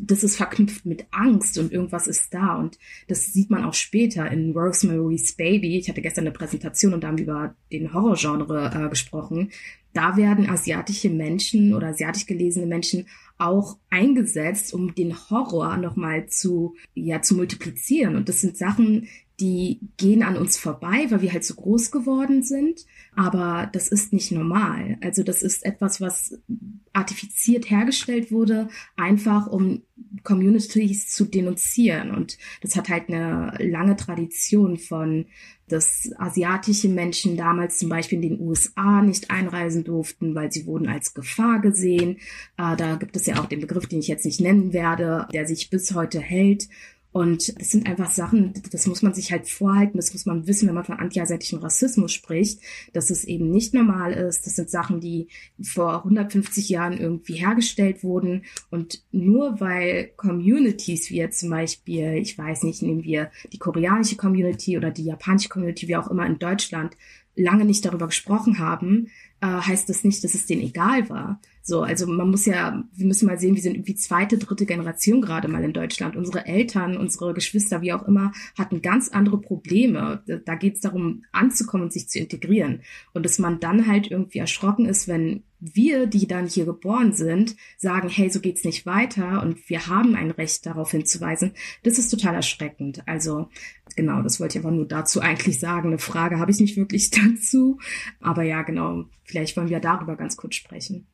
das 0.00 0.22
ist 0.22 0.36
verknüpft 0.36 0.86
mit 0.86 1.06
Angst 1.10 1.58
und 1.58 1.72
irgendwas 1.72 2.06
ist 2.06 2.32
da 2.32 2.56
und 2.56 2.78
das 3.08 3.32
sieht 3.32 3.50
man 3.50 3.64
auch 3.64 3.74
später 3.74 4.30
in 4.30 4.52
Rosemary's 4.52 5.32
Baby. 5.34 5.78
Ich 5.78 5.88
hatte 5.88 6.02
gestern 6.02 6.24
eine 6.24 6.32
Präsentation 6.32 6.94
und 6.94 7.02
da 7.02 7.08
haben 7.08 7.18
wir 7.18 7.24
über 7.24 7.54
den 7.72 7.92
Horrorgenre 7.92 8.70
äh, 8.74 8.88
gesprochen. 8.88 9.50
Da 9.94 10.16
werden 10.16 10.48
asiatische 10.48 11.10
Menschen 11.10 11.74
oder 11.74 11.88
asiatisch 11.88 12.26
gelesene 12.26 12.66
Menschen 12.66 13.06
auch 13.38 13.76
eingesetzt, 13.90 14.72
um 14.72 14.94
den 14.94 15.14
Horror 15.28 15.76
nochmal 15.76 16.28
zu, 16.28 16.76
ja, 16.94 17.20
zu 17.22 17.34
multiplizieren. 17.34 18.16
Und 18.16 18.28
das 18.28 18.40
sind 18.40 18.56
Sachen, 18.56 19.08
die 19.42 19.80
gehen 19.96 20.22
an 20.22 20.36
uns 20.36 20.56
vorbei, 20.56 21.06
weil 21.08 21.20
wir 21.20 21.32
halt 21.32 21.44
so 21.44 21.54
groß 21.54 21.90
geworden 21.90 22.44
sind. 22.44 22.86
Aber 23.16 23.68
das 23.72 23.88
ist 23.88 24.12
nicht 24.12 24.30
normal. 24.30 24.98
Also 25.00 25.24
das 25.24 25.42
ist 25.42 25.66
etwas, 25.66 26.00
was 26.00 26.38
artifiziert 26.92 27.68
hergestellt 27.68 28.30
wurde, 28.30 28.68
einfach 28.96 29.48
um 29.48 29.82
Communities 30.22 31.10
zu 31.10 31.24
denunzieren. 31.24 32.12
Und 32.12 32.38
das 32.60 32.76
hat 32.76 32.88
halt 32.88 33.08
eine 33.08 33.56
lange 33.58 33.96
Tradition 33.96 34.76
von, 34.76 35.26
dass 35.66 36.10
asiatische 36.18 36.88
Menschen 36.88 37.36
damals 37.36 37.78
zum 37.78 37.88
Beispiel 37.88 38.22
in 38.22 38.36
den 38.36 38.40
USA 38.40 39.02
nicht 39.02 39.32
einreisen 39.32 39.82
durften, 39.82 40.36
weil 40.36 40.52
sie 40.52 40.66
wurden 40.66 40.86
als 40.86 41.14
Gefahr 41.14 41.60
gesehen. 41.60 42.18
Äh, 42.58 42.76
da 42.76 42.94
gibt 42.94 43.16
es 43.16 43.26
ja 43.26 43.40
auch 43.40 43.46
den 43.46 43.60
Begriff, 43.60 43.86
den 43.88 43.98
ich 43.98 44.08
jetzt 44.08 44.24
nicht 44.24 44.40
nennen 44.40 44.72
werde, 44.72 45.26
der 45.32 45.48
sich 45.48 45.68
bis 45.68 45.94
heute 45.94 46.20
hält. 46.20 46.68
Und 47.12 47.60
das 47.60 47.70
sind 47.70 47.86
einfach 47.86 48.10
Sachen, 48.10 48.54
das 48.70 48.86
muss 48.86 49.02
man 49.02 49.12
sich 49.12 49.32
halt 49.32 49.46
vorhalten, 49.46 49.98
das 49.98 50.12
muss 50.14 50.24
man 50.24 50.46
wissen, 50.46 50.66
wenn 50.66 50.74
man 50.74 50.84
von 50.84 50.98
antiasiatischem 50.98 51.58
Rassismus 51.58 52.12
spricht, 52.12 52.60
dass 52.94 53.10
es 53.10 53.24
eben 53.24 53.50
nicht 53.50 53.74
normal 53.74 54.12
ist. 54.12 54.46
Das 54.46 54.56
sind 54.56 54.70
Sachen, 54.70 55.00
die 55.00 55.28
vor 55.62 55.98
150 55.98 56.70
Jahren 56.70 56.96
irgendwie 56.96 57.34
hergestellt 57.34 58.02
wurden. 58.02 58.44
Und 58.70 59.04
nur 59.12 59.60
weil 59.60 60.12
Communities, 60.16 61.10
wie 61.10 61.16
jetzt 61.16 61.40
zum 61.40 61.50
Beispiel, 61.50 62.14
ich 62.14 62.36
weiß 62.38 62.62
nicht, 62.62 62.80
nehmen 62.80 63.04
wir 63.04 63.30
die 63.52 63.58
koreanische 63.58 64.16
Community 64.16 64.78
oder 64.78 64.90
die 64.90 65.04
japanische 65.04 65.50
Community, 65.50 65.88
wie 65.88 65.96
auch 65.96 66.10
immer 66.10 66.26
in 66.26 66.38
Deutschland, 66.38 66.96
lange 67.36 67.64
nicht 67.64 67.84
darüber 67.84 68.06
gesprochen 68.06 68.58
haben, 68.58 69.08
äh, 69.40 69.46
heißt 69.46 69.88
das 69.88 70.04
nicht, 70.04 70.24
dass 70.24 70.34
es 70.34 70.46
denen 70.46 70.62
egal 70.62 71.08
war. 71.10 71.40
So, 71.64 71.82
also 71.82 72.08
man 72.08 72.28
muss 72.28 72.44
ja, 72.44 72.82
wir 72.92 73.06
müssen 73.06 73.26
mal 73.26 73.38
sehen, 73.38 73.54
wir 73.54 73.62
sind 73.62 73.74
irgendwie 73.74 73.94
zweite, 73.94 74.36
dritte 74.36 74.66
Generation 74.66 75.20
gerade 75.20 75.46
mal 75.46 75.62
in 75.62 75.72
Deutschland. 75.72 76.16
Unsere 76.16 76.46
Eltern, 76.46 76.96
unsere 76.96 77.34
Geschwister, 77.34 77.82
wie 77.82 77.92
auch 77.92 78.02
immer, 78.02 78.32
hatten 78.58 78.82
ganz 78.82 79.08
andere 79.08 79.40
Probleme. 79.40 80.22
Da 80.44 80.56
geht 80.56 80.74
es 80.74 80.80
darum, 80.80 81.24
anzukommen 81.30 81.84
und 81.84 81.92
sich 81.92 82.08
zu 82.08 82.18
integrieren. 82.18 82.82
Und 83.14 83.24
dass 83.24 83.38
man 83.38 83.60
dann 83.60 83.86
halt 83.86 84.10
irgendwie 84.10 84.38
erschrocken 84.38 84.86
ist, 84.86 85.06
wenn 85.06 85.44
wir, 85.60 86.06
die 86.06 86.26
dann 86.26 86.48
hier 86.48 86.64
geboren 86.64 87.12
sind, 87.12 87.54
sagen, 87.78 88.08
hey, 88.08 88.28
so 88.28 88.40
geht's 88.40 88.64
nicht 88.64 88.84
weiter 88.84 89.42
und 89.42 89.68
wir 89.70 89.86
haben 89.86 90.16
ein 90.16 90.32
Recht 90.32 90.66
darauf 90.66 90.90
hinzuweisen, 90.90 91.52
das 91.84 91.98
ist 91.98 92.08
total 92.08 92.34
erschreckend. 92.34 93.06
Also 93.06 93.48
genau, 93.94 94.22
das 94.22 94.40
wollte 94.40 94.58
ich 94.58 94.64
aber 94.64 94.74
nur 94.74 94.86
dazu 94.86 95.20
eigentlich 95.20 95.60
sagen. 95.60 95.88
Eine 95.88 95.98
Frage 95.98 96.40
habe 96.40 96.50
ich 96.50 96.58
nicht 96.58 96.76
wirklich 96.76 97.10
dazu. 97.10 97.78
Aber 98.20 98.42
ja, 98.42 98.62
genau, 98.62 99.04
vielleicht 99.22 99.56
wollen 99.56 99.68
wir 99.70 99.78
darüber 99.78 100.16
ganz 100.16 100.36
kurz 100.36 100.56
sprechen. 100.56 101.06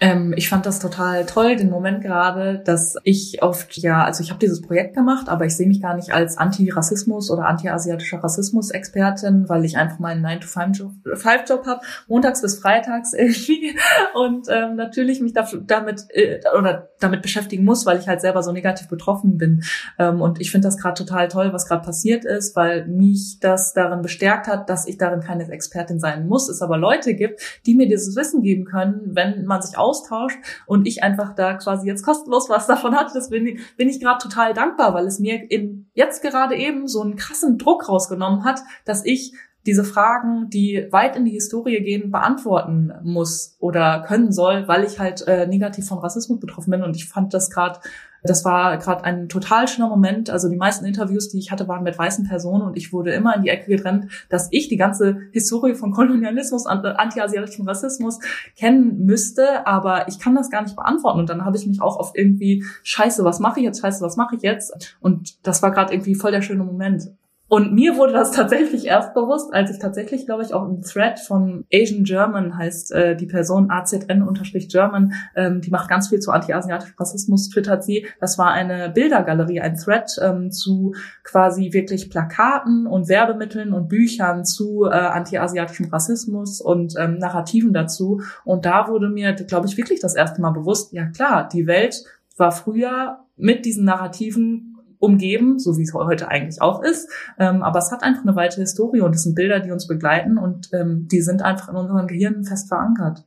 Ähm, 0.00 0.32
ich 0.34 0.48
fand 0.48 0.64
das 0.64 0.78
total 0.78 1.26
toll, 1.26 1.56
den 1.56 1.68
Moment 1.68 2.02
gerade, 2.02 2.58
dass 2.64 2.96
ich 3.04 3.42
oft, 3.42 3.76
ja, 3.76 4.02
also 4.02 4.22
ich 4.22 4.30
habe 4.30 4.38
dieses 4.38 4.62
Projekt 4.62 4.94
gemacht, 4.94 5.28
aber 5.28 5.44
ich 5.44 5.54
sehe 5.54 5.66
mich 5.68 5.82
gar 5.82 5.94
nicht 5.94 6.12
als 6.12 6.38
Anti-Rassismus 6.38 7.30
oder 7.30 7.46
anti-asiatischer 7.46 8.24
Rassismus-Expertin, 8.24 9.50
weil 9.50 9.66
ich 9.66 9.76
einfach 9.76 9.98
meinen 9.98 10.24
9-to-5-Job 10.24 11.66
habe, 11.66 11.80
montags 12.08 12.40
bis 12.40 12.58
freitags 12.58 13.12
irgendwie 13.16 13.76
und 14.14 14.46
ähm, 14.48 14.76
natürlich 14.76 15.20
mich 15.20 15.34
damit 15.34 16.06
äh, 16.10 16.40
oder 16.58 16.88
damit 16.98 17.20
beschäftigen 17.20 17.64
muss, 17.64 17.84
weil 17.84 17.98
ich 17.98 18.08
halt 18.08 18.22
selber 18.22 18.42
so 18.42 18.52
negativ 18.52 18.88
betroffen 18.88 19.36
bin. 19.36 19.62
Ähm, 19.98 20.22
und 20.22 20.40
ich 20.40 20.50
finde 20.50 20.68
das 20.68 20.78
gerade 20.78 20.94
total 20.94 21.28
toll, 21.28 21.52
was 21.52 21.66
gerade 21.66 21.84
passiert 21.84 22.24
ist, 22.24 22.56
weil 22.56 22.86
mich 22.86 23.38
das 23.40 23.74
darin 23.74 24.00
bestärkt 24.00 24.46
hat, 24.46 24.70
dass 24.70 24.86
ich 24.86 24.96
darin 24.96 25.20
keine 25.20 25.50
Expertin 25.50 25.98
sein 25.98 26.26
muss, 26.26 26.48
es 26.48 26.62
aber 26.62 26.78
Leute 26.78 27.14
gibt, 27.14 27.40
die 27.66 27.74
mir 27.74 27.86
dieses 27.86 28.16
Wissen 28.16 28.42
geben 28.42 28.64
können, 28.64 29.10
wenn 29.12 29.44
man 29.44 29.60
sich 29.60 29.76
austauscht 29.90 30.38
und 30.66 30.86
ich 30.86 31.02
einfach 31.02 31.34
da 31.34 31.54
quasi 31.54 31.86
jetzt 31.86 32.04
kostenlos 32.04 32.48
was 32.48 32.66
davon 32.66 32.94
hatte, 32.94 33.12
das 33.14 33.30
bin, 33.30 33.46
ich, 33.46 33.76
bin 33.76 33.88
ich 33.88 34.00
gerade 34.00 34.22
total 34.22 34.54
dankbar, 34.54 34.94
weil 34.94 35.06
es 35.06 35.18
mir 35.18 35.50
in, 35.50 35.90
jetzt 35.94 36.22
gerade 36.22 36.56
eben 36.56 36.86
so 36.86 37.02
einen 37.02 37.16
krassen 37.16 37.58
Druck 37.58 37.88
rausgenommen 37.88 38.44
hat, 38.44 38.60
dass 38.84 39.04
ich 39.04 39.34
diese 39.66 39.84
Fragen, 39.84 40.48
die 40.48 40.88
weit 40.90 41.16
in 41.16 41.26
die 41.26 41.32
Historie 41.32 41.80
gehen, 41.82 42.10
beantworten 42.10 42.92
muss 43.02 43.56
oder 43.58 44.04
können 44.06 44.32
soll, 44.32 44.66
weil 44.68 44.84
ich 44.84 44.98
halt 44.98 45.26
äh, 45.26 45.46
negativ 45.46 45.86
von 45.86 45.98
Rassismus 45.98 46.40
betroffen 46.40 46.70
bin. 46.70 46.82
Und 46.82 46.96
ich 46.96 47.06
fand 47.06 47.34
das 47.34 47.50
gerade 47.50 47.80
Das 48.22 48.44
war 48.44 48.76
gerade 48.78 49.04
ein 49.04 49.28
total 49.28 49.68
schöner 49.68 49.88
Moment. 49.88 50.30
Also 50.30 50.48
die 50.48 50.56
meisten 50.56 50.84
Interviews, 50.84 51.28
die 51.28 51.38
ich 51.38 51.50
hatte, 51.50 51.68
waren 51.68 51.82
mit 51.82 51.98
weißen 51.98 52.28
Personen 52.28 52.62
und 52.62 52.76
ich 52.76 52.92
wurde 52.92 53.12
immer 53.12 53.34
in 53.36 53.42
die 53.42 53.48
Ecke 53.48 53.70
getrennt, 53.70 54.06
dass 54.28 54.48
ich 54.50 54.68
die 54.68 54.76
ganze 54.76 55.18
Historie 55.32 55.74
von 55.74 55.92
Kolonialismus, 55.92 56.66
antiasiatischem 56.66 57.66
Rassismus 57.66 58.18
kennen 58.56 59.04
müsste, 59.04 59.66
aber 59.66 60.08
ich 60.08 60.18
kann 60.18 60.34
das 60.34 60.50
gar 60.50 60.62
nicht 60.62 60.76
beantworten. 60.76 61.20
Und 61.20 61.30
dann 61.30 61.44
habe 61.44 61.56
ich 61.56 61.66
mich 61.66 61.80
auch 61.80 61.96
auf 61.98 62.12
irgendwie 62.14 62.64
Scheiße, 62.82 63.24
was 63.24 63.40
mache 63.40 63.60
ich 63.60 63.64
jetzt? 63.64 63.80
Scheiße, 63.80 64.04
was 64.04 64.16
mache 64.16 64.36
ich 64.36 64.42
jetzt? 64.42 64.96
Und 65.00 65.46
das 65.46 65.62
war 65.62 65.70
gerade 65.70 65.92
irgendwie 65.92 66.14
voll 66.14 66.32
der 66.32 66.42
schöne 66.42 66.64
Moment. 66.64 67.10
Und 67.50 67.72
mir 67.72 67.96
wurde 67.96 68.12
das 68.12 68.30
tatsächlich 68.30 68.86
erst 68.86 69.12
bewusst, 69.12 69.52
als 69.52 69.72
ich 69.72 69.80
tatsächlich, 69.80 70.24
glaube 70.24 70.44
ich, 70.44 70.54
auch 70.54 70.64
im 70.68 70.82
Thread 70.82 71.18
von 71.18 71.64
Asian 71.74 72.04
German 72.04 72.56
heißt 72.56 72.92
äh, 72.92 73.16
die 73.16 73.26
Person 73.26 73.72
AZN-German, 73.72 75.12
ähm, 75.34 75.60
die 75.60 75.70
macht 75.70 75.88
ganz 75.88 76.10
viel 76.10 76.20
zu 76.20 76.30
anti-asiatischem 76.30 76.94
Rassismus, 76.96 77.48
twittert 77.48 77.82
sie. 77.82 78.06
Das 78.20 78.38
war 78.38 78.52
eine 78.52 78.88
Bildergalerie, 78.90 79.60
ein 79.60 79.74
Thread 79.74 80.12
ähm, 80.22 80.52
zu 80.52 80.94
quasi 81.24 81.72
wirklich 81.72 82.08
Plakaten 82.08 82.86
und 82.86 83.08
Werbemitteln 83.08 83.72
und 83.72 83.88
Büchern 83.88 84.44
zu 84.44 84.84
äh, 84.84 84.90
anti-asiatischem 84.90 85.88
Rassismus 85.88 86.60
und 86.60 86.94
ähm, 87.00 87.18
Narrativen 87.18 87.72
dazu. 87.72 88.20
Und 88.44 88.64
da 88.64 88.86
wurde 88.86 89.08
mir, 89.08 89.32
glaube 89.32 89.66
ich, 89.66 89.76
wirklich 89.76 89.98
das 89.98 90.14
erste 90.14 90.40
Mal 90.40 90.52
bewusst, 90.52 90.92
ja 90.92 91.06
klar, 91.06 91.48
die 91.52 91.66
Welt 91.66 92.04
war 92.36 92.52
früher 92.52 93.18
mit 93.36 93.64
diesen 93.64 93.84
Narrativen 93.84 94.69
umgeben, 95.00 95.58
so 95.58 95.76
wie 95.76 95.82
es 95.82 95.92
heute 95.92 96.28
eigentlich 96.28 96.62
auch 96.62 96.82
ist. 96.82 97.10
Ähm, 97.38 97.62
aber 97.62 97.80
es 97.80 97.90
hat 97.90 98.04
einfach 98.04 98.22
eine 98.22 98.36
weite 98.36 98.60
Historie 98.60 99.00
und 99.00 99.14
es 99.16 99.24
sind 99.24 99.34
Bilder, 99.34 99.58
die 99.58 99.72
uns 99.72 99.88
begleiten 99.88 100.38
und 100.38 100.70
ähm, 100.72 101.08
die 101.10 101.22
sind 101.22 101.42
einfach 101.42 101.68
in 101.68 101.76
unserem 101.76 102.06
Gehirn 102.06 102.44
fest 102.44 102.68
verankert. 102.68 103.24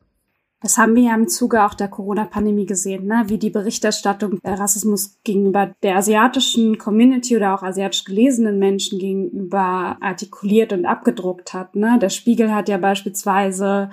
Das 0.63 0.77
haben 0.77 0.95
wir 0.95 1.03
ja 1.03 1.15
im 1.15 1.27
Zuge 1.27 1.65
auch 1.65 1.73
der 1.73 1.89
Corona-Pandemie 1.89 2.65
gesehen, 2.65 3.05
ne? 3.05 3.25
wie 3.27 3.37
die 3.37 3.49
Berichterstattung 3.49 4.39
der 4.45 4.57
Rassismus 4.57 5.19
gegenüber 5.25 5.75
der 5.83 5.97
asiatischen 5.97 6.77
Community 6.77 7.35
oder 7.35 7.53
auch 7.53 7.63
asiatisch 7.63 8.05
gelesenen 8.05 8.59
Menschen 8.59 8.97
gegenüber 8.97 9.97
artikuliert 9.99 10.71
und 10.71 10.85
abgedruckt 10.85 11.53
hat. 11.53 11.75
Ne? 11.75 11.99
Der 12.01 12.07
Spiegel 12.07 12.55
hat 12.55 12.69
ja 12.69 12.77
beispielsweise 12.77 13.89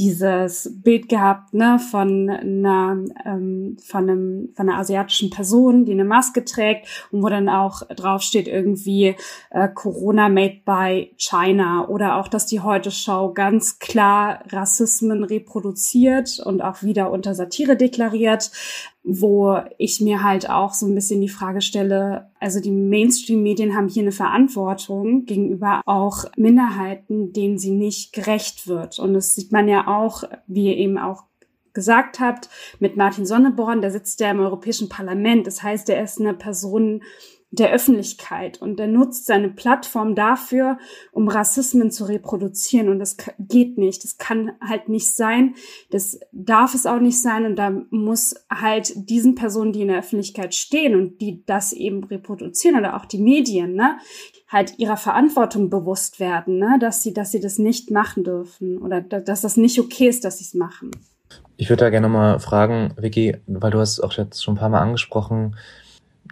dieses 0.00 0.80
Bild 0.82 1.10
gehabt, 1.10 1.52
ne, 1.52 1.78
von 1.78 2.30
einer, 2.30 3.04
ähm, 3.26 3.76
von 3.86 4.08
einem, 4.08 4.48
von 4.56 4.68
einer 4.68 4.78
asiatischen 4.78 5.28
Person, 5.28 5.84
die 5.84 5.92
eine 5.92 6.06
Maske 6.06 6.42
trägt 6.42 6.88
und 7.12 7.22
wo 7.22 7.28
dann 7.28 7.50
auch 7.50 7.82
draufsteht 7.82 8.48
irgendwie 8.48 9.14
äh, 9.50 9.68
Corona 9.68 10.30
made 10.30 10.62
by 10.64 11.14
China 11.18 11.86
oder 11.86 12.16
auch, 12.16 12.28
dass 12.28 12.46
die 12.46 12.60
Heute 12.60 12.90
Show 12.90 13.32
ganz 13.34 13.78
klar 13.78 14.42
Rassismen 14.48 15.22
reproduziert 15.22 16.40
und 16.46 16.62
auch 16.62 16.82
wieder 16.82 17.10
unter 17.10 17.34
Satire 17.34 17.76
deklariert 17.76 18.50
wo 19.02 19.58
ich 19.78 20.00
mir 20.00 20.22
halt 20.22 20.50
auch 20.50 20.74
so 20.74 20.86
ein 20.86 20.94
bisschen 20.94 21.20
die 21.20 21.28
Frage 21.28 21.62
stelle, 21.62 22.30
also 22.38 22.60
die 22.60 22.70
Mainstream-Medien 22.70 23.74
haben 23.74 23.88
hier 23.88 24.02
eine 24.02 24.12
Verantwortung 24.12 25.24
gegenüber 25.24 25.80
auch 25.86 26.24
Minderheiten, 26.36 27.32
denen 27.32 27.58
sie 27.58 27.70
nicht 27.70 28.12
gerecht 28.12 28.68
wird. 28.68 28.98
Und 28.98 29.14
das 29.14 29.34
sieht 29.34 29.52
man 29.52 29.68
ja 29.68 29.86
auch, 29.88 30.24
wie 30.46 30.66
ihr 30.66 30.76
eben 30.76 30.98
auch 30.98 31.24
gesagt 31.72 32.20
habt, 32.20 32.50
mit 32.78 32.96
Martin 32.96 33.24
Sonneborn, 33.24 33.80
der 33.80 33.90
sitzt 33.90 34.20
ja 34.20 34.30
im 34.30 34.40
Europäischen 34.40 34.88
Parlament. 34.88 35.46
Das 35.46 35.62
heißt, 35.62 35.88
er 35.88 36.02
ist 36.02 36.20
eine 36.20 36.34
Person, 36.34 37.02
der 37.52 37.72
Öffentlichkeit 37.72 38.62
und 38.62 38.78
er 38.78 38.86
nutzt 38.86 39.26
seine 39.26 39.48
Plattform 39.48 40.14
dafür, 40.14 40.78
um 41.10 41.26
Rassismen 41.26 41.90
zu 41.90 42.04
reproduzieren 42.04 42.88
und 42.88 43.00
das 43.00 43.16
geht 43.38 43.76
nicht. 43.76 44.04
Das 44.04 44.18
kann 44.18 44.52
halt 44.60 44.88
nicht 44.88 45.14
sein. 45.16 45.54
Das 45.90 46.20
darf 46.30 46.74
es 46.74 46.86
auch 46.86 47.00
nicht 47.00 47.20
sein 47.20 47.46
und 47.46 47.56
da 47.56 47.72
muss 47.90 48.34
halt 48.48 48.92
diesen 49.10 49.34
Personen, 49.34 49.72
die 49.72 49.82
in 49.82 49.88
der 49.88 49.98
Öffentlichkeit 49.98 50.54
stehen 50.54 50.94
und 50.94 51.20
die 51.20 51.44
das 51.44 51.72
eben 51.72 52.04
reproduzieren 52.04 52.78
oder 52.78 52.96
auch 52.96 53.04
die 53.04 53.20
Medien, 53.20 53.74
ne, 53.74 53.98
halt 54.48 54.78
ihrer 54.78 54.96
Verantwortung 54.96 55.70
bewusst 55.70 56.20
werden, 56.20 56.58
ne, 56.58 56.78
dass 56.80 57.02
sie, 57.02 57.12
dass 57.12 57.32
sie 57.32 57.40
das 57.40 57.58
nicht 57.58 57.90
machen 57.90 58.22
dürfen 58.22 58.78
oder 58.78 59.00
dass 59.00 59.40
das 59.40 59.56
nicht 59.56 59.80
okay 59.80 60.06
ist, 60.06 60.24
dass 60.24 60.38
sie 60.38 60.44
es 60.44 60.54
machen. 60.54 60.92
Ich 61.56 61.68
würde 61.68 61.84
da 61.84 61.90
gerne 61.90 62.08
mal 62.08 62.38
fragen, 62.38 62.94
Vicky, 62.96 63.36
weil 63.46 63.70
du 63.70 63.80
hast 63.80 64.00
auch 64.00 64.12
jetzt 64.12 64.42
schon 64.42 64.54
ein 64.54 64.58
paar 64.58 64.70
Mal 64.70 64.80
angesprochen, 64.80 65.56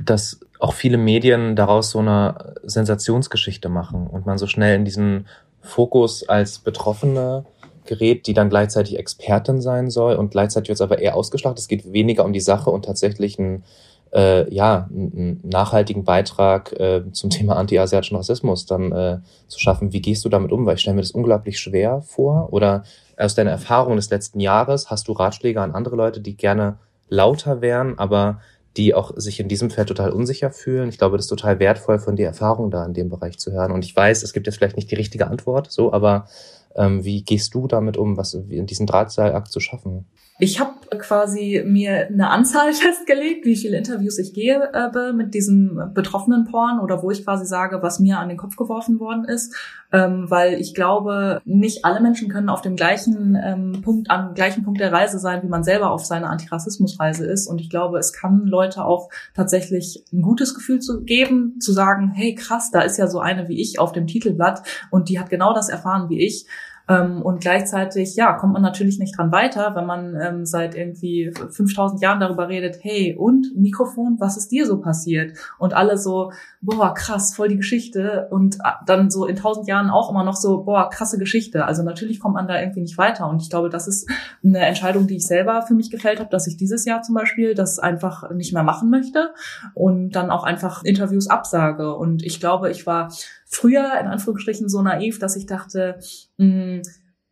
dass 0.05 0.41
auch 0.59 0.75
viele 0.75 0.99
Medien 0.99 1.57
daraus 1.57 1.91
so 1.91 1.99
eine 1.99 2.55
Sensationsgeschichte 2.63 3.69
machen 3.69 4.07
und 4.07 4.27
man 4.27 4.39
so 4.39 4.47
schnell 4.47 4.77
in 4.77 4.85
diesen 4.85 5.27
Fokus 5.61 6.29
als 6.29 6.59
Betroffene 6.59 7.45
gerät, 7.85 8.27
die 8.27 8.35
dann 8.35 8.51
gleichzeitig 8.51 8.99
Expertin 8.99 9.61
sein 9.61 9.91
soll 9.91 10.15
und 10.15 10.31
gleichzeitig 10.31 10.69
wird 10.69 10.77
es 10.77 10.83
aber 10.83 10.99
eher 10.99 11.17
ausgeschlachtet. 11.17 11.61
Es 11.61 11.69
geht 11.69 11.93
weniger 11.93 12.25
um 12.25 12.33
die 12.33 12.41
Sache 12.41 12.71
und 12.71 12.85
tatsächlich 12.85 13.39
einen, 13.39 13.65
äh, 14.13 14.53
ja, 14.53 14.89
einen 14.91 15.41
nachhaltigen 15.43 16.05
Beitrag 16.05 16.73
äh, 16.79 17.03
zum 17.13 17.31
Thema 17.31 17.57
anti-asiatischen 17.57 18.17
Rassismus 18.17 18.67
dann 18.67 18.93
äh, 18.93 19.19
zu 19.47 19.59
schaffen. 19.59 19.93
Wie 19.93 20.03
gehst 20.03 20.25
du 20.25 20.29
damit 20.29 20.53
um? 20.53 20.67
Weil 20.67 20.75
ich 20.75 20.83
stelle 20.83 20.97
mir 20.97 21.03
das 21.03 21.13
unglaublich 21.13 21.59
schwer 21.59 22.03
vor. 22.03 22.53
Oder 22.53 22.85
aus 23.17 23.35
deiner 23.35 23.51
Erfahrung 23.51 23.97
des 23.97 24.11
letzten 24.11 24.41
Jahres 24.41 24.91
hast 24.91 25.09
du 25.09 25.13
Ratschläge 25.13 25.61
an 25.61 25.73
andere 25.75 25.97
Leute, 25.97 26.21
die 26.21 26.37
gerne 26.37 26.79
lauter 27.09 27.63
wären, 27.63 27.99
aber 27.99 28.41
die 28.79 28.95
auch 28.95 29.13
sich 29.17 29.41
in 29.41 29.49
diesem 29.49 29.71
Feld 29.71 29.89
total 29.89 30.11
unsicher 30.11 30.51
fühlen. 30.51 30.89
Ich 30.89 30.99
glaube, 30.99 31.17
das 31.17 31.27
ist 31.27 31.31
total 31.31 31.59
wertvoll, 31.59 31.99
von 31.99 32.17
dir 32.17 32.27
Erfahrung 32.27 32.71
da 32.71 32.87
in 32.87 32.95
dem 32.95 33.09
Bereich 33.09 33.39
zu 33.39 33.53
hören. 33.53 33.73
Und 33.73 33.85
ich 33.85 33.95
weiß, 33.95 34.23
es 34.23 34.33
gibt 34.33 34.47
jetzt 34.47 34.57
vielleicht 34.57 34.77
nicht 34.77 34.91
die 34.91 34.95
richtige 34.95 35.27
Antwort, 35.27 35.71
so, 35.71 35.93
aber 35.93 36.29
ähm, 36.77 37.05
wie 37.05 37.23
gehst 37.23 37.55
du 37.55 37.67
damit 37.67 37.97
um, 37.97 38.17
was 38.17 38.35
in 38.35 38.67
diesem 38.67 38.87
Drahtseilakt 38.87 39.49
zu 39.49 39.59
schaffen? 39.59 40.07
Ich 40.41 40.61
habe 40.61 40.75
quasi 40.99 41.65
mir 41.67 42.07
eine 42.07 42.31
Anzahl 42.31 42.73
festgelegt, 42.73 43.45
wie 43.45 43.57
viele 43.57 43.77
Interviews 43.77 44.19
ich 44.19 44.33
gehe 44.33 44.71
äh, 44.73 45.13
mit 45.13 45.35
diesem 45.35 45.93
betroffenen 45.95 46.45
Porn 46.45 46.79
oder 46.79 47.03
wo 47.03 47.11
ich 47.11 47.25
quasi 47.25 47.45
sage, 47.45 47.83
was 47.83 47.99
mir 47.99 48.19
an 48.19 48.29
den 48.29 48.39
Kopf 48.39 48.57
geworfen 48.57 49.01
worden 49.01 49.25
ist, 49.25 49.55
ähm, 49.93 50.31
weil 50.31 50.55
ich 50.55 50.75
glaube, 50.75 51.41
nicht 51.45 51.85
alle 51.85 52.01
Menschen 52.01 52.29
können 52.29 52.49
auf 52.49 52.63
dem 52.63 52.77
gleichen 52.77 53.37
ähm, 53.43 53.83
Punkt, 53.83 54.11
am 54.11 54.35
gleichen 54.35 54.63
Punkt 54.63 54.81
der 54.81 54.93
Reise 54.93 55.19
sein, 55.19 55.43
wie 55.43 55.49
man 55.49 55.65
selber 55.65 55.91
auf 55.91 56.07
seiner 56.07 56.31
Antirassismusreise 56.31 57.27
ist. 57.27 57.49
Und 57.49 57.61
ich 57.61 57.69
glaube, 57.69 57.99
es 57.99 58.13
kann 58.13 58.47
Leute 58.47 58.85
auch 58.85 59.11
tatsächlich 59.35 60.05
ein 60.13 60.23
gutes 60.23 60.55
Gefühl 60.55 60.79
zu 60.79 61.03
geben, 61.03 61.59
zu 61.61 61.73
sagen, 61.73 62.13
hey 62.15 62.35
krass, 62.35 62.71
da 62.71 62.83
ist 62.83 62.97
ja 62.97 63.09
so 63.09 63.19
eine 63.19 63.49
wie 63.49 63.61
ich 63.61 63.81
auf 63.81 63.93
dem 63.93 64.07
Titelblatt 64.07 64.63
und 64.91 65.09
die 65.09 65.19
hat 65.19 65.31
genau 65.31 65.53
das 65.53 65.69
erfahren 65.69 66.09
wie 66.09 66.25
ich. 66.25 66.47
Ähm, 66.89 67.23
und 67.23 67.41
gleichzeitig, 67.41 68.17
ja, 68.17 68.33
kommt 68.33 68.55
man 68.55 68.63
natürlich 68.63 68.99
nicht 68.99 69.17
dran 69.17 69.31
weiter, 69.31 69.75
wenn 69.75 69.87
man 69.87 70.17
ähm, 70.21 70.47
seit 70.47 70.75
irgendwie 70.75 71.33
5000 71.51 72.01
Jahren 72.01 72.21
darüber 72.21 72.49
redet, 72.49 72.79
hey, 72.83 73.15
und 73.17 73.57
Mikrofon, 73.57 74.17
was 74.19 74.37
ist 74.37 74.51
dir 74.51 74.67
so 74.67 74.81
passiert? 74.81 75.37
Und 75.59 75.75
alle 75.75 75.99
so, 75.99 76.33
boah, 76.61 76.95
krass, 76.95 77.35
voll 77.35 77.49
die 77.49 77.57
Geschichte. 77.57 78.29
Und 78.31 78.57
äh, 78.57 78.71
dann 78.87 79.11
so 79.11 79.27
in 79.27 79.37
1000 79.37 79.69
Jahren 79.69 79.91
auch 79.91 80.11
immer 80.11 80.25
noch 80.25 80.37
so, 80.37 80.65
boah, 80.65 80.89
krasse 80.89 81.19
Geschichte. 81.19 81.67
Also 81.67 81.83
natürlich 81.83 82.21
kommt 82.21 82.35
man 82.35 82.49
da 82.49 82.59
irgendwie 82.59 82.81
nicht 82.81 82.99
weiter. 82.99 83.29
Und 83.29 83.43
ich 83.43 83.51
glaube, 83.51 83.69
das 83.69 83.87
ist 83.87 84.09
eine 84.43 84.61
Entscheidung, 84.61 85.07
die 85.07 85.17
ich 85.17 85.27
selber 85.27 85.63
für 85.63 85.75
mich 85.75 85.91
gefällt 85.91 86.21
habe, 86.21 86.31
dass 86.31 86.47
ich 86.47 86.57
dieses 86.57 86.85
Jahr 86.85 87.03
zum 87.03 87.15
Beispiel 87.15 87.55
das 87.55 87.79
einfach 87.79 88.31
nicht 88.31 88.55
mehr 88.55 88.63
machen 88.63 88.89
möchte 88.89 89.35
und 89.75 90.11
dann 90.13 90.31
auch 90.31 90.45
einfach 90.45 90.85
Interviews 90.85 91.29
absage. 91.29 91.95
Und 91.95 92.23
ich 92.23 92.41
glaube, 92.41 92.71
ich 92.71 92.87
war 92.87 93.11
früher 93.49 93.99
in 93.99 94.07
Anführungsstrichen 94.07 94.69
so 94.69 94.83
naiv, 94.83 95.19
dass 95.19 95.37
ich 95.37 95.47
dachte, 95.47 95.99
mh, 96.37 96.47
mm, 96.47 96.83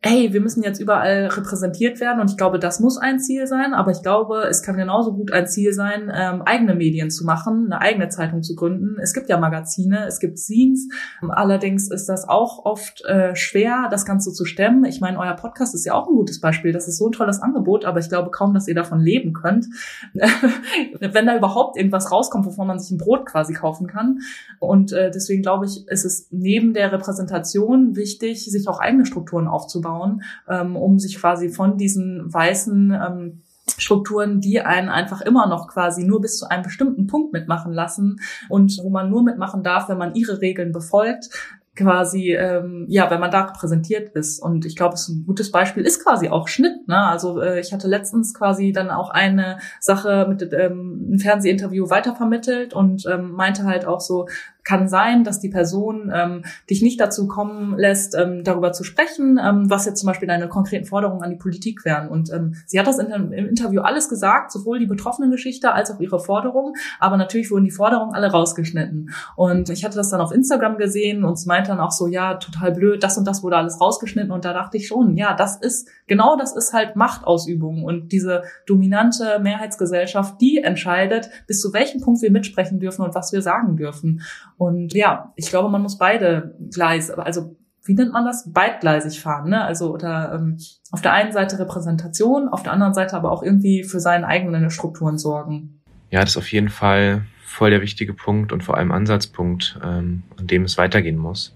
hey, 0.01 0.31
wir 0.31 0.41
müssen 0.41 0.61
jetzt 0.61 0.79
überall 0.79 1.25
repräsentiert 1.25 1.99
werden 1.99 2.21
und 2.21 2.29
ich 2.29 2.37
glaube, 2.37 2.59
das 2.59 2.79
muss 2.79 2.99
ein 2.99 3.19
Ziel 3.19 3.47
sein, 3.47 3.73
aber 3.73 3.89
ich 3.89 4.03
glaube, 4.03 4.43
es 4.47 4.61
kann 4.61 4.77
genauso 4.77 5.11
gut 5.11 5.31
ein 5.31 5.47
Ziel 5.47 5.73
sein, 5.73 6.11
ähm, 6.13 6.43
eigene 6.43 6.75
Medien 6.75 7.09
zu 7.09 7.25
machen, 7.25 7.65
eine 7.65 7.81
eigene 7.81 8.07
Zeitung 8.09 8.43
zu 8.43 8.55
gründen. 8.55 8.97
Es 9.01 9.13
gibt 9.13 9.27
ja 9.27 9.39
Magazine, 9.39 10.05
es 10.05 10.19
gibt 10.19 10.37
Scenes, 10.37 10.87
allerdings 11.29 11.89
ist 11.89 12.07
das 12.09 12.29
auch 12.29 12.63
oft 12.63 13.03
äh, 13.05 13.35
schwer, 13.35 13.87
das 13.89 14.05
Ganze 14.05 14.31
zu 14.31 14.45
stemmen. 14.45 14.85
Ich 14.85 15.01
meine, 15.01 15.17
euer 15.17 15.33
Podcast 15.33 15.73
ist 15.73 15.85
ja 15.85 15.93
auch 15.95 16.07
ein 16.07 16.15
gutes 16.15 16.41
Beispiel, 16.41 16.71
das 16.71 16.87
ist 16.87 16.99
so 16.99 17.07
ein 17.07 17.11
tolles 17.11 17.41
Angebot, 17.41 17.83
aber 17.83 17.99
ich 17.99 18.09
glaube 18.09 18.29
kaum, 18.29 18.53
dass 18.53 18.67
ihr 18.67 18.75
davon 18.75 18.99
leben 18.99 19.33
könnt, 19.33 19.65
wenn 20.13 21.25
da 21.25 21.35
überhaupt 21.35 21.75
irgendwas 21.75 22.11
rauskommt, 22.11 22.45
wovon 22.45 22.67
man 22.67 22.77
sich 22.77 22.91
ein 22.91 22.99
Brot 22.99 23.25
quasi 23.25 23.53
kaufen 23.53 23.87
kann. 23.87 24.19
Und 24.59 24.91
äh, 24.91 25.09
deswegen 25.09 25.41
glaube 25.41 25.65
ich, 25.65 25.87
ist 25.87 26.05
es 26.05 26.27
neben 26.29 26.75
der 26.75 26.91
Repräsentation 26.91 27.95
wichtig, 27.95 28.45
sich 28.45 28.67
auch 28.67 28.79
eigene 28.79 29.05
Strukturen 29.07 29.47
aufzubauen 29.47 29.86
aufzubauen, 29.87 30.23
ähm, 30.49 30.75
um 30.75 30.99
sich 30.99 31.19
quasi 31.19 31.49
von 31.49 31.77
diesen 31.77 32.31
weißen 32.33 32.91
ähm, 32.91 33.41
Strukturen, 33.77 34.39
die 34.39 34.61
einen 34.61 34.89
einfach 34.89 35.21
immer 35.21 35.47
noch 35.47 35.67
quasi 35.67 36.03
nur 36.05 36.21
bis 36.21 36.37
zu 36.37 36.49
einem 36.49 36.63
bestimmten 36.63 37.07
Punkt 37.07 37.33
mitmachen 37.33 37.73
lassen 37.73 38.19
und 38.49 38.77
wo 38.81 38.89
man 38.89 39.09
nur 39.09 39.23
mitmachen 39.23 39.61
darf, 39.61 39.89
wenn 39.89 39.97
man 39.97 40.15
ihre 40.15 40.41
Regeln 40.41 40.71
befolgt, 40.71 41.29
quasi, 41.75 42.33
ähm, 42.33 42.85
ja, 42.89 43.11
wenn 43.11 43.19
man 43.19 43.29
da 43.29 43.43
repräsentiert 43.43 44.09
ist. 44.15 44.39
Und 44.41 44.65
ich 44.65 44.75
glaube, 44.75 44.95
es 44.95 45.07
ein 45.09 45.25
gutes 45.27 45.51
Beispiel 45.51 45.85
ist 45.85 46.03
quasi 46.03 46.27
auch 46.27 46.47
Schnitt. 46.47 46.87
Ne? 46.87 46.97
Also 46.97 47.39
äh, 47.39 47.59
ich 47.59 47.71
hatte 47.71 47.87
letztens 47.87 48.33
quasi 48.33 48.71
dann 48.71 48.89
auch 48.89 49.11
eine 49.11 49.59
Sache 49.79 50.25
mit 50.27 50.41
ähm, 50.53 51.13
ein 51.13 51.19
Fernsehinterview 51.19 51.89
weitervermittelt 51.89 52.73
und 52.73 53.05
ähm, 53.05 53.31
meinte 53.31 53.63
halt 53.65 53.85
auch 53.85 54.01
so, 54.01 54.27
kann 54.67 54.89
sein, 54.89 55.23
dass 55.23 55.39
die 55.39 55.47
Person 55.47 56.11
ähm, 56.13 56.43
dich 56.69 56.81
nicht 56.81 56.99
dazu 56.99 57.25
kommen 57.25 57.77
lässt, 57.77 58.15
ähm, 58.15 58.43
darüber 58.43 58.73
zu 58.73 58.83
sprechen, 58.83 59.39
ähm, 59.41 59.69
was 59.69 59.85
jetzt 59.85 60.01
zum 60.01 60.07
Beispiel 60.07 60.27
deine 60.27 60.49
konkreten 60.49 60.85
Forderungen 60.85 61.23
an 61.23 61.29
die 61.29 61.37
Politik 61.37 61.85
wären. 61.85 62.09
Und 62.09 62.33
ähm, 62.33 62.55
sie 62.65 62.77
hat 62.77 62.85
das 62.85 62.99
in, 62.99 63.07
im 63.07 63.31
Interview 63.31 63.79
alles 63.79 64.09
gesagt, 64.09 64.51
sowohl 64.51 64.79
die 64.79 64.85
betroffene 64.85 65.29
Geschichte 65.29 65.71
als 65.71 65.89
auch 65.89 66.01
ihre 66.01 66.19
Forderungen. 66.19 66.73
Aber 66.99 67.15
natürlich 67.15 67.49
wurden 67.49 67.63
die 67.63 67.71
Forderungen 67.71 68.13
alle 68.13 68.29
rausgeschnitten. 68.29 69.11
Und 69.37 69.69
ich 69.69 69.85
hatte 69.85 69.95
das 69.95 70.09
dann 70.09 70.19
auf 70.19 70.33
Instagram 70.33 70.77
gesehen 70.77 71.23
und 71.23 71.45
meinte 71.45 71.69
dann 71.69 71.79
auch 71.79 71.91
so, 71.91 72.07
ja, 72.07 72.33
total 72.33 72.73
blöd, 72.73 73.01
das 73.01 73.17
und 73.17 73.25
das 73.25 73.43
wurde 73.43 73.55
alles 73.55 73.79
rausgeschnitten. 73.79 74.31
Und 74.31 74.43
da 74.43 74.51
dachte 74.51 74.75
ich 74.75 74.87
schon, 74.87 75.15
ja, 75.15 75.33
das 75.33 75.55
ist, 75.55 75.87
genau 76.07 76.35
das 76.35 76.53
ist 76.53 76.73
halt 76.73 76.97
Machtausübung. 76.97 77.85
Und 77.85 78.11
diese 78.11 78.43
dominante 78.65 79.39
Mehrheitsgesellschaft, 79.39 80.41
die 80.41 80.57
entscheidet, 80.57 81.29
bis 81.47 81.61
zu 81.61 81.71
welchem 81.71 82.01
Punkt 82.01 82.21
wir 82.21 82.31
mitsprechen 82.31 82.81
dürfen 82.81 83.03
und 83.03 83.15
was 83.15 83.31
wir 83.31 83.41
sagen 83.41 83.77
dürfen. 83.77 84.23
Und 84.57 84.93
ja, 84.93 85.31
ich 85.35 85.49
glaube, 85.49 85.69
man 85.69 85.83
muss 85.83 85.97
beide 85.97 86.55
Gleise, 86.71 87.17
also 87.17 87.55
wie 87.85 87.93
nennt 87.93 88.11
man 88.11 88.25
das? 88.25 88.51
Beidgleisig 88.51 89.21
fahren, 89.21 89.49
ne? 89.49 89.63
Also 89.63 89.93
oder 89.93 90.33
ähm, 90.33 90.57
auf 90.91 91.01
der 91.01 91.13
einen 91.13 91.31
Seite 91.31 91.57
Repräsentation, 91.57 92.49
auf 92.49 92.63
der 92.63 92.73
anderen 92.73 92.93
Seite 92.93 93.15
aber 93.15 93.31
auch 93.31 93.43
irgendwie 93.43 93.83
für 93.83 93.99
seine 93.99 94.27
eigenen 94.27 94.69
Strukturen 94.69 95.17
sorgen. 95.17 95.81
Ja, 96.09 96.21
das 96.21 96.31
ist 96.31 96.37
auf 96.37 96.51
jeden 96.51 96.69
Fall 96.69 97.23
voll 97.45 97.69
der 97.69 97.81
wichtige 97.81 98.13
Punkt 98.13 98.51
und 98.51 98.63
vor 98.63 98.77
allem 98.77 98.91
Ansatzpunkt, 98.91 99.79
ähm, 99.83 100.23
an 100.37 100.47
dem 100.47 100.63
es 100.63 100.77
weitergehen 100.77 101.17
muss. 101.17 101.55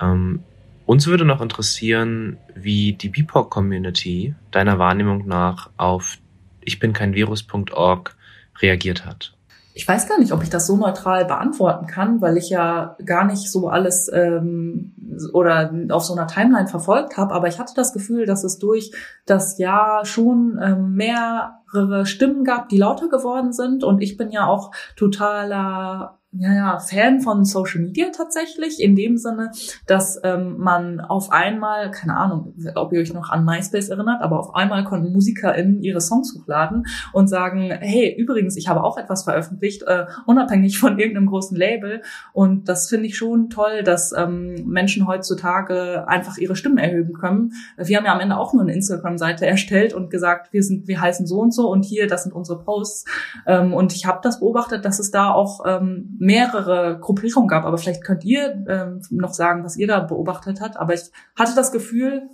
Ähm, 0.00 0.40
uns 0.86 1.06
würde 1.06 1.24
noch 1.24 1.40
interessieren, 1.40 2.38
wie 2.54 2.92
die 2.92 3.08
BIPOC-Community 3.08 4.34
deiner 4.50 4.78
Wahrnehmung 4.78 5.26
nach 5.26 5.70
auf 5.76 6.18
ich 6.60 6.78
bin 6.78 6.92
kein 6.92 7.14
Virus.org 7.14 8.16
reagiert 8.60 9.06
hat 9.06 9.37
ich 9.78 9.86
weiß 9.86 10.08
gar 10.08 10.18
nicht, 10.18 10.32
ob 10.32 10.42
ich 10.42 10.50
das 10.50 10.66
so 10.66 10.76
neutral 10.76 11.24
beantworten 11.24 11.86
kann, 11.86 12.20
weil 12.20 12.36
ich 12.36 12.50
ja 12.50 12.96
gar 13.06 13.24
nicht 13.24 13.48
so 13.48 13.68
alles 13.68 14.10
ähm, 14.12 14.92
oder 15.32 15.72
auf 15.90 16.02
so 16.02 16.14
einer 16.14 16.26
Timeline 16.26 16.66
verfolgt 16.66 17.16
habe. 17.16 17.32
Aber 17.32 17.46
ich 17.46 17.60
hatte 17.60 17.74
das 17.76 17.92
Gefühl, 17.92 18.26
dass 18.26 18.42
es 18.42 18.58
durch 18.58 18.90
das 19.24 19.56
Jahr 19.58 20.04
schon 20.04 20.58
ähm, 20.60 20.94
mehrere 20.94 22.06
Stimmen 22.06 22.42
gab, 22.42 22.68
die 22.70 22.76
lauter 22.76 23.08
geworden 23.08 23.52
sind. 23.52 23.84
Und 23.84 24.00
ich 24.00 24.16
bin 24.16 24.32
ja 24.32 24.48
auch 24.48 24.72
totaler 24.96 26.17
ja, 26.38 26.54
ja, 26.54 26.78
Fan 26.78 27.20
von 27.20 27.44
Social 27.44 27.80
Media 27.80 28.06
tatsächlich, 28.16 28.80
in 28.80 28.94
dem 28.94 29.16
Sinne, 29.16 29.50
dass 29.86 30.20
ähm, 30.22 30.56
man 30.58 31.00
auf 31.00 31.32
einmal, 31.32 31.90
keine 31.90 32.16
Ahnung, 32.16 32.54
ob 32.76 32.92
ihr 32.92 33.00
euch 33.00 33.12
noch 33.12 33.30
an 33.30 33.44
MySpace 33.44 33.88
erinnert, 33.88 34.22
aber 34.22 34.38
auf 34.38 34.54
einmal 34.54 34.84
konnten 34.84 35.12
MusikerInnen 35.12 35.82
ihre 35.82 36.00
Songs 36.00 36.36
hochladen 36.36 36.86
und 37.12 37.26
sagen, 37.26 37.72
hey, 37.80 38.14
übrigens, 38.16 38.56
ich 38.56 38.68
habe 38.68 38.84
auch 38.84 38.98
etwas 38.98 39.24
veröffentlicht, 39.24 39.82
äh, 39.82 40.06
unabhängig 40.26 40.78
von 40.78 41.00
irgendeinem 41.00 41.26
großen 41.26 41.56
Label. 41.56 42.02
Und 42.32 42.68
das 42.68 42.88
finde 42.88 43.06
ich 43.06 43.16
schon 43.16 43.50
toll, 43.50 43.82
dass 43.82 44.12
ähm, 44.16 44.64
Menschen 44.64 45.08
heutzutage 45.08 46.06
einfach 46.06 46.38
ihre 46.38 46.54
Stimmen 46.54 46.78
erhöhen 46.78 47.14
können. 47.14 47.52
Wir 47.76 47.96
haben 47.96 48.04
ja 48.04 48.14
am 48.14 48.20
Ende 48.20 48.36
auch 48.36 48.52
nur 48.52 48.62
eine 48.62 48.74
Instagram-Seite 48.74 49.44
erstellt 49.44 49.92
und 49.92 50.08
gesagt, 50.08 50.52
wir 50.52 50.62
sind, 50.62 50.86
wir 50.86 51.00
heißen 51.00 51.26
so 51.26 51.40
und 51.40 51.52
so 51.52 51.68
und 51.68 51.84
hier, 51.84 52.06
das 52.06 52.22
sind 52.22 52.32
unsere 52.32 52.62
Posts. 52.62 53.06
Ähm, 53.46 53.74
und 53.74 53.92
ich 53.92 54.06
habe 54.06 54.20
das 54.22 54.38
beobachtet, 54.38 54.84
dass 54.84 55.00
es 55.00 55.10
da 55.10 55.32
auch 55.32 55.64
ähm, 55.66 56.14
mehrere 56.28 56.98
Gruppierungen 57.00 57.48
gab. 57.48 57.64
Aber 57.64 57.78
vielleicht 57.78 58.04
könnt 58.04 58.22
ihr 58.22 58.64
ähm, 58.68 59.00
noch 59.10 59.32
sagen, 59.32 59.64
was 59.64 59.78
ihr 59.78 59.86
da 59.86 60.00
beobachtet 60.00 60.60
habt. 60.60 60.76
Aber 60.76 60.92
ich 60.92 61.00
hatte 61.36 61.54
das 61.56 61.72
Gefühl, 61.72 62.28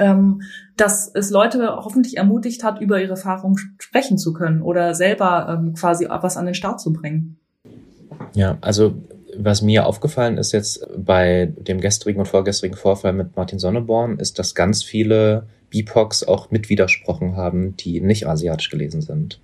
ähm, 0.00 0.42
dass 0.76 1.08
es 1.14 1.30
Leute 1.30 1.76
hoffentlich 1.76 2.16
ermutigt 2.16 2.64
hat, 2.64 2.80
über 2.80 3.00
ihre 3.00 3.12
Erfahrungen 3.12 3.56
sprechen 3.78 4.18
zu 4.18 4.32
können 4.32 4.62
oder 4.62 4.94
selber 4.94 5.48
ähm, 5.48 5.74
quasi 5.74 6.08
was 6.08 6.36
an 6.36 6.46
den 6.46 6.54
Start 6.54 6.80
zu 6.80 6.92
bringen. 6.92 7.38
Ja, 8.34 8.58
also 8.60 8.94
was 9.36 9.62
mir 9.62 9.86
aufgefallen 9.86 10.36
ist 10.36 10.50
jetzt 10.50 10.84
bei 10.98 11.54
dem 11.56 11.80
gestrigen 11.80 12.18
und 12.18 12.26
vorgestrigen 12.26 12.76
Vorfall 12.76 13.12
mit 13.12 13.36
Martin 13.36 13.60
Sonneborn, 13.60 14.18
ist, 14.18 14.40
dass 14.40 14.56
ganz 14.56 14.82
viele 14.82 15.46
BIPOCs 15.70 16.24
auch 16.24 16.50
mit 16.50 16.68
widersprochen 16.68 17.36
haben, 17.36 17.76
die 17.76 18.00
nicht 18.00 18.26
asiatisch 18.26 18.70
gelesen 18.70 19.02
sind. 19.02 19.40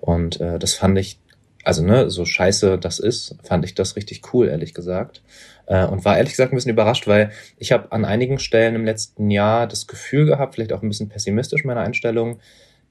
Und 0.00 0.40
äh, 0.40 0.58
das 0.58 0.72
fand 0.72 0.98
ich 0.98 1.20
also 1.66 1.82
ne, 1.82 2.10
so 2.10 2.24
scheiße 2.24 2.78
das 2.78 3.00
ist, 3.00 3.36
fand 3.42 3.64
ich 3.64 3.74
das 3.74 3.96
richtig 3.96 4.32
cool, 4.32 4.46
ehrlich 4.48 4.72
gesagt. 4.72 5.22
Äh, 5.66 5.84
und 5.86 6.04
war 6.04 6.16
ehrlich 6.16 6.32
gesagt 6.32 6.52
ein 6.52 6.56
bisschen 6.56 6.70
überrascht, 6.70 7.08
weil 7.08 7.32
ich 7.58 7.72
habe 7.72 7.90
an 7.90 8.04
einigen 8.04 8.38
Stellen 8.38 8.76
im 8.76 8.84
letzten 8.84 9.30
Jahr 9.30 9.66
das 9.66 9.88
Gefühl 9.88 10.26
gehabt, 10.26 10.54
vielleicht 10.54 10.72
auch 10.72 10.82
ein 10.82 10.88
bisschen 10.88 11.08
pessimistisch 11.08 11.64
meine 11.64 11.80
Einstellung, 11.80 12.38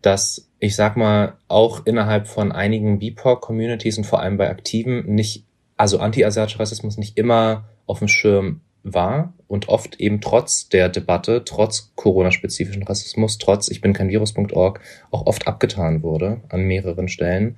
dass 0.02 0.50
ich 0.60 0.76
sag 0.76 0.98
mal 0.98 1.38
auch 1.48 1.86
innerhalb 1.86 2.28
von 2.28 2.52
einigen 2.52 3.00
BIPOC-Communities 3.00 3.98
und 3.98 4.04
vor 4.04 4.20
allem 4.20 4.36
bei 4.36 4.50
Aktiven 4.50 5.06
nicht, 5.06 5.46
also 5.78 6.00
anti-asiatischer 6.00 6.60
Rassismus 6.60 6.98
nicht 6.98 7.18
immer 7.18 7.70
auf 7.86 8.00
dem 8.00 8.10
Schirm 8.10 8.60
war 8.84 9.34
und 9.48 9.70
oft 9.70 10.02
eben 10.02 10.20
trotz 10.20 10.68
der 10.68 10.90
Debatte, 10.90 11.44
trotz 11.46 11.94
Corona-spezifischen 11.96 12.84
Rassismus, 12.84 13.38
trotz 13.38 13.70
ich 13.70 13.80
bin 13.80 13.94
kein 13.94 14.10
Virus.org 14.10 14.82
auch 15.12 15.26
oft 15.26 15.48
abgetan 15.48 16.04
wurde 16.04 16.42
an 16.50 16.64
mehreren 16.64 17.08
Stellen. 17.08 17.58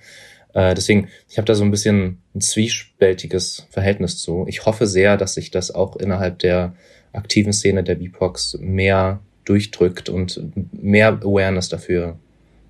Äh, 0.57 0.73
deswegen, 0.73 1.09
ich 1.29 1.37
habe 1.37 1.45
da 1.45 1.53
so 1.53 1.63
ein 1.63 1.69
bisschen 1.69 2.17
ein 2.33 2.41
zwiespältiges 2.41 3.67
Verhältnis 3.69 4.17
zu. 4.17 4.45
Ich 4.47 4.65
hoffe 4.65 4.87
sehr, 4.87 5.15
dass 5.15 5.35
sich 5.35 5.51
das 5.51 5.69
auch 5.69 5.95
innerhalb 5.97 6.39
der 6.39 6.73
aktiven 7.13 7.53
Szene 7.53 7.83
der 7.83 7.93
BIPOX 7.93 8.57
mehr 8.59 9.19
durchdrückt 9.45 10.09
und 10.09 10.41
mehr 10.73 11.09
Awareness 11.09 11.69
dafür 11.69 12.17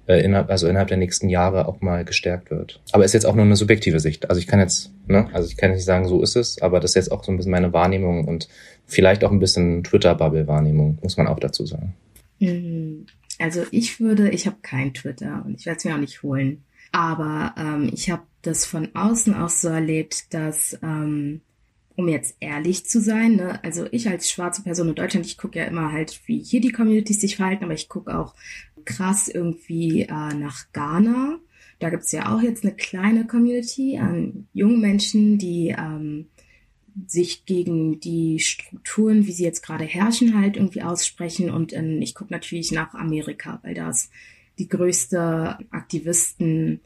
äh, 0.05 0.21
innerhalb, 0.21 0.49
also 0.49 0.67
innerhalb 0.67 0.89
der 0.89 0.97
nächsten 0.97 1.29
Jahre 1.29 1.65
auch 1.65 1.79
mal 1.79 2.03
gestärkt 2.03 2.51
wird. 2.51 2.81
Aber 2.91 3.05
ist 3.05 3.13
jetzt 3.13 3.25
auch 3.25 3.35
nur 3.35 3.45
eine 3.45 3.55
subjektive 3.55 4.01
Sicht. 4.01 4.29
Also 4.29 4.39
ich 4.39 4.47
kann 4.47 4.59
jetzt, 4.59 4.91
ne, 5.07 5.29
also 5.31 5.47
ich 5.47 5.55
kann 5.55 5.71
nicht 5.71 5.85
sagen, 5.85 6.09
so 6.09 6.21
ist 6.21 6.35
es, 6.35 6.61
aber 6.61 6.81
das 6.81 6.91
ist 6.91 6.95
jetzt 6.95 7.11
auch 7.13 7.23
so 7.23 7.31
ein 7.31 7.37
bisschen 7.37 7.53
meine 7.53 7.71
Wahrnehmung 7.71 8.27
und 8.27 8.49
vielleicht 8.85 9.23
auch 9.23 9.31
ein 9.31 9.39
bisschen 9.39 9.85
Twitter-Bubble-Wahrnehmung, 9.85 10.99
muss 11.01 11.15
man 11.15 11.27
auch 11.27 11.39
dazu 11.39 11.65
sagen. 11.65 11.93
Mhm. 12.39 13.05
Also 13.39 13.63
ich 13.71 14.01
würde, 14.01 14.29
ich 14.29 14.45
habe 14.45 14.57
kein 14.61 14.93
Twitter 14.93 15.43
und 15.45 15.57
ich 15.57 15.65
werde 15.65 15.77
es 15.77 15.85
mir 15.85 15.93
auch 15.93 15.99
nicht 15.99 16.21
holen. 16.21 16.63
Aber 16.97 17.53
ähm, 17.57 17.91
ich 17.93 18.09
habe 18.09 18.23
das 18.41 18.65
von 18.65 18.95
außen 18.95 19.35
auch 19.35 19.49
so 19.51 19.67
erlebt, 19.67 20.33
dass, 20.33 20.79
ähm, 20.81 21.41
um 21.95 22.07
jetzt 22.07 22.37
ehrlich 22.39 22.87
zu 22.87 22.99
sein, 22.99 23.35
ne, 23.35 23.63
also 23.63 23.85
ich 23.91 24.09
als 24.09 24.31
schwarze 24.31 24.63
Person 24.63 24.89
in 24.89 24.95
Deutschland, 24.95 25.27
ich 25.27 25.37
gucke 25.37 25.59
ja 25.59 25.65
immer 25.65 25.91
halt, 25.91 26.19
wie 26.25 26.39
hier 26.39 26.59
die 26.59 26.71
Communities 26.71 27.21
sich 27.21 27.35
verhalten, 27.35 27.65
aber 27.65 27.75
ich 27.75 27.87
gucke 27.87 28.17
auch 28.17 28.33
krass 28.83 29.27
irgendwie 29.27 30.01
äh, 30.01 30.33
nach 30.33 30.71
Ghana. 30.73 31.37
Da 31.77 31.91
gibt's 31.91 32.11
ja 32.13 32.35
auch 32.35 32.41
jetzt 32.41 32.63
eine 32.65 32.73
kleine 32.73 33.27
Community 33.27 33.99
an 33.99 34.47
jungen 34.53 34.81
Menschen, 34.81 35.37
die 35.37 35.75
ähm, 35.77 36.29
sich 37.05 37.45
gegen 37.45 37.99
die 37.99 38.39
Strukturen, 38.39 39.27
wie 39.27 39.33
sie 39.33 39.43
jetzt 39.43 39.61
gerade 39.61 39.85
herrschen, 39.85 40.41
halt 40.41 40.57
irgendwie 40.57 40.81
aussprechen. 40.81 41.51
Und 41.51 41.73
ähm, 41.73 42.01
ich 42.01 42.15
gucke 42.15 42.33
natürlich 42.33 42.71
nach 42.71 42.95
Amerika, 42.95 43.59
weil 43.61 43.75
das 43.75 44.09
die 44.57 44.67
größte 44.67 45.59
Aktivisten 45.69 46.81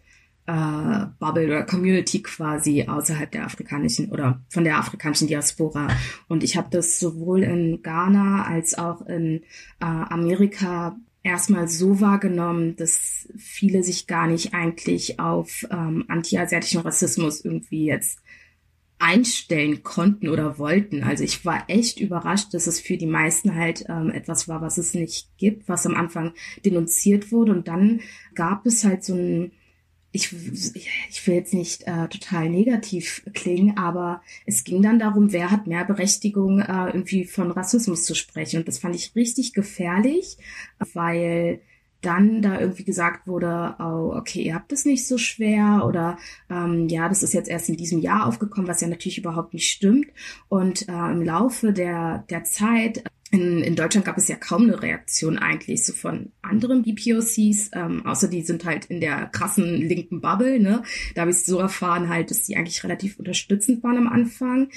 äh, 0.52 1.06
Bubble 1.20 1.46
oder 1.46 1.64
Community 1.64 2.22
quasi 2.22 2.84
außerhalb 2.84 3.32
der 3.32 3.46
afrikanischen 3.46 4.10
oder 4.10 4.42
von 4.50 4.66
der 4.66 4.78
afrikanischen 4.78 5.28
Diaspora. 5.28 5.88
Und 6.28 6.44
ich 6.44 6.58
habe 6.58 6.68
das 6.70 7.00
sowohl 7.00 7.44
in 7.44 7.82
Ghana 7.82 8.46
als 8.46 8.78
auch 8.78 9.02
in 9.08 9.44
äh, 9.80 9.86
Amerika 9.86 10.98
erstmal 11.24 11.70
so 11.70 12.02
wahrgenommen, 12.02 12.76
dass 12.76 13.30
viele 13.38 13.84
sich 13.84 14.08
gar 14.08 14.28
nicht 14.28 14.54
eigentlich 14.54 15.20
auf 15.20 15.66
ähm, 15.72 16.06
anti-asiatischen 16.10 16.82
Rassismus 16.82 17.46
irgendwie 17.46 17.86
jetzt 17.86 18.20
einstellen 19.00 19.84
konnten 19.84 20.28
oder 20.28 20.60
wollten. 20.60 21.04
Also 21.04 21.24
ich 21.24 21.46
war 21.46 21.64
echt 21.70 22.00
überrascht, 22.00 22.54
dass 22.54 22.68
es 22.68 22.80
für 22.80 22.98
die 22.98 23.08
meisten 23.08 23.56
halt 23.56 23.86
ähm, 23.88 24.12
etwas 24.12 24.48
war, 24.48 24.62
was 24.62 24.78
es 24.78 24.94
nicht 24.94 25.30
gibt, 25.38 25.70
was 25.70 25.86
am 25.86 25.96
Anfang 25.96 26.34
denunziert 26.66 27.32
wurde. 27.32 27.54
Und 27.54 27.68
dann 27.68 28.02
gab 28.36 28.66
es 28.66 28.84
halt 28.84 29.04
so 29.04 29.16
ein, 29.16 29.54
ich, 30.12 30.34
ich 31.10 31.28
will 31.28 31.36
jetzt 31.36 31.54
nicht 31.54 31.84
äh, 31.84 32.08
total 32.10 32.50
negativ 32.50 33.24
klingen, 33.34 33.78
aber 33.78 34.22
es 34.46 34.64
ging 34.64 34.82
dann 34.82 35.00
darum, 35.00 35.32
wer 35.32 35.52
hat 35.52 35.68
mehr 35.68 35.86
Berechtigung, 35.86 36.60
äh, 36.60 36.88
irgendwie 36.88 37.26
von 37.26 37.52
Rassismus 37.52 38.04
zu 38.04 38.14
sprechen. 38.14 38.60
Und 38.60 38.68
das 38.68 38.80
fand 38.80 38.96
ich 38.96 39.16
richtig 39.16 39.54
gefährlich, 39.54 40.38
weil 40.94 41.62
dann 42.02 42.42
da 42.42 42.60
irgendwie 42.60 42.84
gesagt 42.84 43.28
wurde, 43.28 43.76
oh, 43.80 44.14
okay, 44.16 44.42
ihr 44.42 44.56
habt 44.56 44.74
es 44.74 44.86
nicht 44.86 45.08
so 45.08 45.18
schwer 45.18 45.84
oder 45.88 46.18
ähm, 46.50 46.88
ja, 46.90 47.08
das 47.08 47.24
ist 47.24 47.34
jetzt 47.34 47.50
erst 47.50 47.70
in 47.70 47.78
diesem 47.78 48.00
Jahr 48.00 48.26
aufgekommen, 48.26 48.68
was 48.68 48.82
ja 48.82 48.88
natürlich 48.88 49.20
überhaupt 49.20 49.54
nicht 49.54 49.72
stimmt. 49.72 50.08
Und 50.50 50.90
äh, 50.90 51.12
im 51.12 51.22
Laufe 51.22 51.74
der, 51.74 52.26
der 52.30 52.44
Zeit, 52.44 53.04
in, 53.32 53.64
in 53.64 53.76
Deutschland 53.76 54.06
gab 54.06 54.18
es 54.18 54.28
ja 54.28 54.36
kaum 54.36 54.64
eine 54.64 54.82
Reaktion 54.82 55.40
eigentlich 55.40 55.86
so 55.86 55.94
von 55.94 56.34
anderen 56.42 56.84
BPOCs, 56.84 57.72
ähm, 57.74 58.06
außer 58.06 58.28
die 58.28 58.42
sind 58.42 58.66
halt 58.66 58.86
in 58.86 59.00
der 59.00 59.28
krassen 59.28 59.78
linken 59.78 60.20
Bubble, 60.20 60.60
ne? 60.60 60.84
Da 61.16 61.22
habe 61.22 61.32
ich 61.32 61.44
so 61.46 61.60
erfahren 61.60 62.10
halt, 62.10 62.30
dass 62.30 62.44
die 62.44 62.58
eigentlich 62.58 62.84
relativ 62.84 63.18
unterstützend 63.18 63.84
waren 63.84 63.98
am 63.98 64.08
Anfang 64.08 64.70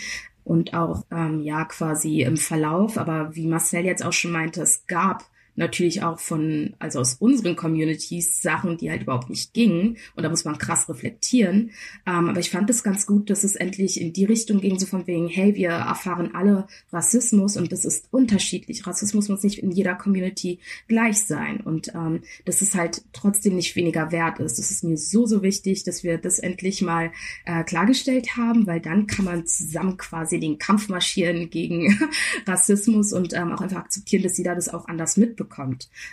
und 0.44 0.72
auch 0.72 1.04
ähm, 1.10 1.40
ja 1.42 1.64
quasi 1.64 2.22
im 2.22 2.36
Verlauf. 2.36 2.96
Aber 2.96 3.34
wie 3.34 3.48
Marcel 3.48 3.84
jetzt 3.84 4.04
auch 4.04 4.12
schon 4.12 4.30
meinte, 4.30 4.62
es 4.62 4.86
gab 4.86 5.24
natürlich 5.56 6.02
auch 6.02 6.18
von, 6.18 6.74
also 6.78 7.00
aus 7.00 7.14
unseren 7.14 7.56
Communities 7.56 8.42
Sachen, 8.42 8.76
die 8.76 8.90
halt 8.90 9.02
überhaupt 9.02 9.30
nicht 9.30 9.54
gingen. 9.54 9.96
Und 10.14 10.22
da 10.22 10.28
muss 10.28 10.44
man 10.44 10.58
krass 10.58 10.88
reflektieren. 10.88 11.70
Ähm, 12.06 12.28
aber 12.28 12.40
ich 12.40 12.50
fand 12.50 12.68
es 12.70 12.82
ganz 12.82 13.06
gut, 13.06 13.30
dass 13.30 13.44
es 13.44 13.56
endlich 13.56 14.00
in 14.00 14.12
die 14.12 14.24
Richtung 14.24 14.60
ging, 14.60 14.78
so 14.78 14.86
von 14.86 15.06
wegen, 15.06 15.28
hey, 15.28 15.54
wir 15.54 15.70
erfahren 15.70 16.34
alle 16.34 16.66
Rassismus 16.92 17.56
und 17.56 17.72
das 17.72 17.84
ist 17.84 18.08
unterschiedlich. 18.10 18.86
Rassismus 18.86 19.28
muss 19.28 19.42
nicht 19.42 19.58
in 19.58 19.70
jeder 19.70 19.94
Community 19.94 20.58
gleich 20.88 21.18
sein. 21.18 21.60
Und 21.60 21.94
ähm, 21.94 22.22
dass 22.44 22.62
es 22.62 22.74
halt 22.74 23.02
trotzdem 23.12 23.54
nicht 23.54 23.76
weniger 23.76 24.10
wert 24.10 24.40
ist. 24.40 24.58
Das 24.58 24.70
ist 24.70 24.84
mir 24.84 24.96
so, 24.96 25.26
so 25.26 25.42
wichtig, 25.42 25.84
dass 25.84 26.02
wir 26.02 26.18
das 26.18 26.38
endlich 26.38 26.82
mal 26.82 27.12
äh, 27.44 27.62
klargestellt 27.64 28.36
haben, 28.36 28.66
weil 28.66 28.80
dann 28.80 29.06
kann 29.06 29.24
man 29.24 29.46
zusammen 29.46 29.96
quasi 29.96 30.40
den 30.40 30.58
Kampf 30.58 30.88
marschieren 30.88 31.50
gegen 31.50 31.98
Rassismus 32.46 33.12
und 33.12 33.32
ähm, 33.34 33.52
auch 33.52 33.60
einfach 33.60 33.78
akzeptieren, 33.78 34.22
dass 34.22 34.38
jeder 34.38 34.54
das 34.54 34.68
auch 34.68 34.88
anders 34.88 35.16
mitbekommt. 35.16 35.43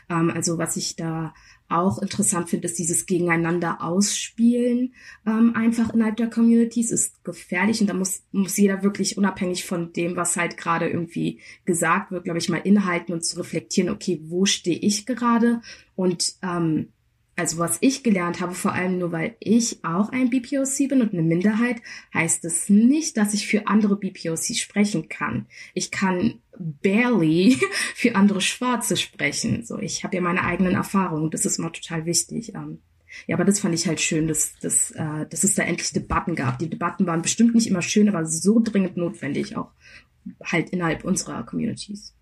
Ähm, 0.10 0.32
also 0.34 0.58
was 0.58 0.78
ich 0.78 0.96
da 0.96 1.34
auch 1.70 2.02
interessant 2.02 2.50
finde, 2.50 2.68
ist 2.68 2.78
dieses 2.80 3.06
Gegeneinander 3.06 3.82
ausspielen 3.82 4.94
ähm, 5.26 5.56
einfach 5.56 5.94
innerhalb 5.94 6.18
der 6.18 6.30
Communities 6.30 6.92
ist 6.92 7.24
gefährlich 7.24 7.80
und 7.82 7.88
da 7.88 7.94
muss, 7.94 8.24
muss 8.32 8.58
jeder 8.58 8.84
wirklich 8.84 9.18
unabhängig 9.18 9.66
von 9.66 9.94
dem, 9.94 10.16
was 10.16 10.36
halt 10.36 10.58
gerade 10.58 10.90
irgendwie 10.90 11.40
gesagt 11.66 12.12
wird, 12.12 12.26
glaube 12.26 12.40
ich, 12.40 12.50
mal 12.50 12.58
inhalten 12.58 13.14
und 13.14 13.24
zu 13.24 13.38
reflektieren, 13.38 13.90
okay, 13.90 14.20
wo 14.24 14.46
stehe 14.46 14.78
ich 14.78 15.06
gerade? 15.06 15.62
Und 15.96 16.34
ähm, 16.42 16.90
also 17.36 17.58
was 17.58 17.78
ich 17.82 18.04
gelernt 18.04 18.42
habe, 18.42 18.54
vor 18.54 18.74
allem 18.74 19.00
nur 19.00 19.12
weil 19.12 19.36
ich 19.40 19.84
auch 19.84 20.10
ein 20.10 20.30
BPOC 20.30 20.90
bin 20.90 21.02
und 21.02 21.14
eine 21.14 21.22
Minderheit, 21.22 21.82
heißt 22.14 22.46
es 22.46 22.70
nicht, 22.70 23.18
dass 23.18 23.34
ich 23.34 23.48
für 23.48 23.68
andere 23.68 23.96
BPOC 23.96 24.56
sprechen 24.56 25.10
kann. 25.10 25.48
Ich 25.74 25.92
kann 25.92 26.40
barely 26.58 27.58
für 27.96 28.16
andere 28.16 28.42
Schwarze 28.42 28.98
sprechen. 28.98 29.64
So, 29.64 29.80
ich 29.80 30.04
habe 30.04 30.16
ja 30.16 30.22
meine 30.22 30.44
eigenen 30.44 30.76
Erfahrungen. 30.76 31.32
Das 31.32 31.46
ist 31.46 31.58
immer 31.58 31.72
total 31.72 32.06
wichtig. 32.06 32.54
Ähm, 32.54 32.80
ja, 33.28 33.36
aber 33.36 33.46
das 33.46 33.60
fand 33.60 33.76
ich 33.76 33.88
halt 33.88 34.00
schön, 34.00 34.28
dass, 34.28 34.58
dass, 34.60 34.92
äh, 34.92 35.26
dass 35.30 35.44
es 35.44 35.56
da 35.56 35.64
endlich 35.64 35.92
Debatten 35.92 36.36
gab. 36.36 36.60
Die 36.60 36.70
Debatten 36.70 37.08
waren 37.08 37.22
bestimmt 37.22 37.56
nicht 37.56 37.68
immer 37.68 37.82
schön, 37.82 38.10
aber 38.10 38.26
so 38.26 38.60
dringend 38.60 38.98
notwendig, 38.98 39.58
auch 39.58 39.72
halt 40.44 40.70
innerhalb 40.70 41.04
unserer 41.04 41.44
Communities. 41.44 42.14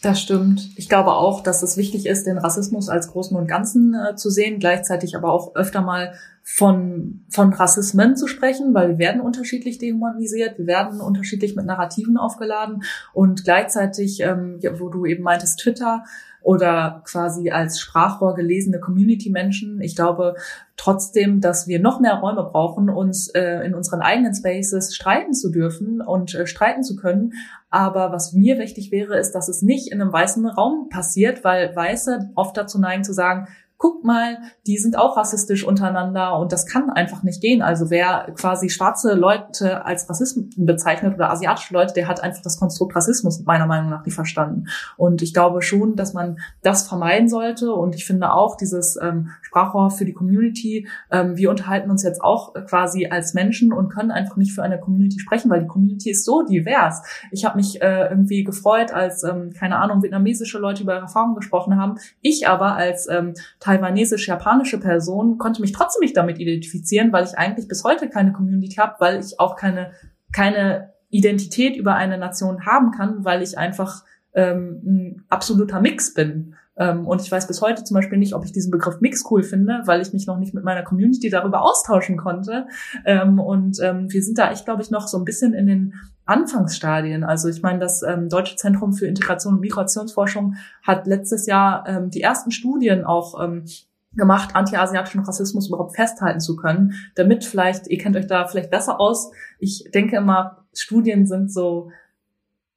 Das 0.00 0.20
stimmt. 0.20 0.70
Ich 0.76 0.88
glaube 0.88 1.12
auch, 1.12 1.42
dass 1.42 1.62
es 1.62 1.76
wichtig 1.76 2.06
ist, 2.06 2.26
den 2.26 2.38
Rassismus 2.38 2.88
als 2.88 3.08
Großen 3.08 3.36
und 3.36 3.48
Ganzen 3.48 3.94
äh, 3.94 4.14
zu 4.14 4.30
sehen, 4.30 4.60
gleichzeitig 4.60 5.16
aber 5.16 5.32
auch 5.32 5.56
öfter 5.56 5.80
mal 5.80 6.14
von, 6.50 7.26
von 7.28 7.52
Rassismen 7.52 8.16
zu 8.16 8.26
sprechen, 8.26 8.72
weil 8.72 8.88
wir 8.88 8.98
werden 8.98 9.20
unterschiedlich 9.20 9.76
dehumanisiert, 9.76 10.58
wir 10.58 10.66
werden 10.66 11.00
unterschiedlich 11.00 11.54
mit 11.54 11.66
Narrativen 11.66 12.16
aufgeladen 12.16 12.84
und 13.12 13.44
gleichzeitig, 13.44 14.20
ähm, 14.20 14.58
wo 14.78 14.88
du 14.88 15.04
eben 15.04 15.22
meintest, 15.22 15.60
Twitter, 15.60 16.04
oder 16.40 17.02
quasi 17.04 17.50
als 17.50 17.78
Sprachrohr 17.78 18.34
gelesene 18.34 18.80
Community-Menschen. 18.80 19.82
Ich 19.82 19.94
glaube 19.94 20.36
trotzdem, 20.76 21.42
dass 21.42 21.68
wir 21.68 21.80
noch 21.80 22.00
mehr 22.00 22.14
Räume 22.14 22.44
brauchen, 22.44 22.88
uns 22.88 23.28
äh, 23.28 23.66
in 23.66 23.74
unseren 23.74 24.00
eigenen 24.00 24.34
Spaces 24.34 24.94
streiten 24.94 25.34
zu 25.34 25.50
dürfen 25.50 26.00
und 26.00 26.34
äh, 26.34 26.46
streiten 26.46 26.82
zu 26.82 26.96
können. 26.96 27.34
Aber 27.68 28.12
was 28.12 28.32
mir 28.32 28.58
wichtig 28.58 28.90
wäre, 28.90 29.18
ist, 29.18 29.32
dass 29.32 29.48
es 29.48 29.60
nicht 29.60 29.92
in 29.92 30.00
einem 30.00 30.12
weißen 30.12 30.46
Raum 30.46 30.88
passiert, 30.88 31.44
weil 31.44 31.76
Weiße 31.76 32.30
oft 32.34 32.56
dazu 32.56 32.80
neigen 32.80 33.04
zu 33.04 33.12
sagen, 33.12 33.48
guck 33.78 34.04
mal, 34.04 34.38
die 34.66 34.76
sind 34.76 34.98
auch 34.98 35.16
rassistisch 35.16 35.64
untereinander 35.64 36.36
und 36.36 36.50
das 36.50 36.66
kann 36.66 36.90
einfach 36.90 37.22
nicht 37.22 37.40
gehen. 37.40 37.62
Also 37.62 37.90
wer 37.90 38.32
quasi 38.34 38.70
schwarze 38.70 39.14
Leute 39.14 39.84
als 39.86 40.10
Rassisten 40.10 40.50
bezeichnet 40.56 41.14
oder 41.14 41.30
asiatische 41.30 41.74
Leute, 41.74 41.94
der 41.94 42.08
hat 42.08 42.20
einfach 42.20 42.42
das 42.42 42.58
Konstrukt 42.58 42.96
Rassismus 42.96 43.44
meiner 43.44 43.66
Meinung 43.66 43.90
nach 43.90 44.04
nicht 44.04 44.14
verstanden. 44.14 44.66
Und 44.96 45.22
ich 45.22 45.32
glaube 45.32 45.62
schon, 45.62 45.94
dass 45.94 46.12
man 46.12 46.38
das 46.62 46.88
vermeiden 46.88 47.28
sollte. 47.28 47.72
Und 47.72 47.94
ich 47.94 48.04
finde 48.04 48.32
auch 48.32 48.56
dieses 48.56 48.98
ähm, 49.00 49.30
Sprachrohr 49.42 49.90
für 49.90 50.04
die 50.04 50.12
Community, 50.12 50.88
ähm, 51.12 51.36
wir 51.36 51.48
unterhalten 51.48 51.88
uns 51.88 52.02
jetzt 52.02 52.20
auch 52.20 52.54
quasi 52.66 53.06
als 53.06 53.32
Menschen 53.34 53.72
und 53.72 53.90
können 53.90 54.10
einfach 54.10 54.36
nicht 54.36 54.52
für 54.52 54.64
eine 54.64 54.80
Community 54.80 55.20
sprechen, 55.20 55.50
weil 55.50 55.60
die 55.60 55.68
Community 55.68 56.10
ist 56.10 56.24
so 56.24 56.42
divers. 56.42 57.02
Ich 57.30 57.44
habe 57.44 57.56
mich 57.56 57.80
äh, 57.80 58.08
irgendwie 58.08 58.42
gefreut, 58.42 58.92
als, 58.92 59.22
ähm, 59.22 59.52
keine 59.56 59.78
Ahnung, 59.78 60.02
vietnamesische 60.02 60.58
Leute 60.58 60.82
über 60.82 60.94
ihre 60.94 61.02
Erfahrungen 61.02 61.36
gesprochen 61.36 61.76
haben. 61.76 61.98
Ich 62.22 62.48
aber 62.48 62.74
als 62.74 63.08
ähm, 63.08 63.34
taiwanesisch-japanische 63.68 64.80
Person 64.80 65.36
konnte 65.38 65.60
mich 65.60 65.72
trotzdem 65.72 66.00
nicht 66.00 66.16
damit 66.16 66.38
identifizieren, 66.38 67.12
weil 67.12 67.24
ich 67.24 67.36
eigentlich 67.36 67.68
bis 67.68 67.84
heute 67.84 68.08
keine 68.08 68.32
Community 68.32 68.76
habe, 68.76 68.94
weil 68.98 69.20
ich 69.20 69.38
auch 69.38 69.56
keine, 69.56 69.92
keine 70.32 70.94
Identität 71.10 71.76
über 71.76 71.94
eine 71.94 72.18
Nation 72.18 72.64
haben 72.64 72.92
kann, 72.92 73.24
weil 73.24 73.42
ich 73.42 73.58
einfach 73.58 74.04
ähm, 74.34 74.80
ein 74.84 75.24
absoluter 75.28 75.80
Mix 75.80 76.14
bin. 76.14 76.54
Ähm, 76.76 77.06
und 77.06 77.20
ich 77.20 77.30
weiß 77.30 77.46
bis 77.46 77.60
heute 77.60 77.84
zum 77.84 77.94
Beispiel 77.94 78.18
nicht, 78.18 78.34
ob 78.34 78.44
ich 78.44 78.52
diesen 78.52 78.70
Begriff 78.70 79.00
Mix 79.00 79.24
cool 79.30 79.42
finde, 79.42 79.82
weil 79.84 80.00
ich 80.00 80.12
mich 80.12 80.26
noch 80.26 80.38
nicht 80.38 80.54
mit 80.54 80.64
meiner 80.64 80.82
Community 80.82 81.28
darüber 81.28 81.62
austauschen 81.62 82.16
konnte. 82.16 82.68
Ähm, 83.04 83.38
und 83.38 83.78
ähm, 83.82 84.10
wir 84.10 84.22
sind 84.22 84.38
da 84.38 84.50
echt, 84.50 84.64
glaube 84.64 84.82
ich, 84.82 84.90
noch 84.90 85.08
so 85.08 85.18
ein 85.18 85.24
bisschen 85.24 85.52
in 85.52 85.66
den 85.66 85.94
Anfangsstadien. 86.28 87.24
Also 87.24 87.48
ich 87.48 87.62
meine, 87.62 87.78
das 87.78 88.02
ähm, 88.02 88.28
Deutsche 88.28 88.56
Zentrum 88.56 88.92
für 88.92 89.06
Integration 89.06 89.54
und 89.54 89.60
Migrationsforschung 89.60 90.56
hat 90.82 91.06
letztes 91.06 91.46
Jahr 91.46 91.84
ähm, 91.86 92.10
die 92.10 92.22
ersten 92.22 92.50
Studien 92.50 93.04
auch 93.04 93.42
ähm, 93.42 93.64
gemacht, 94.12 94.54
antiasiatischen 94.54 95.20
Rassismus 95.20 95.68
überhaupt 95.68 95.94
festhalten 95.94 96.40
zu 96.40 96.56
können, 96.56 96.94
damit 97.14 97.44
vielleicht, 97.44 97.86
ihr 97.88 97.98
kennt 97.98 98.16
euch 98.16 98.26
da 98.26 98.46
vielleicht 98.46 98.70
besser 98.70 99.00
aus. 99.00 99.30
Ich 99.58 99.90
denke 99.92 100.16
immer, 100.16 100.64
Studien 100.72 101.26
sind 101.26 101.52
so 101.52 101.90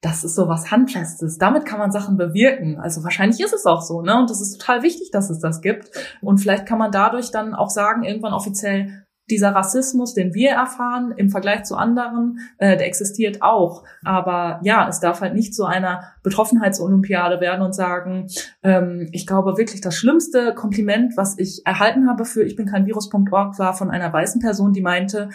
das 0.01 0.23
ist 0.23 0.33
so 0.33 0.47
was 0.47 0.71
Handfestes. 0.71 1.37
Damit 1.37 1.65
kann 1.65 1.77
man 1.77 1.91
Sachen 1.91 2.17
bewirken. 2.17 2.79
Also 2.79 3.03
wahrscheinlich 3.03 3.39
ist 3.39 3.53
es 3.53 3.67
auch 3.67 3.83
so, 3.83 4.01
ne? 4.01 4.17
Und 4.17 4.31
das 4.31 4.41
ist 4.41 4.59
total 4.59 4.81
wichtig, 4.81 5.11
dass 5.11 5.29
es 5.29 5.39
das 5.39 5.61
gibt. 5.61 5.91
Und 6.21 6.39
vielleicht 6.39 6.65
kann 6.65 6.79
man 6.79 6.91
dadurch 6.91 7.29
dann 7.29 7.53
auch 7.53 7.69
sagen, 7.69 8.03
irgendwann 8.03 8.33
offiziell, 8.33 9.05
dieser 9.29 9.55
Rassismus, 9.55 10.13
den 10.13 10.33
wir 10.33 10.51
erfahren 10.51 11.13
im 11.15 11.29
Vergleich 11.29 11.63
zu 11.63 11.75
anderen, 11.75 12.39
äh, 12.57 12.77
der 12.77 12.87
existiert 12.87 13.41
auch. 13.41 13.83
Aber 14.03 14.59
ja, 14.63 14.87
es 14.87 14.99
darf 14.99 15.21
halt 15.21 15.33
nicht 15.33 15.55
zu 15.55 15.65
einer 15.65 16.03
Betroffenheitsolympiade 16.23 17.39
werden 17.39 17.61
und 17.61 17.73
sagen, 17.73 18.27
ähm, 18.63 19.07
ich 19.11 19.25
glaube 19.25 19.57
wirklich, 19.57 19.81
das 19.81 19.95
schlimmste 19.95 20.53
Kompliment, 20.53 21.15
was 21.15 21.37
ich 21.37 21.61
erhalten 21.65 22.09
habe 22.09 22.25
für 22.25 22.43
ich 22.43 22.55
bin 22.55 22.65
kein 22.65 22.85
Virus.org, 22.85 23.57
war 23.57 23.73
von 23.73 23.89
einer 23.89 24.11
weißen 24.11 24.41
Person, 24.41 24.73
die 24.73 24.81
meinte, 24.81 25.29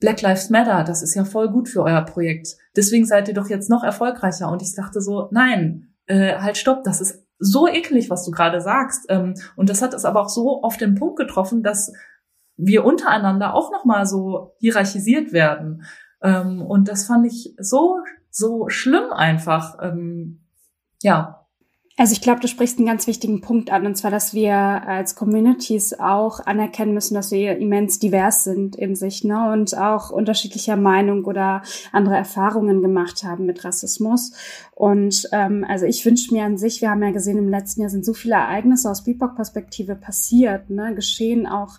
Black 0.00 0.22
Lives 0.22 0.50
Matter, 0.50 0.84
das 0.84 1.02
ist 1.02 1.14
ja 1.14 1.24
voll 1.24 1.48
gut 1.48 1.68
für 1.68 1.82
euer 1.82 2.02
Projekt. 2.02 2.56
Deswegen 2.76 3.04
seid 3.04 3.28
ihr 3.28 3.34
doch 3.34 3.48
jetzt 3.48 3.68
noch 3.68 3.82
erfolgreicher. 3.82 4.50
Und 4.50 4.62
ich 4.62 4.74
dachte 4.74 5.00
so, 5.00 5.28
nein, 5.32 5.88
äh, 6.06 6.36
halt 6.38 6.56
stopp, 6.56 6.84
das 6.84 7.00
ist 7.00 7.24
so 7.40 7.68
eklig, 7.68 8.10
was 8.10 8.24
du 8.24 8.30
gerade 8.30 8.60
sagst. 8.60 9.06
Ähm, 9.08 9.34
und 9.56 9.68
das 9.70 9.82
hat 9.82 9.94
es 9.94 10.04
aber 10.04 10.20
auch 10.20 10.28
so 10.28 10.62
auf 10.62 10.76
den 10.76 10.94
Punkt 10.94 11.16
getroffen, 11.16 11.62
dass 11.62 11.92
wir 12.58 12.84
untereinander 12.84 13.54
auch 13.54 13.72
nochmal 13.72 14.04
so 14.04 14.54
hierarchisiert 14.58 15.32
werden. 15.32 15.84
Ähm, 16.22 16.60
und 16.60 16.88
das 16.88 17.06
fand 17.06 17.26
ich 17.26 17.54
so, 17.58 18.00
so 18.30 18.68
schlimm 18.68 19.12
einfach. 19.12 19.78
Ähm, 19.80 20.40
ja, 21.00 21.38
also 22.00 22.12
ich 22.12 22.20
glaube, 22.20 22.38
du 22.38 22.46
sprichst 22.46 22.78
einen 22.78 22.86
ganz 22.86 23.08
wichtigen 23.08 23.40
Punkt 23.40 23.72
an, 23.72 23.84
und 23.84 23.96
zwar, 23.96 24.12
dass 24.12 24.32
wir 24.32 24.54
als 24.54 25.16
Communities 25.16 25.98
auch 25.98 26.38
anerkennen 26.46 26.94
müssen, 26.94 27.14
dass 27.14 27.32
wir 27.32 27.58
immens 27.58 27.98
divers 27.98 28.44
sind 28.44 28.76
in 28.76 28.94
sich, 28.94 29.24
ne, 29.24 29.50
und 29.52 29.76
auch 29.76 30.10
unterschiedlicher 30.10 30.76
Meinung 30.76 31.24
oder 31.24 31.62
andere 31.90 32.14
Erfahrungen 32.14 32.82
gemacht 32.82 33.24
haben 33.24 33.46
mit 33.46 33.64
Rassismus. 33.64 34.30
Und 34.76 35.28
ähm, 35.32 35.66
also 35.68 35.86
ich 35.86 36.06
wünsche 36.06 36.32
mir 36.32 36.44
an 36.44 36.56
sich, 36.56 36.82
wir 36.82 36.90
haben 36.90 37.02
ja 37.02 37.10
gesehen, 37.10 37.36
im 37.36 37.48
letzten 37.48 37.80
Jahr 37.80 37.90
sind 37.90 38.04
so 38.04 38.14
viele 38.14 38.36
Ereignisse 38.36 38.88
aus 38.88 39.02
BIPOC-Perspektive 39.02 39.96
passiert, 39.96 40.70
ne, 40.70 40.94
geschehen 40.94 41.48
auch 41.48 41.78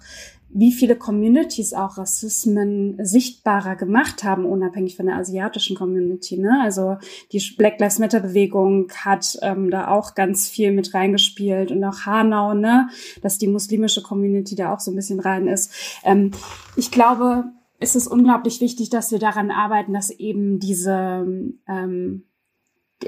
wie 0.52 0.72
viele 0.72 0.96
Communities 0.96 1.74
auch 1.74 1.98
Rassismen 1.98 2.98
sichtbarer 3.04 3.76
gemacht 3.76 4.24
haben, 4.24 4.46
unabhängig 4.46 4.96
von 4.96 5.06
der 5.06 5.18
asiatischen 5.18 5.76
Community. 5.76 6.38
Ne? 6.38 6.60
Also 6.64 6.98
die 7.32 7.42
Black 7.58 7.80
Lives 7.80 8.00
Matter 8.00 8.20
Bewegung 8.20 8.92
hat 8.96 9.38
ähm, 9.42 9.70
da 9.70 9.90
auch 9.90 10.16
ganz 10.16 10.48
viel 10.48 10.72
mit 10.72 10.94
reingespielt 10.94 11.72
und 11.72 11.84
auch 11.84 12.06
Hanau, 12.06 12.54
ne? 12.54 12.90
dass 13.22 13.38
die 13.38 13.48
muslimische 13.48 14.02
Community 14.02 14.56
da 14.56 14.74
auch 14.74 14.80
so 14.80 14.92
ein 14.92 14.96
bisschen 14.96 15.20
rein 15.20 15.48
ist. 15.48 15.72
Ähm, 16.04 16.32
ich 16.76 16.90
glaube, 16.92 17.46
es 17.80 17.96
ist 17.96 18.08
unglaublich 18.08 18.60
wichtig, 18.60 18.90
dass 18.90 19.12
wir 19.12 19.20
daran 19.20 19.52
arbeiten, 19.52 19.94
dass 19.94 20.10
eben 20.10 20.60
diese 20.60 21.26
ähm, 21.68 22.24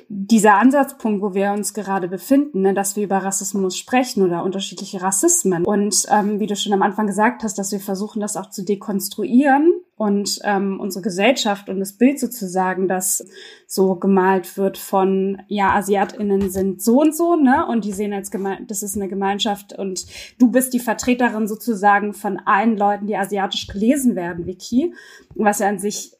dieser 0.07 0.55
Ansatzpunkt, 0.55 1.21
wo 1.21 1.33
wir 1.33 1.51
uns 1.51 1.73
gerade 1.73 2.07
befinden, 2.07 2.61
ne, 2.61 2.73
dass 2.73 2.95
wir 2.95 3.03
über 3.03 3.17
Rassismus 3.17 3.77
sprechen 3.77 4.23
oder 4.23 4.43
unterschiedliche 4.43 5.01
Rassismen. 5.01 5.65
Und 5.65 6.05
ähm, 6.09 6.39
wie 6.39 6.47
du 6.47 6.55
schon 6.55 6.71
am 6.71 6.81
Anfang 6.81 7.07
gesagt 7.07 7.43
hast, 7.43 7.57
dass 7.57 7.73
wir 7.73 7.81
versuchen, 7.81 8.21
das 8.21 8.37
auch 8.37 8.49
zu 8.49 8.63
dekonstruieren 8.63 9.73
und 9.97 10.39
ähm, 10.45 10.79
unsere 10.79 11.03
Gesellschaft 11.03 11.67
und 11.67 11.81
das 11.81 11.97
Bild 11.97 12.19
sozusagen, 12.19 12.87
das 12.87 13.25
so 13.67 13.95
gemalt 13.95 14.57
wird 14.57 14.77
von, 14.77 15.41
ja, 15.47 15.75
AsiatInnen 15.75 16.49
sind 16.49 16.81
so 16.81 17.01
und 17.01 17.13
so, 17.13 17.35
ne? 17.35 17.67
Und 17.67 17.83
die 17.83 17.91
sehen 17.91 18.13
als 18.13 18.31
Geme 18.31 18.59
das 18.67 18.83
ist 18.83 18.95
eine 18.95 19.09
Gemeinschaft 19.09 19.77
und 19.77 20.05
du 20.39 20.49
bist 20.49 20.73
die 20.73 20.79
Vertreterin 20.79 21.47
sozusagen 21.49 22.13
von 22.13 22.39
allen 22.45 22.77
Leuten, 22.77 23.07
die 23.07 23.17
asiatisch 23.17 23.67
gelesen 23.67 24.15
werden, 24.15 24.45
Vicky. 24.45 24.93
Was 25.35 25.59
ja 25.59 25.67
an 25.67 25.79
sich 25.79 26.13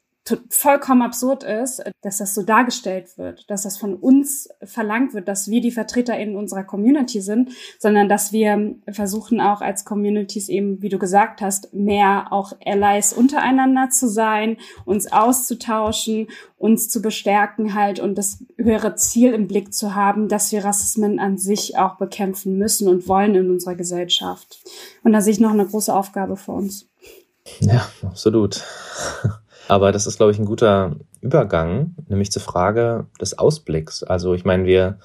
vollkommen 0.50 1.02
absurd 1.02 1.44
ist, 1.44 1.84
dass 2.02 2.18
das 2.18 2.36
so 2.36 2.44
dargestellt 2.44 3.18
wird, 3.18 3.50
dass 3.50 3.64
das 3.64 3.78
von 3.78 3.96
uns 3.96 4.50
verlangt 4.64 5.14
wird, 5.14 5.28
dass 5.28 5.50
wir 5.50 5.62
die 5.62 5.72
VertreterInnen 5.72 6.36
unserer 6.36 6.64
Community 6.64 7.22
sind, 7.22 7.52
sondern 7.80 8.08
dass 8.08 8.32
wir 8.32 8.76
versuchen 8.92 9.42
auch 9.42 9.62
als 9.62 9.84
Communities 9.84 10.48
eben, 10.48 10.82
wie 10.82 10.90
du 10.90 11.00
gesagt 11.00 11.42
hast, 11.42 11.74
mehr 11.74 12.28
auch 12.32 12.54
Allies 12.64 13.14
untereinander 13.14 13.90
zu 13.90 14.08
sein, 14.08 14.58
uns 14.86 15.12
auszutauschen, 15.12 16.28
uns 16.58 16.88
zu 16.88 17.02
bestärken 17.02 17.74
halt 17.74 18.00
und 18.00 18.16
das 18.16 18.44
höhere 18.58 18.96
Ziel 18.96 19.34
im 19.34 19.48
Blick 19.48 19.74
zu 19.74 19.96
haben, 19.96 20.28
dass 20.28 20.52
wir 20.52 20.64
Rassismen 20.64 21.20
an 21.20 21.40
sich 21.40 21.78
auch 21.78 21.98
bekämpfen 21.98 22.58
müssen 22.60 22.88
und 22.88 23.08
wollen 23.08 23.34
in 23.34 23.50
unserer 23.50 23.76
Gesellschaft. 23.76 24.60
Und 25.04 25.14
da 25.14 25.22
sehe 25.22 25.34
ich 25.34 25.40
noch 25.40 25.52
eine 25.52 25.66
große 25.66 25.94
Aufgabe 25.94 26.38
vor 26.38 26.56
uns. 26.56 26.88
Ja, 27.60 27.90
absolut. 28.04 28.64
Aber 29.72 29.94
das 29.94 30.06
ist, 30.06 30.18
glaube 30.18 30.34
ich, 30.34 30.38
ein 30.38 30.44
guter 30.44 30.98
Übergang, 31.22 31.96
nämlich 32.10 32.30
zur 32.30 32.42
Frage 32.42 33.06
des 33.22 33.40
Ausblicks. 33.40 34.04
Also 34.04 34.34
ich 34.34 34.44
meine, 34.44 34.66
wir, 34.66 35.00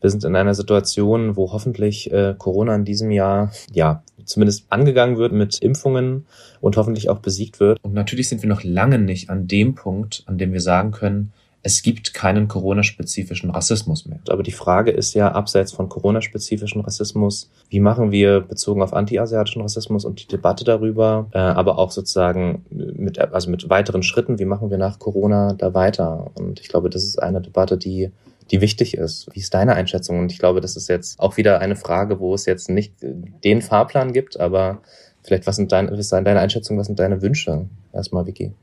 wir 0.00 0.08
sind 0.08 0.24
in 0.24 0.34
einer 0.34 0.54
Situation, 0.54 1.36
wo 1.36 1.52
hoffentlich 1.52 2.10
äh, 2.10 2.34
Corona 2.38 2.74
in 2.74 2.86
diesem 2.86 3.10
Jahr, 3.10 3.52
ja, 3.70 4.02
zumindest 4.24 4.64
angegangen 4.70 5.18
wird 5.18 5.32
mit 5.32 5.58
Impfungen 5.60 6.24
und 6.62 6.78
hoffentlich 6.78 7.10
auch 7.10 7.18
besiegt 7.18 7.60
wird. 7.60 7.84
Und 7.84 7.92
natürlich 7.92 8.30
sind 8.30 8.40
wir 8.40 8.48
noch 8.48 8.64
lange 8.64 8.98
nicht 8.98 9.28
an 9.28 9.46
dem 9.46 9.74
Punkt, 9.74 10.22
an 10.24 10.38
dem 10.38 10.54
wir 10.54 10.62
sagen 10.62 10.90
können, 10.90 11.34
es 11.68 11.82
gibt 11.82 12.14
keinen 12.14 12.48
Corona-spezifischen 12.48 13.50
Rassismus 13.50 14.06
mehr. 14.06 14.20
Aber 14.30 14.42
die 14.42 14.52
Frage 14.52 14.90
ist 14.90 15.12
ja, 15.12 15.32
abseits 15.32 15.70
von 15.70 15.90
Corona-spezifischen 15.90 16.80
Rassismus, 16.80 17.50
wie 17.68 17.78
machen 17.78 18.10
wir 18.10 18.40
bezogen 18.40 18.80
auf 18.80 18.94
anti-asiatischen 18.94 19.60
Rassismus 19.60 20.06
und 20.06 20.22
die 20.22 20.28
Debatte 20.28 20.64
darüber, 20.64 21.26
äh, 21.32 21.38
aber 21.38 21.78
auch 21.78 21.90
sozusagen 21.90 22.64
mit, 22.70 23.18
also 23.18 23.50
mit 23.50 23.68
weiteren 23.68 24.02
Schritten, 24.02 24.38
wie 24.38 24.46
machen 24.46 24.70
wir 24.70 24.78
nach 24.78 24.98
Corona 24.98 25.52
da 25.52 25.74
weiter? 25.74 26.30
Und 26.36 26.58
ich 26.58 26.68
glaube, 26.68 26.88
das 26.88 27.04
ist 27.04 27.22
eine 27.22 27.42
Debatte, 27.42 27.76
die 27.76 28.12
die 28.50 28.62
wichtig 28.62 28.96
ist. 28.96 29.28
Wie 29.34 29.40
ist 29.40 29.52
deine 29.52 29.74
Einschätzung? 29.74 30.20
Und 30.20 30.32
ich 30.32 30.38
glaube, 30.38 30.62
das 30.62 30.74
ist 30.74 30.88
jetzt 30.88 31.20
auch 31.20 31.36
wieder 31.36 31.60
eine 31.60 31.76
Frage, 31.76 32.18
wo 32.18 32.32
es 32.32 32.46
jetzt 32.46 32.70
nicht 32.70 32.94
den 33.02 33.60
Fahrplan 33.60 34.14
gibt, 34.14 34.40
aber 34.40 34.80
vielleicht 35.22 35.46
was 35.46 35.56
sind 35.56 35.70
deine, 35.70 35.92
was 35.92 35.98
ist 35.98 36.12
deine 36.12 36.40
Einschätzung, 36.40 36.78
was 36.78 36.86
sind 36.86 36.98
deine 36.98 37.20
Wünsche? 37.20 37.66
Erstmal, 37.92 38.24
Vicky. 38.24 38.54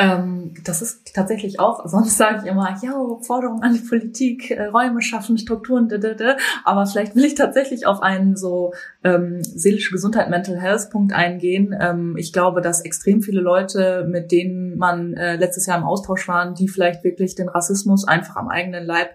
Ähm, 0.00 0.54
das 0.64 0.80
ist 0.80 1.14
tatsächlich 1.14 1.60
auch, 1.60 1.86
sonst 1.86 2.16
sage 2.16 2.40
ich 2.42 2.50
immer, 2.50 2.74
ja, 2.82 2.92
Forderungen 3.20 3.62
an 3.62 3.74
die 3.74 3.86
Politik, 3.86 4.50
äh, 4.50 4.64
Räume 4.64 5.02
schaffen, 5.02 5.36
Strukturen, 5.36 5.90
d 5.90 5.96
-d 5.96 6.16
-d. 6.16 6.36
aber 6.64 6.86
vielleicht 6.86 7.14
will 7.16 7.24
ich 7.26 7.34
tatsächlich 7.34 7.86
auf 7.86 8.00
einen 8.00 8.34
so 8.34 8.72
ähm, 9.04 9.42
seelische 9.42 9.90
Gesundheit, 9.92 10.30
Mental 10.30 10.58
Health 10.58 10.88
Punkt 10.90 11.12
eingehen. 11.12 11.76
Ähm, 11.78 12.16
ich 12.16 12.32
glaube, 12.32 12.62
dass 12.62 12.80
extrem 12.80 13.20
viele 13.20 13.42
Leute, 13.42 14.06
mit 14.08 14.32
denen 14.32 14.78
man 14.78 15.12
äh, 15.14 15.36
letztes 15.36 15.66
Jahr 15.66 15.76
im 15.76 15.84
Austausch 15.84 16.26
waren, 16.28 16.54
die 16.54 16.68
vielleicht 16.68 17.04
wirklich 17.04 17.34
den 17.34 17.50
Rassismus 17.50 18.08
einfach 18.08 18.36
am 18.36 18.48
eigenen 18.48 18.86
Leib 18.86 19.10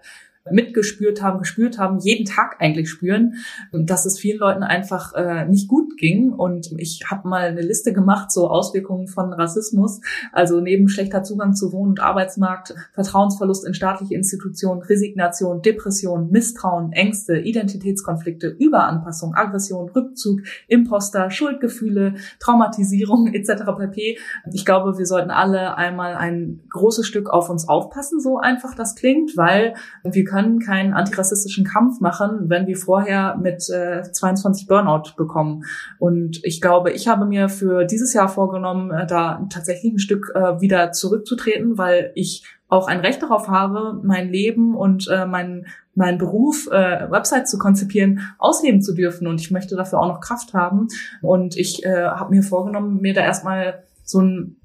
mitgespürt 0.52 1.22
haben, 1.22 1.40
gespürt 1.40 1.80
haben, 1.80 2.00
jeden 2.00 2.26
Tag 2.26 2.58
eigentlich 2.60 2.90
spüren, 2.90 3.36
dass 3.72 4.06
es 4.06 4.20
vielen 4.20 4.40
Leuten 4.40 4.64
einfach 4.64 5.14
äh, 5.14 5.46
nicht 5.46 5.68
gut 5.68 5.98
ging. 5.98 6.32
Und 6.32 6.72
ich 6.78 7.02
habe 7.10 7.28
mal 7.28 7.48
eine 7.48 7.62
Liste 7.62 7.94
gemacht, 7.94 8.32
so 8.32 8.50
Auswirkungen 8.50 9.08
von 9.08 9.34
Rassismus, 9.34 10.02
also 10.32 10.62
neben 10.62 10.88
schlechter 10.88 11.24
Zugang 11.24 11.56
zu 11.56 11.74
Wohn- 11.74 11.90
und 11.90 12.00
Arbeitsmarkt, 12.00 12.76
Vertrauensverlust 12.94 13.66
in 13.66 13.74
staatliche 13.74 14.14
Institutionen, 14.14 14.84
Resignation, 14.84 15.62
Depression, 15.62 16.30
Misstrauen, 16.30 16.92
Ängste, 16.92 17.40
Identitätskonflikte, 17.40 18.48
Überanpassung, 18.48 19.34
Aggression, 19.34 19.90
Rückzug, 19.90 20.42
Imposter, 20.68 21.32
Schuldgefühle, 21.32 22.16
Traumatisierung 22.40 23.28
etc. 23.34 23.64
pp. 23.78 24.18
Ich 24.54 24.66
glaube, 24.66 25.00
wir 25.00 25.08
sollten 25.08 25.32
alle 25.32 25.76
einmal 25.76 26.16
ein 26.16 26.62
großes 26.70 27.08
Stück 27.08 27.32
auf 27.32 27.50
uns 27.50 27.68
aufpassen, 27.68 28.20
so 28.20 28.38
einfach 28.38 28.76
das 28.76 28.96
klingt, 28.96 29.36
weil 29.38 29.74
wir 30.04 30.24
können 30.24 30.35
können 30.36 30.60
keinen 30.60 30.94
antirassistischen 30.94 31.64
Kampf 31.64 32.02
machen, 32.02 32.50
wenn 32.50 32.68
wir 32.68 32.76
vorher 32.76 33.38
mit 33.42 33.70
äh, 33.70 34.04
22 34.04 34.68
Burnout 34.68 35.14
bekommen. 35.16 35.64
Und 35.98 36.44
ich 36.44 36.60
glaube, 36.60 36.92
ich 36.92 37.08
habe 37.08 37.26
mir 37.26 37.48
für 37.48 37.86
dieses 37.86 38.14
Jahr 38.14 38.28
vorgenommen, 38.28 38.92
äh, 38.92 39.08
da 39.08 39.48
tatsächlich 39.50 39.94
ein 39.94 40.00
Stück 40.00 40.32
äh, 40.36 40.60
wieder 40.60 40.92
zurückzutreten, 40.92 41.78
weil 41.78 42.12
ich 42.16 42.44
auch 42.68 42.88
ein 42.88 43.00
Recht 43.00 43.22
darauf 43.24 43.48
habe, 43.48 44.02
mein 44.04 44.30
Leben 44.30 44.76
und 44.76 45.08
äh, 45.08 45.26
mein 45.26 45.68
meinen 45.98 46.18
Beruf, 46.18 46.68
äh, 46.68 47.10
Website 47.10 47.48
zu 47.48 47.58
konzipieren, 47.58 48.20
ausleben 48.38 48.82
zu 48.82 48.94
dürfen. 48.94 49.28
Und 49.28 49.40
ich 49.40 49.50
möchte 49.50 49.78
dafür 49.78 50.00
auch 50.00 50.10
noch 50.10 50.20
Kraft 50.20 50.54
haben. 50.54 50.90
Und 51.22 51.56
ich 51.56 51.86
äh, 51.86 52.08
habe 52.08 52.36
mir 52.36 52.44
vorgenommen, 52.44 53.00
mir 53.00 53.14
da 53.14 53.22
erstmal 53.22 53.86
so 54.04 54.20
ein 54.20 54.58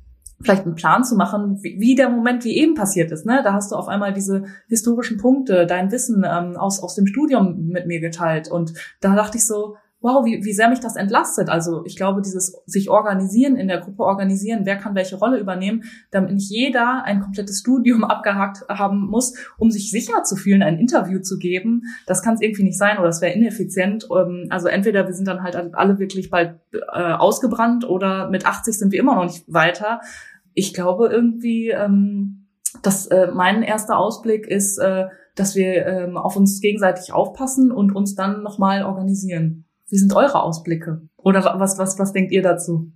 vielleicht 0.43 0.65
einen 0.65 0.75
Plan 0.75 1.05
zu 1.05 1.17
machen, 1.17 1.59
wie, 1.63 1.95
der 1.95 2.09
Moment 2.09 2.45
wie 2.45 2.57
eben 2.57 2.75
passiert 2.75 3.13
ist. 3.13 3.27
Ne? 3.27 3.41
Da 3.45 3.53
hast 3.53 3.73
du 3.73 3.77
auf 3.77 3.89
einmal 3.89 4.13
diese 4.13 4.45
historischen 4.69 5.19
Punkte, 5.19 5.67
dein 5.67 5.93
Wissen 5.93 6.25
ähm, 6.27 6.57
aus, 6.57 6.83
aus 6.83 6.95
dem 6.95 7.07
Studium 7.07 7.67
mit 7.69 7.87
mir 7.87 8.01
geteilt. 8.01 8.51
Und 8.51 8.73
da 9.01 9.15
dachte 9.15 9.37
ich 9.37 9.47
so, 9.47 9.77
wow, 10.01 10.25
wie, 10.25 10.45
wie 10.45 10.53
sehr 10.53 10.69
mich 10.69 10.81
das 10.81 10.97
entlastet. 10.97 11.49
Also 11.49 11.85
ich 11.85 11.97
glaube, 11.97 12.23
dieses 12.23 12.57
sich 12.67 12.91
organisieren, 12.91 13.57
in 13.57 13.69
der 13.69 13.81
Gruppe 13.81 14.03
organisieren, 14.03 14.63
wer 14.65 14.77
kann 14.77 14.95
welche 14.95 15.17
Rolle 15.17 15.39
übernehmen, 15.39 15.85
damit 16.11 16.33
nicht 16.33 16.51
jeder 16.51 17.05
ein 17.05 17.21
komplettes 17.21 17.61
Studium 17.61 18.05
abgehakt 18.05 18.65
haben 18.69 19.07
muss, 19.07 19.35
um 19.59 19.71
sich 19.71 19.91
sicher 19.91 20.23
zu 20.25 20.37
fühlen, 20.37 20.63
ein 20.63 20.79
Interview 20.79 21.21
zu 21.21 21.39
geben. 21.39 21.83
Das 22.07 22.23
kann 22.23 22.35
es 22.35 22.41
irgendwie 22.41 22.65
nicht 22.65 22.79
sein 22.79 22.99
oder 22.99 23.07
das 23.07 23.21
wäre 23.21 23.35
ineffizient. 23.35 24.09
Ähm, 24.11 24.47
also 24.51 24.69
entweder 24.69 25.07
wir 25.07 25.15
sind 25.15 25.29
dann 25.29 25.43
halt 25.43 25.57
alle 25.75 25.99
wirklich 25.99 26.31
bald 26.31 26.61
äh, 26.73 27.13
ausgebrannt 27.13 27.89
oder 27.89 28.31
mit 28.31 28.47
80 28.47 28.79
sind 28.79 28.93
wir 28.93 29.01
immer 29.01 29.15
noch 29.15 29.25
nicht 29.25 29.45
weiter 29.47 30.01
ich 30.55 30.75
glaube 30.75 31.09
irgendwie, 31.09 31.71
ähm, 31.71 32.49
dass 32.83 33.07
äh, 33.07 33.29
mein 33.33 33.63
erster 33.63 33.99
Ausblick 33.99 34.47
ist, 34.47 34.79
äh, 34.79 35.07
dass 35.35 35.55
wir 35.55 35.87
ähm, 35.87 36.17
auf 36.17 36.37
uns 36.37 36.61
gegenseitig 36.61 37.13
aufpassen 37.13 37.73
und 37.73 37.95
uns 37.95 38.15
dann 38.15 38.43
nochmal 38.43 38.85
organisieren. 38.85 39.65
Wie 39.91 39.99
sind 39.99 40.15
eure 40.15 40.43
Ausblicke? 40.43 41.03
Oder 41.17 41.43
was, 41.59 41.79
was, 41.79 41.99
was 41.99 42.13
denkt 42.13 42.33
ihr 42.33 42.43
dazu? 42.43 42.93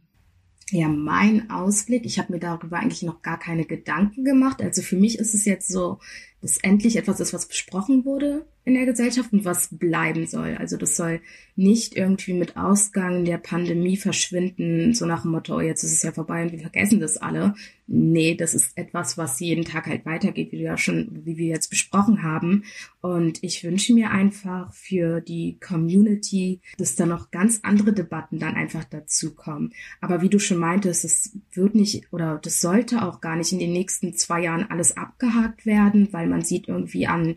Ja, 0.71 0.89
mein 0.89 1.51
Ausblick, 1.51 2.07
ich 2.07 2.19
habe 2.19 2.33
mir 2.33 2.39
darüber 2.39 2.79
eigentlich 2.79 3.03
noch 3.03 3.21
gar 3.21 3.39
keine 3.39 3.67
Gedanken 3.67 4.25
gemacht. 4.25 4.63
Also 4.63 4.81
für 4.81 4.97
mich 4.97 5.19
ist 5.19 5.35
es 5.35 5.45
jetzt 5.45 5.69
so, 5.69 5.99
dass 6.45 6.59
endlich 6.59 6.97
etwas 6.97 7.21
ist, 7.21 7.33
was 7.33 7.49
besprochen 7.49 8.05
wurde 8.05 8.45
in 8.67 8.75
der 8.75 8.87
Gesellschaft 8.87 9.33
und 9.33 9.45
was 9.45 9.69
bleiben 9.71 10.27
soll. 10.27 10.57
Also 10.59 10.77
das 10.77 10.97
soll 10.97 11.21
nicht 11.57 11.97
irgendwie 11.97 12.33
mit 12.33 12.57
Ausgang 12.57 13.25
der 13.25 13.39
Pandemie 13.39 13.97
verschwinden, 13.97 14.95
so 14.95 15.07
nach 15.07 15.23
dem 15.23 15.33
Motto, 15.33 15.57
oh, 15.57 15.61
jetzt 15.61 15.85
ist 15.85 15.93
es 15.93 16.03
ja 16.03 16.13
vorbei 16.13 16.43
und 16.43 16.53
wir 16.53 16.61
vergessen 16.61 16.99
das 17.01 17.17
alle. 17.17 17.55
Nee, 17.87 18.35
das 18.35 18.55
ist 18.55 18.77
etwas, 18.77 19.19
was 19.19 19.41
jeden 19.41 19.65
Tag 19.65 19.87
halt 19.87 20.07
weitergeht, 20.07 20.51
wie 20.53 20.57
du 20.57 20.63
ja 20.63 20.79
schon, 20.79 21.21
wie 21.25 21.37
wir 21.37 21.47
jetzt 21.47 21.69
besprochen 21.69 22.23
haben. 22.23 22.65
Und 23.03 23.43
ich 23.43 23.63
wünsche 23.63 23.93
mir 23.93 24.11
einfach 24.11 24.73
für 24.73 25.21
die 25.21 25.59
Community, 25.61 26.61
dass 26.79 26.97
da 26.97 27.05
noch 27.05 27.31
ganz 27.31 27.61
andere 27.63 27.93
Debatten 27.93 28.39
dann 28.39 28.55
einfach 28.55 28.85
dazukommen. 28.85 29.75
Aber 30.01 30.23
wie 30.23 30.31
du 30.31 30.39
schon 30.39 30.59
meintest, 30.59 31.05
es 31.05 31.39
wird 31.53 31.75
nicht 31.75 32.11
oder 32.11 32.39
das 32.43 32.63
sollte 32.63 33.03
auch 33.03 33.21
gar 33.21 33.37
nicht 33.37 33.53
in 33.53 33.59
den 33.59 33.73
nächsten 33.73 34.15
zwei 34.15 34.43
Jahren 34.43 34.71
alles 34.71 34.97
abgehakt 34.97 35.67
werden, 35.67 36.09
weil 36.11 36.27
man 36.35 36.45
sieht 36.45 36.69
irgendwie 36.69 37.07
an 37.07 37.37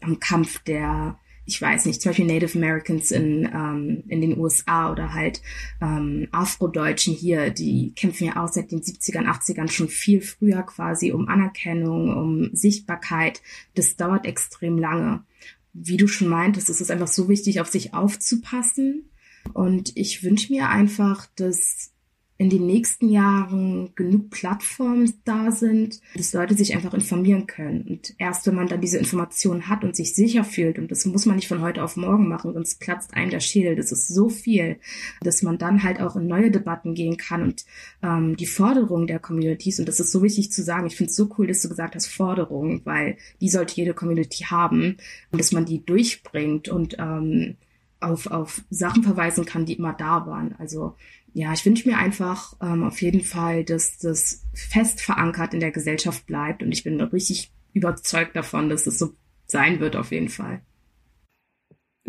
am 0.00 0.20
Kampf 0.20 0.60
der, 0.60 1.18
ich 1.44 1.60
weiß 1.60 1.86
nicht, 1.86 2.00
zum 2.00 2.10
Beispiel 2.10 2.26
Native 2.26 2.56
Americans 2.56 3.10
in, 3.10 3.50
ähm, 3.52 4.04
in 4.06 4.20
den 4.20 4.38
USA 4.38 4.92
oder 4.92 5.12
halt 5.12 5.42
ähm, 5.80 6.28
Afrodeutschen 6.30 7.14
hier, 7.14 7.50
die 7.50 7.92
kämpfen 7.96 8.28
ja 8.28 8.42
auch 8.42 8.48
seit 8.48 8.70
den 8.70 8.80
70ern, 8.80 9.26
80ern 9.26 9.68
schon 9.68 9.88
viel 9.88 10.20
früher 10.20 10.62
quasi 10.62 11.10
um 11.10 11.28
Anerkennung, 11.28 12.16
um 12.16 12.50
Sichtbarkeit. 12.54 13.42
Das 13.74 13.96
dauert 13.96 14.24
extrem 14.24 14.78
lange. 14.78 15.24
Wie 15.72 15.96
du 15.96 16.06
schon 16.06 16.28
meintest, 16.28 16.70
ist 16.70 16.80
es 16.80 16.90
einfach 16.90 17.08
so 17.08 17.28
wichtig, 17.28 17.60
auf 17.60 17.68
sich 17.68 17.92
aufzupassen. 17.92 19.10
Und 19.52 19.96
ich 19.96 20.22
wünsche 20.22 20.52
mir 20.52 20.68
einfach, 20.68 21.26
dass 21.34 21.92
in 22.40 22.50
den 22.50 22.66
nächsten 22.66 23.08
Jahren 23.10 23.90
genug 23.96 24.30
Plattformen 24.30 25.12
da 25.24 25.50
sind, 25.50 26.00
dass 26.14 26.32
Leute 26.32 26.54
sich 26.54 26.72
einfach 26.72 26.94
informieren 26.94 27.48
können. 27.48 27.82
Und 27.82 28.14
erst 28.18 28.46
wenn 28.46 28.54
man 28.54 28.68
dann 28.68 28.80
diese 28.80 28.96
Informationen 28.96 29.68
hat 29.68 29.82
und 29.82 29.96
sich 29.96 30.14
sicher 30.14 30.44
fühlt, 30.44 30.78
und 30.78 30.92
das 30.92 31.04
muss 31.04 31.26
man 31.26 31.34
nicht 31.34 31.48
von 31.48 31.60
heute 31.60 31.82
auf 31.82 31.96
morgen 31.96 32.28
machen, 32.28 32.52
sonst 32.54 32.78
platzt 32.78 33.12
einem 33.12 33.30
der 33.30 33.40
Schädel. 33.40 33.74
Das 33.74 33.90
ist 33.90 34.06
so 34.06 34.28
viel, 34.28 34.78
dass 35.20 35.42
man 35.42 35.58
dann 35.58 35.82
halt 35.82 36.00
auch 36.00 36.14
in 36.14 36.28
neue 36.28 36.52
Debatten 36.52 36.94
gehen 36.94 37.16
kann 37.16 37.42
und 37.42 37.64
ähm, 38.04 38.36
die 38.36 38.46
Forderungen 38.46 39.08
der 39.08 39.18
Communities, 39.18 39.80
und 39.80 39.88
das 39.88 39.98
ist 39.98 40.12
so 40.12 40.22
wichtig 40.22 40.52
zu 40.52 40.62
sagen, 40.62 40.86
ich 40.86 40.96
finde 40.96 41.10
es 41.10 41.16
so 41.16 41.28
cool, 41.38 41.48
dass 41.48 41.62
du 41.62 41.68
gesagt 41.68 41.96
hast, 41.96 42.06
Forderungen, 42.06 42.82
weil 42.84 43.16
die 43.40 43.48
sollte 43.48 43.74
jede 43.74 43.94
Community 43.94 44.44
haben 44.44 44.96
und 45.32 45.40
dass 45.40 45.50
man 45.50 45.64
die 45.64 45.84
durchbringt 45.84 46.68
und 46.68 46.96
ähm, 47.00 47.56
auf, 48.00 48.28
auf 48.28 48.62
Sachen 48.70 49.02
verweisen 49.02 49.44
kann, 49.44 49.66
die 49.66 49.74
immer 49.74 49.92
da 49.92 50.26
waren. 50.26 50.54
Also 50.58 50.94
ja, 51.38 51.52
ich 51.52 51.64
wünsche 51.64 51.88
mir 51.88 51.96
einfach 51.96 52.54
ähm, 52.60 52.82
auf 52.82 53.00
jeden 53.00 53.20
Fall, 53.20 53.62
dass 53.62 53.96
das 53.98 54.44
fest 54.54 55.00
verankert 55.00 55.54
in 55.54 55.60
der 55.60 55.70
Gesellschaft 55.70 56.26
bleibt 56.26 56.64
und 56.64 56.72
ich 56.72 56.82
bin 56.82 57.00
richtig 57.00 57.52
überzeugt 57.72 58.34
davon, 58.34 58.68
dass 58.68 58.88
es 58.88 58.98
so 58.98 59.12
sein 59.46 59.78
wird 59.78 59.94
auf 59.94 60.10
jeden 60.10 60.30
Fall. 60.30 60.62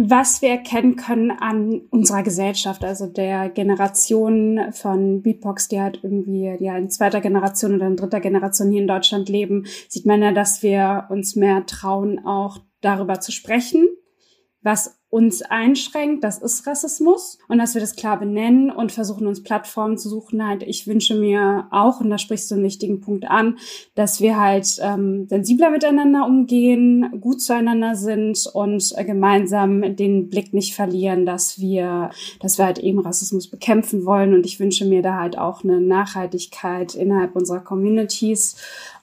was 0.01 0.41
wir 0.41 0.49
erkennen 0.49 0.95
können 0.95 1.29
an 1.29 1.81
unserer 1.91 2.23
Gesellschaft, 2.23 2.83
also 2.83 3.05
der 3.05 3.49
Generation 3.49 4.71
von 4.71 5.21
Beatbox, 5.21 5.67
die 5.67 5.79
halt 5.79 5.99
irgendwie 6.01 6.55
ja 6.59 6.75
in 6.75 6.89
zweiter 6.89 7.21
Generation 7.21 7.75
oder 7.75 7.85
in 7.85 7.97
dritter 7.97 8.21
Generation 8.21 8.71
hier 8.71 8.81
in 8.81 8.87
Deutschland 8.87 9.29
leben, 9.29 9.65
sieht 9.89 10.07
man 10.07 10.23
ja, 10.23 10.31
dass 10.31 10.63
wir 10.63 11.05
uns 11.09 11.35
mehr 11.35 11.67
trauen, 11.67 12.25
auch 12.25 12.57
darüber 12.81 13.19
zu 13.19 13.31
sprechen, 13.31 13.89
was 14.61 14.98
uns 15.09 15.41
einschränkt, 15.41 16.23
das 16.23 16.37
ist 16.37 16.67
Rassismus 16.67 17.39
und 17.47 17.57
dass 17.57 17.73
wir 17.73 17.81
das 17.81 17.95
klar 17.95 18.19
benennen 18.19 18.69
und 18.69 18.91
versuchen 18.91 19.25
uns 19.25 19.41
Plattformen 19.41 19.97
zu 19.97 20.07
suchen. 20.07 20.47
Halt, 20.47 20.61
ich 20.61 20.85
wünsche 20.85 21.15
mir 21.15 21.67
auch, 21.71 21.99
und 21.99 22.11
da 22.11 22.19
sprichst 22.19 22.51
du 22.51 22.55
einen 22.55 22.63
wichtigen 22.63 23.01
Punkt 23.01 23.25
an, 23.25 23.57
dass 23.95 24.21
wir 24.21 24.39
halt 24.39 24.77
ähm, 24.81 25.27
sensibler 25.27 25.71
miteinander 25.71 26.27
umgehen, 26.27 27.19
gut 27.21 27.41
zueinander 27.41 27.95
sind 27.95 28.45
und 28.53 28.93
äh, 28.97 29.03
gemeinsam 29.03 29.95
den 29.95 30.29
Blick 30.29 30.53
nicht 30.53 30.75
verlieren, 30.75 31.25
dass 31.25 31.59
wir, 31.59 32.11
dass 32.39 32.59
wir 32.59 32.65
halt 32.65 32.77
eben 32.77 32.99
Rassismus 32.99 33.47
bekämpfen 33.47 34.05
wollen. 34.05 34.35
Und 34.35 34.45
ich 34.45 34.59
wünsche 34.59 34.85
mir 34.85 35.01
da 35.01 35.15
halt 35.15 35.39
auch 35.39 35.63
eine 35.63 35.81
Nachhaltigkeit 35.81 36.93
innerhalb 36.93 37.35
unserer 37.35 37.61
Communities 37.61 38.57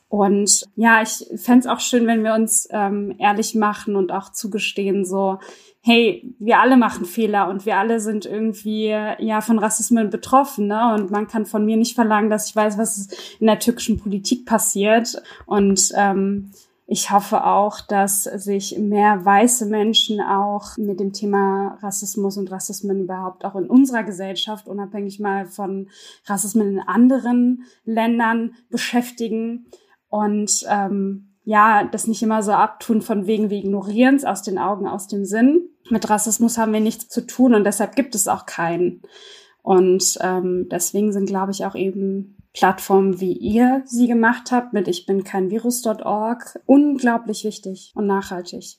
und 0.08 0.64
ja, 0.76 1.02
ich 1.02 1.26
fände 1.36 1.72
auch 1.72 1.80
schön, 1.80 2.06
wenn 2.06 2.22
wir 2.22 2.34
uns 2.34 2.68
ähm, 2.70 3.16
ehrlich 3.18 3.56
machen 3.56 3.96
und 3.96 4.12
auch 4.12 4.30
zugestehen, 4.30 5.04
so, 5.04 5.38
hey, 5.86 6.34
wir 6.40 6.58
alle 6.58 6.76
machen 6.76 7.04
Fehler 7.04 7.48
und 7.48 7.64
wir 7.64 7.76
alle 7.76 8.00
sind 8.00 8.26
irgendwie 8.26 8.88
ja 8.88 9.40
von 9.40 9.60
Rassismus 9.60 10.10
betroffen, 10.10 10.66
ne? 10.66 10.94
Und 10.94 11.12
man 11.12 11.28
kann 11.28 11.46
von 11.46 11.64
mir 11.64 11.76
nicht 11.76 11.94
verlangen, 11.94 12.28
dass 12.28 12.50
ich 12.50 12.56
weiß, 12.56 12.76
was 12.76 13.08
in 13.38 13.46
der 13.46 13.60
türkischen 13.60 13.96
Politik 13.96 14.46
passiert. 14.46 15.22
Und 15.46 15.92
ähm, 15.94 16.50
ich 16.88 17.12
hoffe 17.12 17.44
auch, 17.44 17.80
dass 17.80 18.24
sich 18.24 18.76
mehr 18.80 19.24
weiße 19.24 19.66
Menschen 19.66 20.20
auch 20.20 20.76
mit 20.76 20.98
dem 20.98 21.12
Thema 21.12 21.78
Rassismus 21.80 22.36
und 22.36 22.50
Rassismen 22.50 23.04
überhaupt 23.04 23.44
auch 23.44 23.54
in 23.54 23.70
unserer 23.70 24.02
Gesellschaft, 24.02 24.66
unabhängig 24.66 25.20
mal 25.20 25.46
von 25.46 25.88
Rassismen 26.24 26.68
in 26.68 26.80
anderen 26.80 27.62
Ländern 27.84 28.54
beschäftigen. 28.70 29.66
Und 30.08 30.66
ähm, 30.68 31.25
ja, 31.46 31.84
das 31.84 32.08
nicht 32.08 32.22
immer 32.24 32.42
so 32.42 32.50
abtun 32.50 33.02
von 33.02 33.26
wegen, 33.28 33.50
wir 33.50 33.58
ignorieren 33.58 34.16
es 34.16 34.24
aus 34.24 34.42
den 34.42 34.58
Augen, 34.58 34.88
aus 34.88 35.06
dem 35.06 35.24
Sinn, 35.24 35.68
mit 35.88 36.10
Rassismus 36.10 36.58
haben 36.58 36.72
wir 36.72 36.80
nichts 36.80 37.08
zu 37.08 37.24
tun 37.24 37.54
und 37.54 37.62
deshalb 37.62 37.94
gibt 37.94 38.16
es 38.16 38.26
auch 38.26 38.46
keinen. 38.46 39.02
Und 39.62 40.18
ähm, 40.20 40.66
deswegen 40.70 41.12
sind, 41.12 41.26
glaube 41.26 41.52
ich, 41.52 41.64
auch 41.64 41.76
eben 41.76 42.36
Plattformen, 42.52 43.20
wie 43.20 43.32
ihr 43.32 43.82
sie 43.86 44.08
gemacht 44.08 44.50
habt, 44.50 44.72
mit 44.72 44.88
ich 44.88 45.06
bin 45.06 45.22
kein 45.22 45.50
Virus.org, 45.50 46.58
unglaublich 46.66 47.44
wichtig 47.44 47.92
und 47.94 48.08
nachhaltig. 48.08 48.78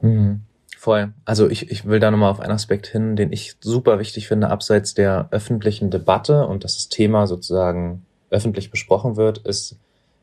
Mhm. 0.00 0.40
Voll. 0.78 1.12
Also 1.26 1.50
ich, 1.50 1.70
ich 1.70 1.84
will 1.84 2.00
da 2.00 2.10
nochmal 2.10 2.30
auf 2.30 2.40
einen 2.40 2.52
Aspekt 2.52 2.86
hin, 2.86 3.14
den 3.14 3.30
ich 3.30 3.56
super 3.60 3.98
wichtig 3.98 4.26
finde, 4.26 4.48
abseits 4.48 4.94
der 4.94 5.28
öffentlichen 5.32 5.90
Debatte 5.90 6.46
und 6.46 6.64
dass 6.64 6.76
das 6.76 6.88
Thema 6.88 7.26
sozusagen 7.26 8.06
öffentlich 8.30 8.70
besprochen 8.70 9.16
wird, 9.16 9.38
ist 9.38 9.76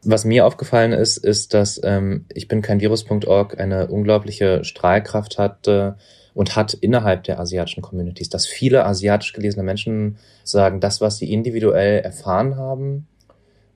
was 0.05 0.25
mir 0.25 0.45
aufgefallen 0.45 0.93
ist, 0.93 1.17
ist, 1.17 1.53
dass 1.53 1.79
ähm, 1.83 2.25
ich 2.33 2.47
bin 2.47 2.61
kein 2.61 2.79
Virus.org 2.79 3.59
eine 3.59 3.87
unglaubliche 3.87 4.63
Strahlkraft 4.63 5.37
hatte 5.37 5.97
und 6.33 6.55
hat 6.55 6.73
innerhalb 6.73 7.23
der 7.23 7.39
asiatischen 7.39 7.81
Communities, 7.81 8.29
dass 8.29 8.45
viele 8.45 8.85
asiatisch 8.85 9.33
gelesene 9.33 9.63
Menschen 9.63 10.17
sagen, 10.43 10.79
das, 10.79 11.01
was 11.01 11.17
sie 11.17 11.31
individuell 11.31 11.99
erfahren 11.99 12.57
haben, 12.57 13.07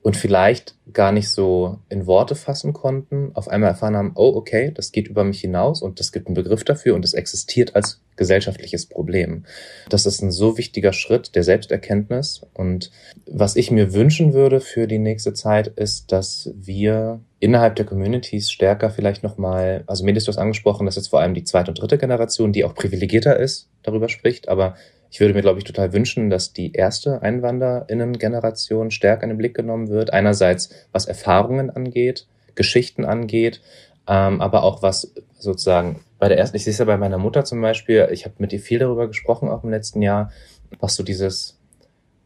und 0.02 0.16
vielleicht 0.16 0.74
gar 0.92 1.12
nicht 1.12 1.28
so 1.28 1.78
in 1.88 2.06
Worte 2.06 2.34
fassen 2.34 2.72
konnten, 2.72 3.32
auf 3.34 3.48
einmal 3.48 3.70
erfahren 3.70 3.96
haben, 3.96 4.12
oh, 4.14 4.32
okay, 4.34 4.72
das 4.74 4.92
geht 4.92 5.08
über 5.08 5.24
mich 5.24 5.40
hinaus 5.40 5.82
und 5.82 6.00
es 6.00 6.10
gibt 6.10 6.26
einen 6.26 6.34
Begriff 6.34 6.64
dafür 6.64 6.94
und 6.94 7.04
es 7.04 7.12
existiert 7.12 7.76
als 7.76 8.00
gesellschaftliches 8.16 8.86
Problem. 8.86 9.44
Das 9.88 10.06
ist 10.06 10.22
ein 10.22 10.30
so 10.30 10.56
wichtiger 10.58 10.92
Schritt 10.92 11.34
der 11.34 11.42
Selbsterkenntnis. 11.42 12.42
Und 12.54 12.90
was 13.26 13.56
ich 13.56 13.70
mir 13.70 13.92
wünschen 13.92 14.32
würde 14.32 14.60
für 14.60 14.86
die 14.86 14.98
nächste 14.98 15.34
Zeit 15.34 15.68
ist, 15.68 16.12
dass 16.12 16.50
wir 16.54 17.20
innerhalb 17.38 17.76
der 17.76 17.86
Communities 17.86 18.50
stärker 18.50 18.90
vielleicht 18.90 19.22
nochmal, 19.22 19.84
also 19.86 20.04
Medis, 20.04 20.24
du 20.24 20.28
hast 20.28 20.38
angesprochen, 20.38 20.86
dass 20.86 20.96
jetzt 20.96 21.08
vor 21.08 21.20
allem 21.20 21.34
die 21.34 21.44
zweite 21.44 21.70
und 21.70 21.80
dritte 21.80 21.98
Generation, 21.98 22.52
die 22.52 22.64
auch 22.64 22.74
privilegierter 22.74 23.38
ist, 23.38 23.68
darüber 23.82 24.08
spricht, 24.08 24.48
aber 24.48 24.76
ich 25.10 25.18
würde 25.18 25.34
mir, 25.34 25.42
glaube 25.42 25.58
ich, 25.58 25.64
total 25.64 25.92
wünschen, 25.92 26.30
dass 26.30 26.52
die 26.52 26.72
erste 26.72 27.20
Einwanderinnen-Generation 27.22 28.90
stärker 28.90 29.24
in 29.24 29.30
den 29.30 29.38
Blick 29.38 29.54
genommen 29.54 29.88
wird. 29.88 30.12
Einerseits, 30.12 30.70
was 30.92 31.06
Erfahrungen 31.06 31.70
angeht, 31.70 32.26
Geschichten 32.54 33.04
angeht, 33.04 33.60
ähm, 34.06 34.40
aber 34.40 34.62
auch 34.62 34.82
was 34.82 35.12
sozusagen 35.38 36.00
bei 36.18 36.28
der 36.28 36.38
ersten, 36.38 36.56
ich 36.56 36.64
sehe 36.64 36.72
es 36.72 36.78
ja 36.78 36.84
bei 36.84 36.96
meiner 36.96 37.18
Mutter 37.18 37.44
zum 37.44 37.60
Beispiel, 37.60 38.08
ich 38.12 38.24
habe 38.24 38.34
mit 38.38 38.52
ihr 38.52 38.60
viel 38.60 38.78
darüber 38.78 39.08
gesprochen, 39.08 39.48
auch 39.48 39.64
im 39.64 39.70
letzten 39.70 40.02
Jahr, 40.02 40.30
was 40.78 40.94
so 40.94 41.02
dieses 41.02 41.58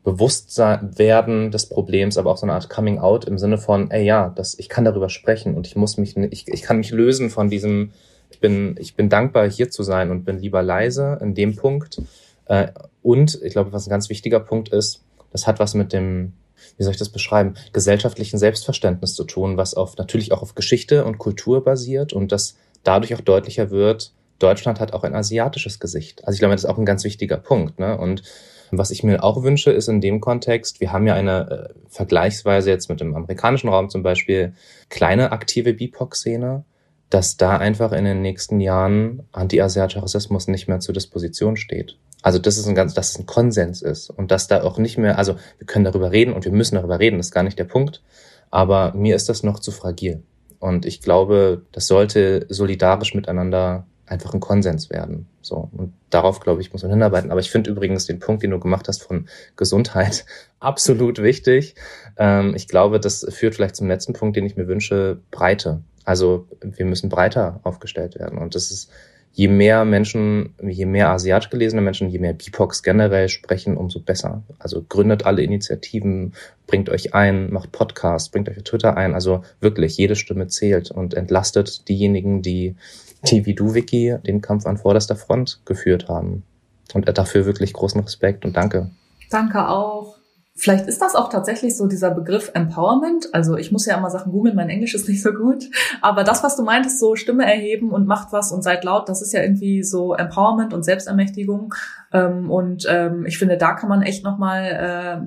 Bewusstwerden 0.02 1.50
des 1.50 1.68
Problems, 1.68 2.18
aber 2.18 2.30
auch 2.32 2.36
so 2.36 2.44
eine 2.44 2.52
Art 2.52 2.68
Coming 2.68 2.98
Out 2.98 3.24
im 3.24 3.38
Sinne 3.38 3.56
von, 3.56 3.90
ey 3.90 4.04
ja, 4.04 4.28
das, 4.28 4.58
ich 4.58 4.68
kann 4.68 4.84
darüber 4.84 5.08
sprechen 5.08 5.54
und 5.54 5.66
ich 5.66 5.76
muss 5.76 5.96
mich, 5.96 6.16
ich, 6.16 6.48
ich 6.48 6.62
kann 6.62 6.76
mich 6.76 6.90
lösen 6.90 7.30
von 7.30 7.48
diesem, 7.48 7.92
ich 8.30 8.40
bin, 8.40 8.76
ich 8.78 8.96
bin 8.96 9.08
dankbar 9.08 9.48
hier 9.48 9.70
zu 9.70 9.82
sein 9.82 10.10
und 10.10 10.24
bin 10.24 10.38
lieber 10.38 10.62
leise 10.62 11.18
in 11.22 11.34
dem 11.34 11.56
Punkt 11.56 12.02
äh, 12.46 12.68
und 13.02 13.40
ich 13.42 13.52
glaube, 13.52 13.72
was 13.72 13.86
ein 13.86 13.90
ganz 13.90 14.08
wichtiger 14.08 14.40
Punkt 14.40 14.68
ist, 14.70 15.04
das 15.30 15.46
hat 15.46 15.58
was 15.58 15.74
mit 15.74 15.92
dem, 15.92 16.32
wie 16.76 16.84
soll 16.84 16.92
ich 16.92 16.98
das 16.98 17.10
beschreiben, 17.10 17.54
gesellschaftlichen 17.72 18.38
Selbstverständnis 18.38 19.14
zu 19.14 19.24
tun, 19.24 19.56
was 19.56 19.74
auf 19.74 19.96
natürlich 19.96 20.32
auch 20.32 20.42
auf 20.42 20.54
Geschichte 20.54 21.04
und 21.04 21.18
Kultur 21.18 21.64
basiert 21.64 22.12
und 22.12 22.32
das 22.32 22.56
dadurch 22.82 23.14
auch 23.14 23.20
deutlicher 23.20 23.70
wird, 23.70 24.12
Deutschland 24.38 24.80
hat 24.80 24.92
auch 24.92 25.04
ein 25.04 25.14
asiatisches 25.14 25.80
Gesicht. 25.80 26.24
Also 26.26 26.36
ich 26.36 26.40
glaube, 26.40 26.54
das 26.54 26.64
ist 26.64 26.70
auch 26.70 26.78
ein 26.78 26.86
ganz 26.86 27.04
wichtiger 27.04 27.36
Punkt. 27.36 27.78
Ne? 27.78 27.96
Und 27.96 28.22
was 28.70 28.90
ich 28.90 29.02
mir 29.02 29.22
auch 29.22 29.42
wünsche, 29.42 29.70
ist 29.70 29.88
in 29.88 30.00
dem 30.00 30.20
Kontext, 30.20 30.80
wir 30.80 30.92
haben 30.92 31.06
ja 31.06 31.14
eine 31.14 31.50
äh, 31.50 31.74
vergleichsweise 31.88 32.70
jetzt 32.70 32.88
mit 32.88 33.00
dem 33.00 33.14
amerikanischen 33.14 33.68
Raum 33.68 33.88
zum 33.88 34.02
Beispiel 34.02 34.54
kleine 34.88 35.32
aktive 35.32 35.74
BIPOC-Szene, 35.74 36.64
dass 37.10 37.36
da 37.36 37.56
einfach 37.56 37.92
in 37.92 38.04
den 38.04 38.22
nächsten 38.22 38.60
Jahren 38.60 39.22
anti-asiatischer 39.32 40.02
Rassismus 40.02 40.48
nicht 40.48 40.68
mehr 40.68 40.80
zur 40.80 40.94
Disposition 40.94 41.56
steht. 41.56 41.96
Also 42.24 42.38
das 42.38 42.56
ist 42.56 42.66
ein 42.66 42.74
ganz, 42.74 42.94
dass 42.94 43.10
es 43.10 43.18
ein 43.18 43.26
Konsens 43.26 43.82
ist 43.82 44.08
und 44.08 44.30
dass 44.30 44.48
da 44.48 44.62
auch 44.62 44.78
nicht 44.78 44.96
mehr, 44.96 45.18
also 45.18 45.36
wir 45.58 45.66
können 45.66 45.84
darüber 45.84 46.10
reden 46.10 46.32
und 46.32 46.46
wir 46.46 46.52
müssen 46.52 46.74
darüber 46.74 46.98
reden, 46.98 47.18
das 47.18 47.26
ist 47.26 47.34
gar 47.34 47.42
nicht 47.42 47.58
der 47.58 47.64
Punkt. 47.64 48.02
Aber 48.50 48.94
mir 48.94 49.14
ist 49.14 49.28
das 49.28 49.42
noch 49.42 49.58
zu 49.58 49.70
fragil. 49.70 50.22
Und 50.58 50.86
ich 50.86 51.02
glaube, 51.02 51.66
das 51.72 51.86
sollte 51.86 52.46
solidarisch 52.48 53.14
miteinander 53.14 53.86
einfach 54.06 54.32
ein 54.32 54.40
Konsens 54.40 54.88
werden. 54.88 55.26
So. 55.42 55.68
Und 55.72 55.92
darauf, 56.08 56.40
glaube 56.40 56.62
ich, 56.62 56.72
muss 56.72 56.82
man 56.82 56.92
hinarbeiten. 56.92 57.30
Aber 57.30 57.40
ich 57.40 57.50
finde 57.50 57.70
übrigens 57.70 58.06
den 58.06 58.20
Punkt, 58.20 58.42
den 58.42 58.52
du 58.52 58.58
gemacht 58.58 58.88
hast 58.88 59.02
von 59.02 59.28
Gesundheit, 59.56 60.24
absolut 60.60 61.22
wichtig. 61.22 61.74
Ähm, 62.16 62.54
ich 62.54 62.68
glaube, 62.68 63.00
das 63.00 63.26
führt 63.28 63.54
vielleicht 63.54 63.76
zum 63.76 63.86
letzten 63.86 64.14
Punkt, 64.14 64.34
den 64.36 64.46
ich 64.46 64.56
mir 64.56 64.66
wünsche, 64.66 65.20
Breite. 65.30 65.82
Also 66.06 66.48
wir 66.62 66.86
müssen 66.86 67.10
breiter 67.10 67.60
aufgestellt 67.64 68.18
werden. 68.18 68.38
Und 68.38 68.54
das 68.54 68.70
ist 68.70 68.90
je 69.34 69.48
mehr 69.48 69.84
Menschen, 69.84 70.54
je 70.62 70.86
mehr 70.86 71.10
asiatisch 71.10 71.50
gelesene 71.50 71.82
Menschen, 71.82 72.08
je 72.08 72.20
mehr 72.20 72.34
BIPOX 72.34 72.84
generell 72.84 73.28
sprechen, 73.28 73.76
umso 73.76 73.98
besser. 73.98 74.44
Also 74.60 74.84
gründet 74.88 75.26
alle 75.26 75.42
Initiativen, 75.42 76.34
bringt 76.68 76.88
euch 76.88 77.14
ein, 77.14 77.52
macht 77.52 77.72
Podcasts, 77.72 78.28
bringt 78.28 78.48
euch 78.48 78.58
auf 78.58 78.62
Twitter 78.62 78.96
ein. 78.96 79.12
Also 79.12 79.42
wirklich, 79.60 79.96
jede 79.96 80.14
Stimme 80.14 80.46
zählt 80.46 80.92
und 80.92 81.14
entlastet 81.14 81.88
diejenigen, 81.88 82.42
die, 82.42 82.76
die 83.24 83.44
wie 83.44 83.54
du, 83.54 83.74
Vicky, 83.74 84.16
den 84.24 84.40
Kampf 84.40 84.66
an 84.66 84.78
vorderster 84.78 85.16
Front 85.16 85.60
geführt 85.64 86.08
haben. 86.08 86.44
Und 86.92 87.18
dafür 87.18 87.44
wirklich 87.44 87.72
großen 87.72 88.00
Respekt 88.00 88.44
und 88.44 88.56
danke. 88.56 88.90
Danke 89.30 89.68
auch. 89.68 90.13
Vielleicht 90.56 90.86
ist 90.86 91.02
das 91.02 91.16
auch 91.16 91.30
tatsächlich 91.30 91.76
so 91.76 91.88
dieser 91.88 92.12
Begriff 92.12 92.52
Empowerment. 92.54 93.34
Also 93.34 93.56
ich 93.56 93.72
muss 93.72 93.86
ja 93.86 93.98
immer 93.98 94.10
Sachen 94.10 94.30
googeln, 94.30 94.54
mein 94.54 94.68
Englisch 94.68 94.94
ist 94.94 95.08
nicht 95.08 95.20
so 95.20 95.32
gut. 95.32 95.64
Aber 96.00 96.22
das, 96.22 96.44
was 96.44 96.54
du 96.56 96.62
meintest, 96.62 97.00
so 97.00 97.16
Stimme 97.16 97.44
erheben 97.44 97.90
und 97.90 98.06
macht 98.06 98.32
was 98.32 98.52
und 98.52 98.62
seid 98.62 98.84
laut, 98.84 99.08
das 99.08 99.20
ist 99.20 99.32
ja 99.32 99.42
irgendwie 99.42 99.82
so 99.82 100.14
Empowerment 100.14 100.72
und 100.72 100.84
Selbstermächtigung. 100.84 101.74
Ähm, 102.12 102.50
und 102.52 102.86
ähm, 102.88 103.26
ich 103.26 103.36
finde, 103.36 103.56
da 103.56 103.72
kann 103.72 103.88
man 103.88 104.02
echt 104.02 104.22
nochmal 104.24 105.26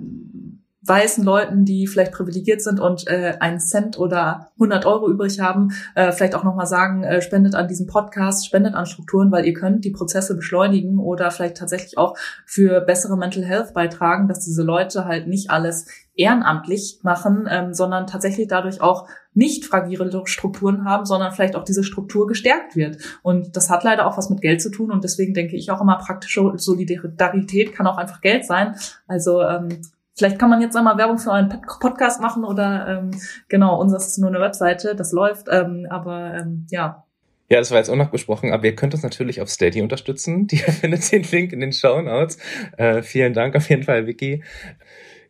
weißen 0.88 1.24
Leuten, 1.24 1.66
die 1.66 1.88
vielleicht 1.88 2.12
privilegiert 2.12 2.62
sind 2.62 2.80
und 2.80 3.08
äh, 3.08 3.36
einen 3.40 3.60
Cent 3.60 4.00
oder 4.00 4.52
100 4.56 4.86
Euro 4.86 5.10
übrig 5.10 5.40
haben, 5.40 5.70
äh, 5.96 6.12
vielleicht 6.12 6.36
auch 6.36 6.44
nochmal 6.44 6.68
sagen, 6.68 7.04
äh, 7.04 7.22
spendet 7.22 7.56
an 7.56 7.68
diesem 7.68 7.88
Podcast, 7.88 8.46
spendet 8.46 8.76
an 8.76 8.86
Strukturen, 8.86 9.32
weil 9.32 9.46
ihr 9.46 9.54
könnt 9.54 9.86
die 9.86 9.92
Prozesse 9.92 10.36
beschleunigen 10.36 11.00
oder 11.00 11.32
vielleicht 11.32 11.58
tatsächlich 11.58 11.98
auch 11.98 12.18
für 12.46 12.82
bessere 12.82 13.18
Mental 13.18 13.44
Health 13.44 13.74
beitragen, 13.74 14.28
dass 14.28 14.40
diese 14.40 14.64
Leute 14.64 15.06
halt 15.06 15.28
nicht 15.28 15.50
alles 15.50 15.88
ehrenamtlich 16.16 17.00
machen, 17.04 17.48
ähm, 17.50 17.74
sondern 17.74 18.08
tatsächlich 18.08 18.48
dadurch 18.48 18.82
auch 18.82 19.08
nicht 19.34 19.66
fragile 19.66 20.10
Strukturen 20.26 20.84
haben, 20.84 21.06
sondern 21.06 21.32
vielleicht 21.32 21.56
auch 21.56 21.64
diese 21.64 21.84
Struktur 21.84 22.26
gestärkt 22.26 22.76
wird. 22.76 22.98
Und 23.22 23.56
das 23.56 23.70
hat 23.70 23.84
leider 23.84 24.08
auch 24.08 24.18
was 24.18 24.32
mit 24.32 24.42
Geld 24.42 24.62
zu 24.62 24.72
tun 24.72 24.92
und 24.92 25.04
deswegen 25.04 25.36
denke 25.36 25.56
ich 25.56 25.70
auch 25.70 25.80
immer, 25.80 25.98
praktische 25.98 26.54
Solidarität 26.56 27.74
kann 27.74 27.86
auch 27.86 27.98
einfach 27.98 28.22
Geld 28.22 28.46
sein. 28.46 28.76
Also 29.08 29.44
ähm, 29.44 29.82
Vielleicht 30.18 30.39
kann 30.39 30.49
man 30.49 30.61
jetzt 30.61 30.76
einmal 30.76 30.97
Werbung 30.97 31.20
für 31.20 31.32
einen 31.32 31.61
Podcast 31.80 32.20
machen 32.20 32.43
oder 32.43 32.88
ähm, 32.88 33.11
genau, 33.49 33.80
unseres 33.80 34.07
ist 34.07 34.18
nur 34.18 34.30
eine 34.30 34.39
Webseite, 34.39 34.95
das 34.95 35.11
läuft. 35.11 35.47
Ähm, 35.49 35.86
aber 35.89 36.34
ähm, 36.34 36.65
ja, 36.72 37.05
Ja, 37.49 37.59
das 37.59 37.70
war 37.70 37.78
jetzt 37.78 37.89
auch 37.89 37.95
noch 37.95 38.09
besprochen, 38.09 38.51
aber 38.51 38.65
ihr 38.65 38.76
könnt 38.76 38.95
uns 38.95 39.03
natürlich 39.03 39.41
auf 39.41 39.49
Steady 39.49 39.82
unterstützen. 39.82 40.47
Ihr 40.51 40.59
findet 40.74 41.11
den 41.11 41.24
Link 41.24 41.53
in 41.53 41.59
den 41.59 41.72
Show 41.72 42.01
Notes. 42.01 42.39
Äh, 42.78 43.03
vielen 43.03 43.34
Dank 43.34 43.55
auf 43.55 43.70
jeden 43.70 43.84
Fall, 43.84 44.07
Vicky. 44.07 44.43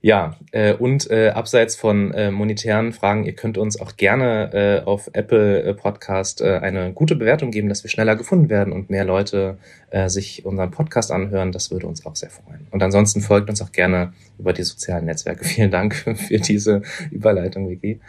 Ja, 0.02 0.36
äh, 0.52 0.74
und 0.74 1.10
äh, 1.10 1.30
abseits 1.30 1.76
von 1.76 2.14
äh, 2.14 2.30
monetären 2.32 2.93
Fragen, 2.93 3.26
ihr 3.26 3.34
könnt 3.34 3.58
uns 3.58 3.80
auch 3.80 3.98
gerne 3.98 4.52
äh, 4.54 4.86
auf 4.86 5.10
Apple 5.14 5.64
äh, 5.64 5.74
Podcast 5.74 6.41
äh, 6.41 6.60
eine 6.60 6.93
gute 6.93 7.16
Bewertung 7.16 7.52
geben, 7.52 7.68
dass 7.68 7.84
wir 7.84 7.89
schneller 7.89 8.16
gefunden 8.16 8.50
werden 8.50 8.74
und 8.74 8.89
mehr 8.89 9.06
Leute 9.06 9.58
äh, 9.89 10.08
sich 10.08 10.45
unseren 10.45 10.72
Podcast 10.72 11.12
anhören. 11.12 11.52
Das 11.52 11.72
würde 11.72 11.88
uns 11.88 12.06
auch 12.06 12.16
sehr 12.16 12.30
freuen. 12.30 12.68
Und 12.72 12.84
ansonsten 12.84 13.22
folgt 13.22 13.50
uns 13.50 13.62
auch 13.62 13.72
gerne 13.72 14.14
über 14.38 14.54
die 14.54 14.64
sozialen 14.64 15.06
Netzwerke. 15.06 15.43
Vielen 15.45 15.72
Dank 15.72 15.95
für 15.95 16.39
diese 16.39 16.84
Überleitung, 17.12 17.70
Vicky. 17.70 18.00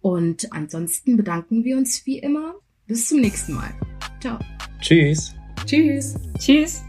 Und 0.00 0.52
ansonsten 0.52 1.16
bedanken 1.16 1.64
wir 1.64 1.76
uns 1.76 2.06
wie 2.06 2.18
immer. 2.18 2.54
Bis 2.92 3.08
zum 3.08 3.22
nächsten 3.22 3.54
Mal. 3.54 3.70
Ciao. 4.20 4.38
Tschüss. 4.82 5.34
Tschüss. 5.64 6.14
Tschüss. 6.38 6.82